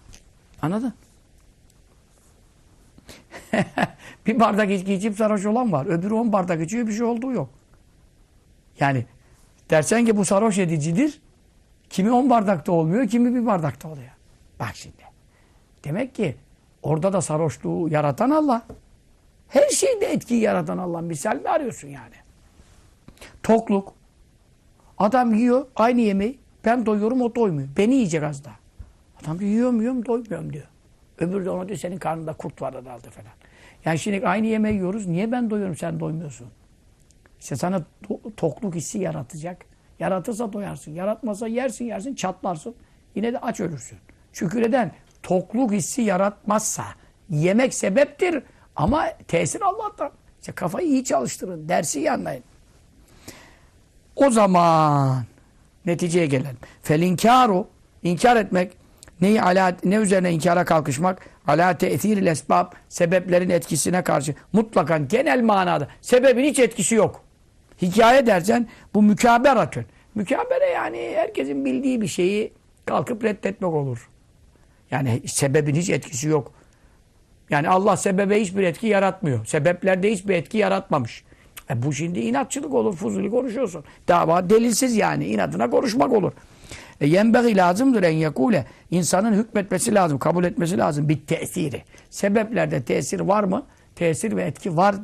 Anladın? 0.62 0.94
bir 4.28 4.40
bardak 4.40 4.72
içki 4.72 4.94
içip 4.94 5.18
sarhoş 5.18 5.46
olan 5.46 5.72
var. 5.72 5.86
Öbürü 5.86 6.14
on 6.14 6.34
bardak 6.34 6.62
içiyor 6.62 6.88
bir 6.88 6.94
şey 6.94 7.04
olduğu 7.04 7.32
yok. 7.32 7.50
Yani 8.80 9.06
dersen 9.70 10.06
ki 10.06 10.18
bu 10.18 10.26
sarhoş 10.26 10.58
edicidir. 10.58 11.22
Kimi 11.90 12.12
on 12.12 12.30
bardakta 12.30 12.72
olmuyor, 12.72 13.08
kimi 13.08 13.36
bir 13.36 13.46
bardakta 13.46 13.88
oluyor. 13.88 14.12
Bak 14.60 14.72
şimdi. 14.74 15.04
Demek 15.84 16.16
ki 16.16 16.36
orada 16.84 17.14
da 17.14 17.22
sarhoşluğu 17.22 17.90
yaratan 17.90 18.30
Allah. 18.30 18.62
Her 19.52 19.70
şeyde 19.70 20.06
etkiyi 20.06 20.42
yaratan 20.42 20.78
Allah. 20.78 21.02
Misal 21.02 21.36
mi 21.36 21.50
arıyorsun 21.50 21.88
yani? 21.88 22.16
Tokluk. 23.44 23.94
Adam 24.98 25.34
yiyor 25.34 25.66
aynı 25.76 26.02
yemeği. 26.02 26.40
Ben 26.66 26.86
doyuyorum 26.86 27.22
o 27.22 27.36
doymuyor. 27.36 27.68
Beni 27.78 27.94
yiyecek 27.96 28.24
az 28.24 28.46
daha. 28.46 28.56
Adam 29.22 29.40
diyor 29.40 29.52
yiyorum 29.52 29.80
yiyorum 29.80 30.06
doymuyorum 30.06 30.54
diyor. 30.54 30.66
Öbürü 31.20 31.46
de 31.46 31.50
ona 31.50 31.68
diyor 31.68 31.80
senin 31.80 31.98
karnında 31.98 32.34
kurt 32.34 32.62
var 32.62 32.76
herhalde 32.76 33.10
falan. 33.10 33.32
Yani 33.86 34.00
şimdi 34.00 34.28
aynı 34.28 34.48
yemeği 34.48 34.76
yiyoruz. 34.76 35.08
Niye 35.08 35.32
ben 35.32 35.50
doyuyorum 35.50 35.76
sen 35.76 36.00
doymuyorsun? 36.00 36.48
İşte 37.40 37.56
sana 37.56 37.84
to 38.08 38.20
tokluk 38.38 38.76
hissi 38.76 39.00
yaratacak. 39.00 39.66
Yaratırsa 40.00 40.54
doyarsın. 40.54 40.92
Yaratmasa 40.92 41.48
yersin 41.48 41.86
yersin 41.86 42.16
çatlarsın. 42.16 42.76
Yine 43.16 43.34
de 43.34 43.40
aç 43.40 43.60
ölürsün. 43.60 43.98
Şükreden 44.34 44.92
tokluk 45.24 45.72
hissi 45.72 46.02
yaratmazsa 46.02 46.84
yemek 47.30 47.74
sebeptir 47.74 48.44
ama 48.82 49.08
tesir 49.28 49.62
Allah'tan. 49.62 50.12
İşte 50.40 50.52
kafayı 50.52 50.88
iyi 50.88 51.04
çalıştırın. 51.04 51.70
Dersi 51.70 52.00
iyi 52.00 52.12
anlayın. 52.12 52.44
O 54.16 54.30
zaman 54.30 55.24
neticeye 55.86 56.26
gelelim. 56.26 56.58
Felinkaru 56.84 57.68
inkar 58.04 58.36
etmek 58.36 58.72
neyi 59.22 59.42
ala, 59.42 59.76
ne 59.84 59.96
üzerine 59.96 60.32
inkara 60.32 60.66
kalkışmak? 60.66 61.30
Ala 61.48 61.78
te'thiril 61.78 62.26
esbab 62.26 62.72
sebeplerin 62.90 63.50
etkisine 63.50 64.04
karşı 64.04 64.36
mutlakan 64.54 65.08
genel 65.08 65.42
manada 65.42 65.88
sebebin 66.02 66.44
hiç 66.44 66.60
etkisi 66.60 66.96
yok. 66.96 67.22
Hikaye 67.82 68.26
dersen 68.26 68.68
bu 68.94 69.02
mükaberatün. 69.02 69.86
Mükabere 70.16 70.66
yani 70.66 71.12
herkesin 71.16 71.66
bildiği 71.66 72.02
bir 72.02 72.08
şeyi 72.08 72.54
kalkıp 72.86 73.24
reddetmek 73.24 73.74
olur. 73.74 74.10
Yani 74.92 75.22
sebebin 75.28 75.76
hiç 75.76 75.90
etkisi 75.90 76.28
yok. 76.28 76.52
Yani 77.52 77.70
Allah 77.70 77.98
sebebe 77.98 78.42
hiçbir 78.42 78.64
etki 78.64 78.88
yaratmıyor. 78.88 79.46
Sebeplerde 79.46 80.12
hiçbir 80.12 80.36
etki 80.36 80.58
yaratmamış. 80.58 81.24
E 81.70 81.84
bu 81.84 81.94
şimdi 81.94 82.20
inatçılık 82.20 82.74
olur, 82.74 82.96
fuzuli 82.96 83.30
konuşuyorsun. 83.30 83.84
Dava 84.08 84.50
delilsiz 84.50 84.96
yani. 84.96 85.26
inadına 85.26 85.70
konuşmak 85.70 86.12
olur. 86.12 86.32
E 87.02 87.08
yenbeği 87.08 87.58
lazımdır 87.58 88.04
en 88.04 88.12
yekule. 88.12 88.66
İnsanın 88.92 89.34
hükmetmesi 89.34 89.96
lazım, 89.96 90.20
kabul 90.20 90.44
etmesi 90.44 90.78
lazım. 90.78 91.10
Bir 91.10 91.26
tesiri. 91.26 91.84
Sebeplerde 92.10 92.84
tesir 92.84 93.20
var 93.20 93.44
mı? 93.44 93.66
Tesir 93.96 94.36
ve 94.36 94.44
etki 94.44 94.78
var. 94.78 94.96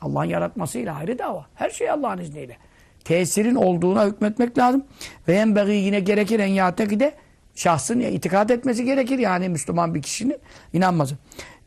Allah'ın 0.00 0.24
yaratmasıyla 0.24 0.94
ayrı 0.94 1.18
dava. 1.18 1.46
Her 1.54 1.70
şey 1.70 1.90
Allah'ın 1.90 2.18
izniyle. 2.18 2.56
Tesirin 3.04 3.54
olduğuna 3.54 4.06
hükmetmek 4.06 4.58
lazım. 4.58 4.84
Ve 5.28 5.34
yenbeği 5.34 5.84
yine 5.84 6.00
gerekir 6.00 6.40
en 6.40 6.74
de 7.00 7.14
şahsın 7.54 8.00
itikad 8.00 8.50
etmesi 8.50 8.84
gerekir. 8.84 9.18
Yani 9.18 9.48
Müslüman 9.48 9.94
bir 9.94 10.02
kişinin 10.02 10.36
inanması. 10.72 11.14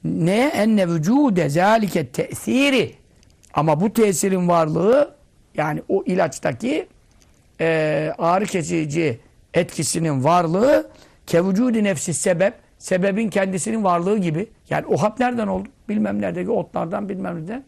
Ne 0.08 0.52
enne 0.54 0.90
vücude 0.90 1.50
zalike 1.50 2.08
tesiri 2.08 2.96
ama 3.54 3.82
bu 3.82 3.94
tesirin 3.94 4.48
varlığı 4.48 5.16
yani 5.58 5.82
o 5.90 6.04
ilaçtaki 6.06 6.88
e, 7.62 8.14
ağrı 8.18 8.46
kesici 8.46 9.20
etkisinin 9.54 10.24
varlığı 10.24 10.90
kevücudi 11.28 11.84
nefsi 11.84 12.14
sebep 12.14 12.54
sebebin 12.78 13.30
kendisinin 13.30 13.84
varlığı 13.84 14.18
gibi 14.18 14.48
yani 14.70 14.86
o 14.86 14.98
hap 14.98 15.20
nereden 15.20 15.48
oldu? 15.48 15.70
Bilmem 15.90 16.22
neredeki 16.22 16.52
otlardan 16.52 17.10
bilmem 17.10 17.36
nereden 17.36 17.64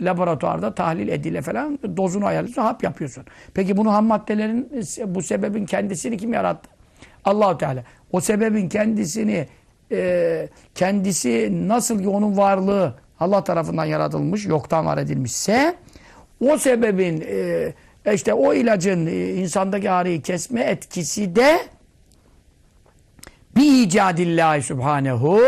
laboratuvarda 0.00 0.74
tahlil 0.74 1.08
edile 1.08 1.42
falan 1.42 1.78
dozunu 1.96 2.26
ayarlıyorsun 2.26 2.62
hap 2.62 2.82
yapıyorsun. 2.82 3.24
Peki 3.54 3.76
bunu 3.76 3.92
ham 3.92 4.06
maddelerin 4.06 4.70
bu 5.06 5.22
sebebin 5.22 5.66
kendisini 5.66 6.16
kim 6.16 6.32
yarattı? 6.32 6.70
Allahu 7.24 7.58
Teala. 7.58 7.84
O 8.12 8.20
sebebin 8.20 8.68
kendisini 8.68 9.46
e, 9.92 10.48
kendisi 10.74 11.68
nasıl 11.68 12.00
ki 12.02 12.08
onun 12.08 12.36
varlığı 12.36 12.94
Allah 13.20 13.44
tarafından 13.44 13.84
yaratılmış, 13.84 14.46
yoktan 14.46 14.86
var 14.86 14.98
edilmişse 14.98 15.76
o 16.40 16.58
sebebin 16.58 17.24
e, 17.26 17.72
işte 18.14 18.34
o 18.34 18.54
ilacın 18.54 19.06
e, 19.06 19.34
insandaki 19.34 19.90
ağrıyı 19.90 20.22
kesme 20.22 20.60
etkisi 20.60 21.36
de 21.36 21.60
bir 23.56 23.82
icadillahi 23.82 24.62
subhanehu 24.62 25.40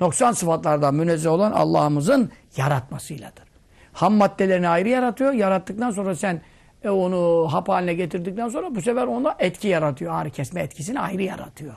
noksan 0.00 0.32
sıfatlardan 0.32 0.94
münezzeh 0.94 1.30
olan 1.30 1.52
Allah'ımızın 1.52 2.30
yaratmasıyladır. 2.56 3.44
Ham 3.92 4.14
maddelerini 4.14 4.68
ayrı 4.68 4.88
yaratıyor. 4.88 5.32
Yarattıktan 5.32 5.90
sonra 5.90 6.16
sen 6.16 6.40
e, 6.84 6.90
onu 6.90 7.48
hap 7.52 7.68
haline 7.68 7.94
getirdikten 7.94 8.48
sonra 8.48 8.74
bu 8.74 8.82
sefer 8.82 9.06
ona 9.06 9.36
etki 9.38 9.68
yaratıyor. 9.68 10.14
Ağrı 10.14 10.30
kesme 10.30 10.60
etkisini 10.60 11.00
ayrı 11.00 11.22
yaratıyor. 11.22 11.74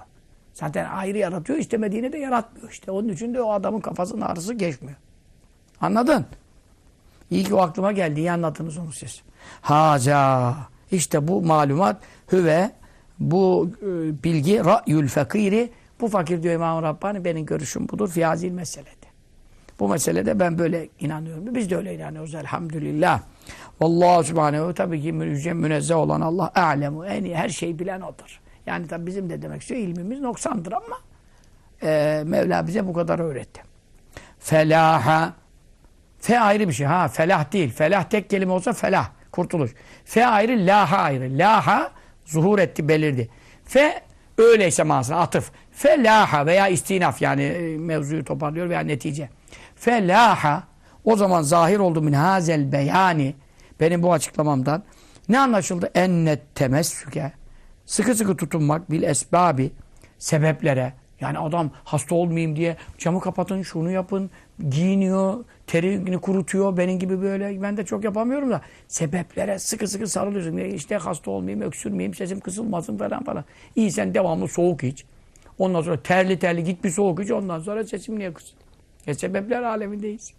Zaten 0.55 0.85
ayrı 0.85 1.17
yaratıyor. 1.17 1.59
istemediğini 1.59 2.13
de 2.13 2.17
yaratmıyor 2.17 2.71
işte. 2.71 2.91
Onun 2.91 3.09
için 3.09 3.33
de 3.33 3.41
o 3.41 3.51
adamın 3.51 3.79
kafasının 3.79 4.21
ağrısı 4.21 4.53
geçmiyor. 4.53 4.97
Anladın? 5.81 6.25
İyi 7.31 7.43
ki 7.43 7.55
o 7.55 7.59
aklıma 7.59 7.91
geldi. 7.91 8.19
İyi 8.19 8.31
anlattınız 8.31 8.77
onu 8.77 8.91
siz. 8.91 9.21
Haza. 9.61 10.55
İşte 10.91 11.27
bu 11.27 11.41
malumat 11.41 11.97
hüve 12.31 12.71
bu 13.19 13.69
e, 13.81 14.23
bilgi 14.23 14.65
ra'yül 14.65 15.07
fakiri 15.07 15.69
bu 16.01 16.07
fakir 16.07 16.43
diyor 16.43 16.55
İmam 16.55 16.83
Rabbani 16.83 17.25
benim 17.25 17.45
görüşüm 17.45 17.89
budur 17.89 18.09
fiyazil 18.09 18.51
meselede. 18.51 19.05
Bu 19.79 19.87
meselede 19.89 20.39
ben 20.39 20.57
böyle 20.57 20.89
inanıyorum. 20.99 21.55
Biz 21.55 21.69
de 21.69 21.77
öyle 21.77 21.95
inanıyoruz 21.95 22.35
elhamdülillah. 22.35 23.21
Vallahu 23.81 24.23
subhanehu 24.23 24.73
tabii 24.73 25.01
ki 25.01 25.13
münezzeh 25.53 25.95
olan 25.95 26.21
Allah 26.21 26.51
alemu 26.55 27.05
en 27.05 27.23
iyi 27.23 27.35
her 27.35 27.49
şeyi 27.49 27.79
bilen 27.79 28.01
odur. 28.01 28.41
Yani 28.65 28.87
tabii 28.87 29.05
bizim 29.05 29.29
de 29.29 29.41
demek 29.41 29.61
istiyor 29.61 29.81
ilmimiz 29.81 30.19
noksandır 30.19 30.71
ama 30.71 30.99
e, 31.83 32.23
Mevla 32.25 32.67
bize 32.67 32.87
bu 32.87 32.93
kadar 32.93 33.19
öğretti. 33.19 33.61
Felaha 34.39 35.33
Fe 36.25 36.39
ayrı 36.39 36.67
bir 36.67 36.73
şey. 36.73 36.87
Ha 36.87 37.07
felah 37.07 37.51
değil. 37.51 37.71
Felah 37.73 38.03
tek 38.03 38.29
kelime 38.29 38.51
olsa 38.51 38.73
felah. 38.73 39.09
Kurtuluş. 39.31 39.71
Fe 40.05 40.27
ayrı, 40.27 40.67
laha 40.67 40.97
ayrı. 40.97 41.37
Laha 41.37 41.91
zuhur 42.25 42.59
etti, 42.59 42.87
belirdi. 42.87 43.29
Fe 43.65 44.01
öyleyse 44.37 44.83
manasına 44.83 45.19
atıf. 45.19 45.51
Fe 45.71 46.03
laha 46.03 46.45
veya 46.45 46.67
istinaf 46.67 47.21
yani 47.21 47.43
e, 47.43 47.77
mevzuyu 47.77 48.25
toparlıyor 48.25 48.69
veya 48.69 48.79
netice. 48.79 49.29
Fe 49.75 50.07
laha 50.07 50.63
o 51.03 51.15
zaman 51.15 51.41
zahir 51.41 51.79
oldu 51.79 52.01
min 52.01 52.13
hazel 52.13 52.71
beyani 52.71 53.35
benim 53.79 54.03
bu 54.03 54.13
açıklamamdan 54.13 54.83
ne 55.29 55.39
anlaşıldı? 55.39 55.91
Ennet 55.95 56.55
temessüke 56.55 57.31
Sıkı 57.85 58.15
sıkı 58.15 58.37
tutunmak 58.37 58.91
bil 58.91 59.03
esbabi 59.03 59.71
sebeplere. 60.19 60.93
Yani 61.21 61.39
adam 61.39 61.71
hasta 61.83 62.15
olmayayım 62.15 62.55
diye 62.55 62.77
camı 62.97 63.19
kapatın, 63.19 63.61
şunu 63.61 63.91
yapın, 63.91 64.29
giyiniyor, 64.69 65.45
terini 65.67 66.17
kurutuyor. 66.17 66.77
Benim 66.77 66.99
gibi 66.99 67.21
böyle 67.21 67.61
ben 67.61 67.77
de 67.77 67.85
çok 67.85 68.03
yapamıyorum 68.03 68.51
da 68.51 68.61
sebeplere 68.87 69.59
sıkı 69.59 69.87
sıkı 69.87 70.07
sarılıyorsun. 70.07 70.57
İşte 70.57 70.97
hasta 70.97 71.31
olmayayım, 71.31 71.61
öksürmeyeyim, 71.61 72.13
sesim 72.13 72.39
kısılmasın 72.39 72.97
falan 72.97 73.23
falan. 73.23 73.45
İyi 73.75 73.91
sen 73.91 74.13
devamlı 74.13 74.47
soğuk 74.47 74.83
iç. 74.83 75.05
Ondan 75.59 75.81
sonra 75.81 76.03
terli 76.03 76.39
terli 76.39 76.63
git 76.63 76.83
bir 76.83 76.89
soğuk 76.89 77.23
iç. 77.23 77.31
Ondan 77.31 77.59
sonra 77.59 77.83
sesim 77.83 78.19
niye 78.19 78.33
kısın? 78.33 78.57
E 79.07 79.13
sebepler 79.13 79.63
alemindeyiz. 79.63 80.33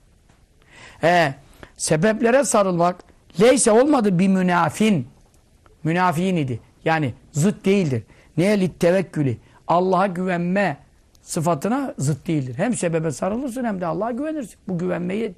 E, 1.02 1.34
sebeplere 1.76 2.44
sarılmak 2.44 2.96
leyse 3.40 3.70
olmadı 3.70 4.18
bir 4.18 4.28
münafin. 4.28 5.08
Münafiğin 5.84 6.36
idi. 6.36 6.60
Yani 6.84 7.14
zıt 7.36 7.64
değildir. 7.64 8.02
Neye 8.36 8.60
littevekkülü? 8.60 9.36
Allah'a 9.68 10.06
güvenme 10.06 10.76
sıfatına 11.22 11.94
zıt 11.98 12.26
değildir. 12.26 12.54
Hem 12.58 12.74
sebebe 12.74 13.10
sarılırsın 13.10 13.64
hem 13.64 13.80
de 13.80 13.86
Allah'a 13.86 14.10
güvenirsin. 14.10 14.56
Bu 14.68 14.78
güvenmeyi 14.78 15.34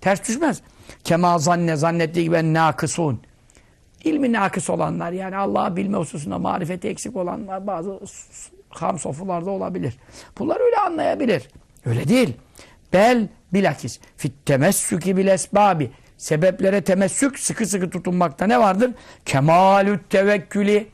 ters 0.00 0.28
düşmez. 0.28 0.60
Kema 1.04 1.38
zanne 1.38 1.76
zannettiği 1.76 2.24
gibi 2.24 2.54
nakısun. 2.54 3.20
İlmi 4.04 4.32
nakıs 4.32 4.70
olanlar 4.70 5.12
yani 5.12 5.36
Allah'ı 5.36 5.76
bilme 5.76 5.98
hususunda 5.98 6.38
marifeti 6.38 6.88
eksik 6.88 7.16
olanlar 7.16 7.66
bazı 7.66 8.00
ham 8.68 8.98
sofularda 8.98 9.50
olabilir. 9.50 9.96
Bunlar 10.38 10.60
öyle 10.60 10.76
anlayabilir. 10.76 11.48
Öyle 11.86 12.08
değil. 12.08 12.34
Bel 12.92 13.28
bilakis 13.52 14.00
fit 14.16 14.46
temessüki 14.46 15.16
bil 15.16 15.26
esbabi 15.26 15.90
sebeplere 16.20 16.80
temessük, 16.80 17.38
sıkı 17.38 17.66
sıkı 17.66 17.90
tutunmakta 17.90 18.46
ne 18.46 18.60
vardır? 18.60 18.90
Kemalüt 19.24 20.10
tevekkülü. 20.10 20.86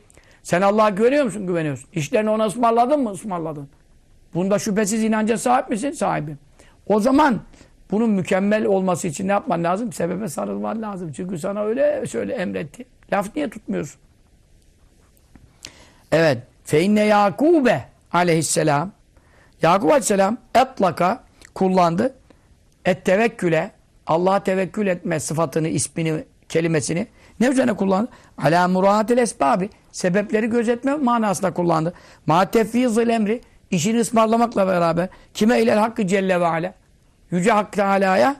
Sen 0.47 0.61
Allah'a 0.61 0.89
güveniyor 0.89 1.23
musun? 1.25 1.47
Güveniyorsun. 1.47 1.89
İşlerini 1.93 2.29
ona 2.29 2.45
ısmarladın 2.45 3.03
mı? 3.03 3.13
Ismarladın. 3.13 3.69
Bunda 4.33 4.59
şüphesiz 4.59 5.03
inanca 5.03 5.37
sahip 5.37 5.69
misin? 5.69 5.91
Sahibim. 5.91 6.39
O 6.87 6.99
zaman 6.99 7.41
bunun 7.91 8.09
mükemmel 8.09 8.65
olması 8.65 9.07
için 9.07 9.27
ne 9.27 9.31
yapman 9.31 9.63
lazım? 9.63 9.93
Sebebe 9.93 10.27
sarılman 10.27 10.81
lazım. 10.81 11.11
Çünkü 11.11 11.39
sana 11.39 11.63
öyle 11.63 12.05
şöyle 12.07 12.33
emretti. 12.33 12.85
Laf 13.13 13.35
niye 13.35 13.49
tutmuyorsun? 13.49 14.01
Evet. 16.11 16.37
Fe 16.65 16.81
inne 16.81 17.03
Yakube 17.03 17.85
aleyhisselam 18.13 18.91
Yakup 19.61 19.89
aleyhisselam 19.89 20.37
etlaka 20.55 21.23
kullandı. 21.55 22.15
Et 22.85 23.05
tevekküle 23.05 23.71
Allah'a 24.07 24.43
tevekkül 24.43 24.87
etme 24.87 25.19
sıfatını, 25.19 25.67
ismini, 25.67 26.23
kelimesini 26.49 27.07
ne 27.39 27.47
üzerine 27.47 27.73
kullandı? 27.73 28.09
Ala 28.37 28.67
muradil 28.67 29.17
esbabi. 29.17 29.69
Sebepleri 29.91 30.49
gözetme 30.49 30.95
manasında 30.95 31.53
kullandı. 31.53 31.93
Ma 32.25 32.51
tefvizil 32.51 33.09
emri. 33.09 33.41
işini 33.71 33.99
ısmarlamakla 33.99 34.67
beraber. 34.67 35.09
Kime 35.33 35.61
ilel 35.61 35.77
hakkı 35.77 36.07
celle 36.07 36.39
ve 36.39 36.47
ala. 36.47 36.73
Yüce 37.31 37.51
Hak 37.51 37.71
Teala'ya 37.71 38.35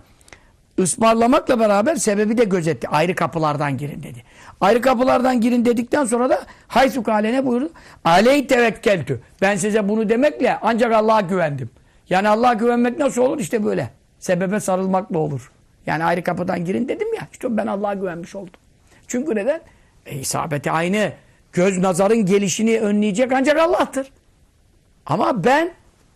ısmarlamakla 0.79 1.59
beraber 1.59 1.95
sebebi 1.95 2.37
de 2.37 2.43
gözetti. 2.43 2.87
Ayrı 2.87 3.15
kapılardan 3.15 3.77
girin 3.77 4.03
dedi. 4.03 4.23
Ayrı 4.61 4.81
kapılardan 4.81 5.41
girin 5.41 5.65
dedikten 5.65 6.05
sonra 6.05 6.29
da 6.29 6.41
haysu 6.67 7.03
kale 7.03 7.33
ne 7.33 7.45
buyurdu? 7.45 7.69
Aleyh 8.05 8.47
tevekkeltü. 8.47 9.21
Ben 9.41 9.55
size 9.55 9.89
bunu 9.89 10.09
demekle 10.09 10.57
ancak 10.61 10.93
Allah'a 10.93 11.21
güvendim. 11.21 11.69
Yani 12.09 12.29
Allah'a 12.29 12.53
güvenmek 12.53 12.99
nasıl 12.99 13.21
olur? 13.21 13.39
İşte 13.39 13.65
böyle. 13.65 13.89
Sebebe 14.19 14.59
sarılmakla 14.59 15.17
olur. 15.17 15.51
Yani 15.85 16.03
ayrı 16.03 16.23
kapıdan 16.23 16.65
girin 16.65 16.87
dedim 16.87 17.13
ya. 17.13 17.27
İşte 17.31 17.57
ben 17.57 17.67
Allah'a 17.67 17.93
güvenmiş 17.93 18.35
oldum. 18.35 18.53
Çünkü 19.07 19.35
neden? 19.35 19.61
E, 20.05 20.15
isabeti 20.15 20.71
aynı. 20.71 21.11
Göz 21.53 21.77
nazarın 21.77 22.25
gelişini 22.25 22.79
önleyecek 22.79 23.31
ancak 23.31 23.59
Allah'tır. 23.59 24.11
Ama 25.05 25.43
ben 25.43 25.71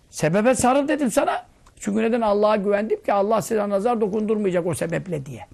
sebebe 0.10 0.56
sarıl 0.56 0.88
dedim 0.88 1.12
sana. 1.12 1.46
Çünkü 1.80 2.02
neden 2.02 2.22
Allah'a 2.22 2.56
güvendim 2.56 3.04
ki 3.04 3.14
Allah 3.14 3.42
size 3.42 3.70
nazar 3.70 4.02
dokundurmayacak 4.02 4.68
o 4.68 4.74
sebeple 4.74 5.26
diye. 5.26 5.48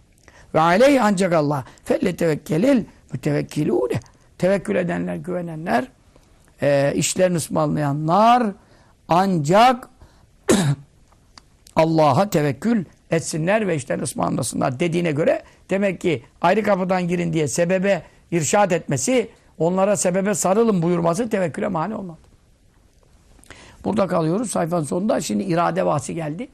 Ve 0.53 0.59
aleyh 0.59 1.05
ancak 1.05 1.33
Allah. 1.33 1.63
Felle 1.85 2.15
tevekkelil 2.15 2.83
mütevekkilûne. 3.13 3.99
Tevekkül 4.37 4.75
edenler, 4.75 5.15
güvenenler, 5.15 5.87
e, 6.61 6.93
işlerini 6.95 7.37
ısmarlayanlar 7.37 8.43
ancak 9.07 9.89
Allah'a 11.75 12.29
tevekkül 12.29 12.85
etsinler 13.11 13.67
ve 13.67 13.75
işlerini 13.75 14.03
ısmarlasınlar 14.03 14.79
dediğine 14.79 15.11
göre 15.11 15.43
demek 15.69 16.01
ki 16.01 16.23
ayrı 16.41 16.63
kapıdan 16.63 17.07
girin 17.07 17.33
diye 17.33 17.47
sebebe 17.47 18.03
irşad 18.31 18.71
etmesi, 18.71 19.29
onlara 19.57 19.95
sebebe 19.95 20.33
sarılın 20.33 20.81
buyurması 20.81 21.29
tevekküle 21.29 21.67
mani 21.67 21.95
olmadı. 21.95 22.19
Burada 23.83 24.07
kalıyoruz 24.07 24.51
sayfanın 24.51 24.83
sonunda. 24.83 25.21
Şimdi 25.21 25.43
irade 25.43 25.85
bahsi 25.85 26.15
geldi. 26.15 26.49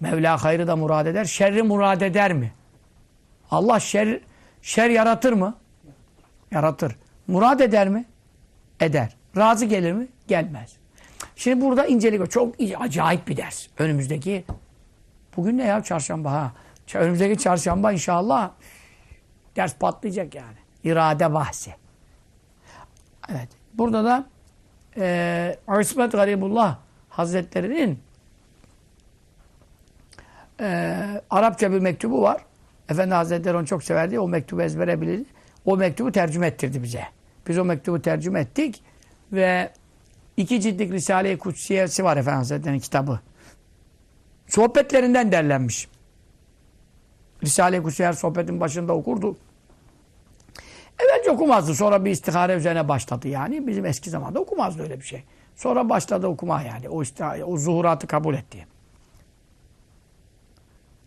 Mevla 0.00 0.44
hayrı 0.44 0.66
da 0.66 0.76
murad 0.76 1.06
eder. 1.06 1.24
Şerri 1.24 1.62
murad 1.62 2.00
eder 2.00 2.32
mi? 2.32 2.52
Allah 3.50 3.80
şer, 3.80 4.20
şer 4.62 4.90
yaratır 4.90 5.32
mı? 5.32 5.54
Yaratır. 6.50 6.96
Murad 7.26 7.60
eder 7.60 7.88
mi? 7.88 8.04
Eder. 8.80 9.16
Razı 9.36 9.64
gelir 9.64 9.92
mi? 9.92 10.08
Gelmez. 10.28 10.76
Şimdi 11.36 11.64
burada 11.64 11.86
incelik. 11.86 12.30
Çok 12.30 12.54
acayip 12.78 13.28
bir 13.28 13.36
ders. 13.36 13.66
Önümüzdeki 13.78 14.44
bugün 15.36 15.58
ne 15.58 15.64
ya? 15.64 15.82
Çarşamba 15.82 16.32
ha. 16.32 16.52
Önümüzdeki 16.94 17.38
çarşamba 17.38 17.92
inşallah 17.92 18.50
ders 19.56 19.74
patlayacak 19.74 20.34
yani. 20.34 20.56
İrade 20.84 21.34
bahsi. 21.34 21.74
Evet. 23.28 23.48
Burada 23.74 24.04
da 24.04 24.26
e, 24.96 25.80
İsmet 25.80 26.12
Garibullah 26.12 26.78
Hazretleri'nin 27.08 27.98
e, 30.60 30.96
Arapça 31.30 31.72
bir 31.72 31.78
mektubu 31.78 32.22
var. 32.22 32.44
Efendi 32.88 33.14
Hazretleri 33.14 33.56
onu 33.56 33.66
çok 33.66 33.84
severdi. 33.84 34.20
O 34.20 34.28
mektubu 34.28 34.62
ezbere 34.62 35.00
bilirdi. 35.00 35.24
O 35.64 35.76
mektubu 35.76 36.12
tercüme 36.12 36.46
ettirdi 36.46 36.82
bize. 36.82 37.04
Biz 37.48 37.58
o 37.58 37.64
mektubu 37.64 38.02
tercüme 38.02 38.40
ettik 38.40 38.82
ve 39.32 39.70
iki 40.36 40.60
ciltlik 40.60 40.92
Risale-i 40.92 41.38
Kutsiyesi 41.38 42.04
var 42.04 42.16
Efendi 42.16 42.36
Hazretleri'nin 42.36 42.80
kitabı. 42.80 43.20
Sohbetlerinden 44.54 45.32
derlenmiş. 45.32 45.88
Risale-i 47.42 47.82
Kutsiye 47.82 48.12
sohbetin 48.12 48.60
başında 48.60 48.92
okurdu. 48.92 49.36
Evvelce 50.98 51.30
okumazdı. 51.30 51.74
Sonra 51.74 52.04
bir 52.04 52.10
istihare 52.10 52.54
üzerine 52.54 52.88
başladı 52.88 53.28
yani. 53.28 53.66
Bizim 53.66 53.86
eski 53.86 54.10
zamanda 54.10 54.40
okumazdı 54.40 54.82
öyle 54.82 55.00
bir 55.00 55.04
şey. 55.04 55.24
Sonra 55.56 55.88
başladı 55.88 56.26
okuma 56.26 56.62
yani. 56.62 56.88
O, 56.88 57.02
istihare, 57.02 57.44
o 57.44 57.56
zuhuratı 57.56 58.06
kabul 58.06 58.34
etti. 58.34 58.66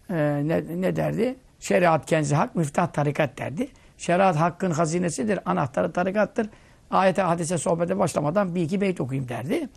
Ee, 0.09 0.15
ne, 0.43 0.81
ne 0.81 0.95
derdi? 0.95 1.35
Şeriat 1.59 2.05
kenzi 2.05 2.35
hak, 2.35 2.55
müftah 2.55 2.87
tarikat 2.87 3.37
derdi. 3.37 3.67
Şeriat 3.97 4.35
hakkın 4.35 4.71
hazinesidir, 4.71 5.39
anahtarı 5.45 5.91
tarikattır. 5.91 6.49
Ayete, 6.91 7.21
hadise, 7.21 7.57
sohbete 7.57 7.99
başlamadan 7.99 8.55
bir 8.55 8.61
iki 8.61 8.81
beyt 8.81 9.01
okuyayım 9.01 9.29
derdi. 9.29 9.69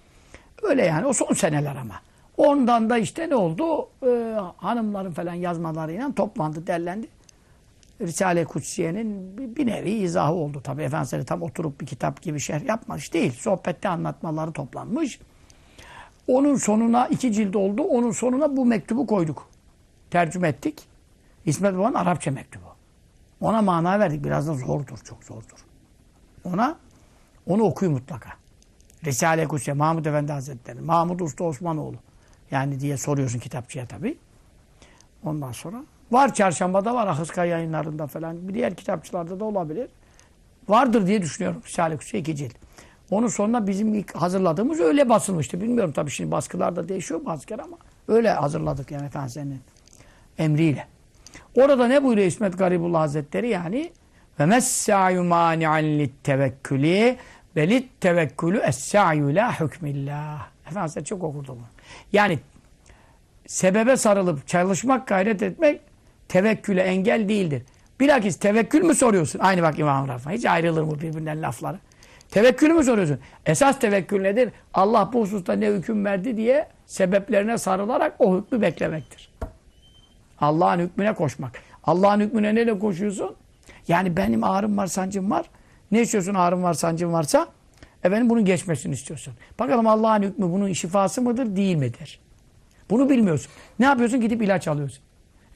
Öyle 0.63 0.87
yani. 0.87 1.07
O 1.07 1.13
son 1.13 1.35
seneler 1.35 1.77
ama. 1.77 2.10
Ondan 2.41 2.91
da 2.91 2.99
işte 2.99 3.31
ne 3.31 3.37
oldu? 3.37 3.89
Ee, 4.07 4.37
hanımların 4.57 5.11
falan 5.11 5.35
yazmalarıyla 5.35 6.15
toplandı, 6.15 6.67
derlendi. 6.67 7.09
Risale-i 8.01 8.45
Kutsiye'nin 8.45 9.37
bir 9.57 9.67
nevi 9.67 9.91
izahı 9.91 10.33
oldu. 10.33 10.61
Tabi 10.65 10.83
Efendimiz 10.83 11.27
tam 11.27 11.43
oturup 11.43 11.81
bir 11.81 11.87
kitap 11.87 12.23
gibi 12.23 12.41
şerh 12.41 12.65
yapmış 12.65 13.15
değil. 13.15 13.33
Sohbette 13.33 13.89
anlatmaları 13.89 14.53
toplanmış. 14.53 15.21
Onun 16.27 16.57
sonuna 16.57 17.07
iki 17.07 17.33
cilt 17.33 17.57
oldu. 17.57 17.83
Onun 17.83 18.11
sonuna 18.11 18.57
bu 18.57 18.67
mektubu 18.67 19.07
koyduk. 19.07 19.49
Tercüme 20.11 20.49
ettik. 20.49 20.83
İsmet 21.45 21.75
Baba'nın 21.75 21.95
Arapça 21.95 22.31
mektubu. 22.31 22.67
Ona 23.41 23.63
mana 23.63 23.99
verdik. 23.99 24.25
Biraz 24.25 24.49
da 24.49 24.55
zordur. 24.55 24.99
Çok 25.05 25.25
zordur. 25.25 25.65
Ona 26.45 26.77
onu 27.47 27.63
okuyun 27.63 27.95
mutlaka. 27.95 28.31
Risale-i 29.05 29.49
Kutsiye, 29.49 29.75
Mahmud 29.75 30.05
Efendi 30.05 30.33
Hazretleri, 30.33 30.81
Mahmud 30.81 31.21
Usta 31.21 31.45
Osmanoğlu. 31.45 31.97
Yani 32.51 32.81
diye 32.81 32.97
soruyorsun 32.97 33.39
kitapçıya 33.39 33.87
tabi. 33.87 34.19
Ondan 35.25 35.53
sonra 35.53 35.83
Var 36.11 36.35
çarşambada 36.35 36.95
var 36.95 37.07
Ahıska 37.07 37.45
yayınlarında 37.45 38.07
falan. 38.07 38.49
Bir 38.49 38.55
diğer 38.55 38.75
kitapçılarda 38.75 39.41
da 39.41 39.45
olabilir. 39.45 39.89
Vardır 40.69 41.07
diye 41.07 41.23
düşünüyorum. 41.23 41.63
Risale-i 41.67 41.97
Kutsi 41.97 42.19
iki 42.19 42.37
cilt. 42.37 42.53
Onun 43.11 43.29
sonunda 43.29 43.67
bizim 43.67 43.95
ilk 43.95 44.17
hazırladığımız 44.17 44.81
öyle 44.81 45.09
basılmıştı. 45.09 45.61
Bilmiyorum 45.61 45.93
tabii 45.93 46.11
şimdi 46.11 46.31
baskılarda 46.31 46.89
değişiyor 46.89 47.25
bazı 47.25 47.47
kere 47.47 47.63
ama 47.63 47.77
öyle 48.09 48.31
hazırladık 48.31 48.91
yani 48.91 49.07
Efendimiz'in 49.07 49.61
emriyle. 50.39 50.87
Orada 51.55 51.89
ne 51.89 52.05
buyuruyor 52.05 52.27
İsmet 52.27 52.59
Garibullah 52.59 53.01
Hazretleri 53.01 53.49
yani 53.49 53.93
ve 54.41 54.47
messâ'yu 54.47 55.23
mâni'an 55.23 55.85
littevekkülî 55.85 57.17
ve 57.57 57.69
littevekkülü 57.69 58.59
es-sa'yu 58.59 59.35
la 59.35 59.61
hükmillah. 59.61 60.47
Efendimiz 60.67 61.05
çok 61.05 61.25
okurdu 61.25 61.49
bunu. 61.49 61.67
Yani 62.13 62.39
sebebe 63.47 63.97
sarılıp 63.97 64.47
çalışmak, 64.47 65.07
gayret 65.07 65.43
etmek 65.43 65.81
tevekküle 66.29 66.83
engel 66.83 67.29
değildir. 67.29 67.63
Bilakis 68.01 68.37
tevekkül 68.37 68.83
mü 68.83 68.95
soruyorsun? 68.95 69.39
Aynı 69.39 69.63
bak 69.63 69.79
İmam 69.79 70.09
Rafa. 70.09 70.31
Hiç 70.31 70.47
ayrılır 70.47 70.83
mı 70.83 71.01
birbirinden 71.01 71.43
lafları? 71.43 71.79
Tevekkül 72.31 72.71
mü 72.71 72.85
soruyorsun? 72.85 73.19
Esas 73.47 73.79
tevekkül 73.79 74.21
nedir? 74.21 74.53
Allah 74.75 75.11
bu 75.13 75.21
hususta 75.21 75.53
ne 75.53 75.67
hüküm 75.67 76.05
verdi 76.05 76.37
diye 76.37 76.69
sebeplerine 76.87 77.59
sarılarak 77.59 78.15
o 78.19 78.39
hükmü 78.39 78.63
beklemektir. 78.63 79.31
Allah'ın 80.41 80.79
hükmüne 80.79 81.15
koşmak. 81.15 81.53
Allah'ın 81.85 82.21
hükmüne 82.21 82.55
neyle 82.55 82.79
koşuyorsun? 82.79 83.37
Yani 83.89 84.17
benim 84.17 84.45
ağrım 84.45 84.77
var, 84.77 84.87
sancım 84.87 85.31
var. 85.31 85.47
Ne 85.91 86.01
istiyorsun 86.01 86.35
ağrım 86.35 86.63
var, 86.63 86.75
sancım 86.75 87.13
varsa? 87.13 87.47
Efendim 88.05 88.31
bunun 88.31 88.45
geçmesini 88.45 88.95
istiyorsun. 88.95 89.35
Bakalım 89.59 89.87
Allah'ın 89.87 90.23
hükmü 90.23 90.53
bunun 90.53 90.73
şifası 90.73 91.23
mıdır, 91.23 91.57
değil 91.57 91.77
midir? 91.77 92.21
Bunu 92.91 93.11
bilmiyorsun. 93.11 93.53
Ne 93.79 93.87
yapıyorsun? 93.87 94.21
Gidip 94.21 94.43
ilaç 94.43 94.69
alıyorsun. 94.69 95.03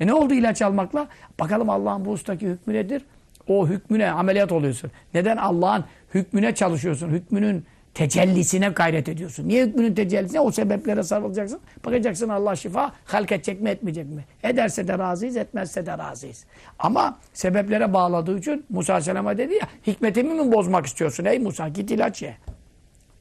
E 0.01 0.07
ne 0.07 0.15
oldu 0.15 0.35
ilaç 0.35 0.63
almakla? 0.63 1.09
Bakalım 1.41 1.71
Allah'ın 1.71 2.05
bu 2.05 2.11
ustaki 2.11 2.47
hükmü 2.47 2.75
nedir? 2.75 3.03
O 3.49 3.69
hükmüne 3.69 4.11
ameliyat 4.11 4.53
oluyorsun. 4.53 4.91
Neden 5.15 5.37
Allah'ın 5.37 5.85
hükmüne 6.15 6.55
çalışıyorsun? 6.55 7.09
Hükmünün 7.09 7.65
tecellisine 7.95 8.69
gayret 8.69 9.09
ediyorsun. 9.09 9.49
Niye 9.49 9.67
hükmünün 9.67 9.95
tecellisine? 9.95 10.41
O 10.41 10.51
sebeplere 10.51 11.03
sarılacaksın. 11.03 11.61
Bakacaksın 11.85 12.29
Allah 12.29 12.57
şifa 12.57 12.93
halk 13.05 13.33
edecek 13.33 13.61
mi 13.61 13.71
etmeyecek 13.71 14.07
mi? 14.07 14.25
Ederse 14.43 14.89
de 14.89 14.99
razıyız, 14.99 15.37
etmezse 15.37 15.87
de 15.87 15.99
razıyız. 15.99 16.45
Ama 16.79 17.19
sebeplere 17.33 17.93
bağladığı 17.93 18.39
için 18.39 18.67
Musa 18.71 18.93
Aleyhisselam'a 18.93 19.39
dedi 19.39 19.55
ya 19.55 19.69
hikmetimi 19.87 20.35
mi 20.35 20.53
bozmak 20.53 20.87
istiyorsun? 20.87 21.25
Ey 21.25 21.39
Musa 21.39 21.69
git 21.69 21.91
ilaç 21.91 22.23
ye. 22.23 22.37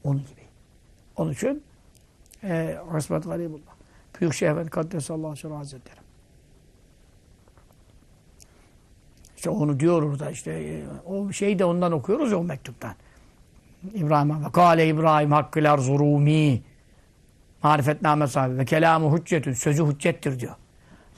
Onun 0.04 0.18
gibi. 0.18 0.40
Onun 1.16 1.32
için 1.32 1.62
e, 2.42 2.76
Resmet 2.94 3.24
Garibullah. 3.24 3.74
Büyük 4.20 4.34
Şeyh 4.34 4.50
Efendi 4.50 4.70
Kaddesallahu 4.70 5.28
Aleyhi 5.28 5.48
Hazretleri. 5.48 6.04
İşte 9.36 9.50
onu 9.50 9.80
diyor 9.80 10.02
orada 10.02 10.30
işte 10.30 10.50
e, 10.50 10.84
o 11.06 11.32
şeyi 11.32 11.58
de 11.58 11.64
ondan 11.64 11.92
okuyoruz 11.92 12.32
ya 12.32 12.38
o 12.38 12.44
mektuptan. 12.44 12.94
İbrahim 13.94 14.44
ve 14.44 14.52
kâle 14.52 14.88
İbrahim 14.88 15.32
hakkı 15.32 15.70
arz 15.70 15.88
Rumi 15.88 16.62
marifetname 17.62 18.26
sahibi 18.26 18.58
ve 18.58 18.64
kelamu 18.64 19.18
hüccetün 19.18 19.52
sözü 19.52 19.86
hüccettir 19.86 20.40
diyor. 20.40 20.54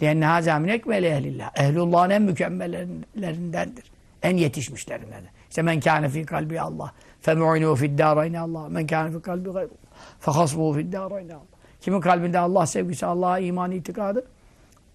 Lenne 0.02 0.26
hâzâ 0.26 0.58
min 0.58 0.68
ekmeli 0.68 1.06
ehlillah. 1.06 1.50
Ehlullah'ın 1.56 2.10
en 2.10 2.22
mükemmellerindendir. 2.22 3.84
En 4.22 4.36
yetişmişlerindendir. 4.36 5.30
İşte 5.48 5.62
men 5.62 5.80
kâne 5.80 6.08
fî 6.08 6.26
kalbi 6.26 6.60
Allah. 6.60 6.92
Femu'inû 7.22 7.76
fi'd-dârayni 7.76 8.38
Allah. 8.38 8.68
Men 8.68 8.86
kâne 8.86 9.12
fî 9.12 9.22
kalbi 9.22 9.50
gayrullah. 9.50 9.76
Fehasbuhu 10.20 10.74
fi'd-dârayni 10.78 11.34
Allah. 11.34 11.56
Kimin 11.80 12.00
kalbinde 12.00 12.38
Allah 12.38 12.66
sevgisi, 12.66 13.06
Allah'a 13.06 13.38
iman 13.38 13.70
itikadı 13.70 14.26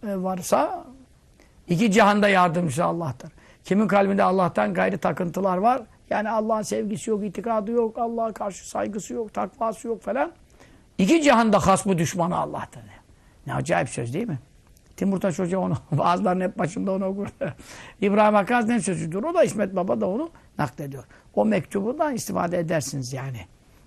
e, 0.07 0.15
varsa 0.23 0.85
iki 1.67 1.91
cihanda 1.91 2.29
yardımcısı 2.29 2.85
Allah'tır. 2.85 3.31
Kimin 3.63 3.87
kalbinde 3.87 4.23
Allah'tan 4.23 4.73
gayrı 4.73 4.97
takıntılar 4.97 5.57
var. 5.57 5.81
Yani 6.11 6.29
Allah'ın 6.29 6.61
sevgisi 6.61 7.09
yok, 7.09 7.23
itikadı 7.23 7.71
yok, 7.71 7.97
Allah'a 7.97 8.33
karşı 8.33 8.69
saygısı 8.69 9.13
yok, 9.13 9.33
takvası 9.33 9.87
yok 9.87 10.01
falan. 10.01 10.31
İki 10.97 11.21
cihanda 11.21 11.67
hasmı 11.67 11.97
düşmanı 11.97 12.37
Allah'tır. 12.37 12.81
Ne 13.47 13.53
acayip 13.53 13.89
söz 13.89 14.13
değil 14.13 14.27
mi? 14.27 14.39
Timurtaş 14.97 15.39
Hoca 15.39 15.59
onu, 15.59 15.77
bazılarının 15.91 16.43
hep 16.43 16.59
başında 16.59 16.91
onu 16.91 17.05
okur. 17.05 17.27
İbrahim 18.01 18.33
Hakkı 18.33 18.53
Hazretleri'nin 18.53 18.83
sözüdür. 18.83 19.23
O 19.23 19.33
da 19.33 19.43
İsmet 19.43 19.75
Baba 19.75 20.01
da 20.01 20.09
onu 20.09 20.29
naklediyor. 20.57 21.03
O 21.33 21.45
mektubundan 21.45 22.15
istifade 22.15 22.59
edersiniz 22.59 23.13
yani. 23.13 23.39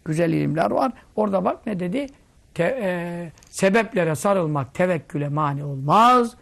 Güzel 0.05 0.33
ilimler 0.33 0.71
var. 0.71 0.93
Orada 1.17 1.45
bak 1.45 1.67
ne 1.67 1.81
dedi? 1.81 2.07
Te, 2.55 2.79
e, 2.83 3.33
sebeplere 3.51 4.15
sarılmak 4.15 4.75
tevekküle 4.75 5.29
mani 5.29 5.65
olmaz. 5.65 6.37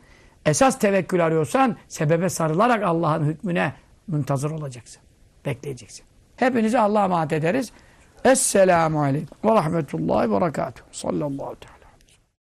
Esas 0.46 0.78
tevekkül 0.78 1.24
arıyorsan 1.24 1.76
sebebe 1.88 2.28
sarılarak 2.28 2.82
Allah'ın 2.82 3.24
hükmüne 3.24 3.72
müntazır 4.08 4.50
olacaksın. 4.50 5.02
Bekleyeceksin. 5.46 6.06
Hepinizi 6.36 6.78
Allah'a 6.78 7.04
emanet 7.04 7.32
ederiz. 7.32 7.72
Esselamu 8.24 9.02
Aleyküm 9.02 9.28
ve 9.44 9.54
Rahmetullahi 9.54 10.30
ve 10.30 10.40
Berekatuhu. 10.40 10.86
Sallallahu 10.92 11.46
aleyhi. 11.46 11.81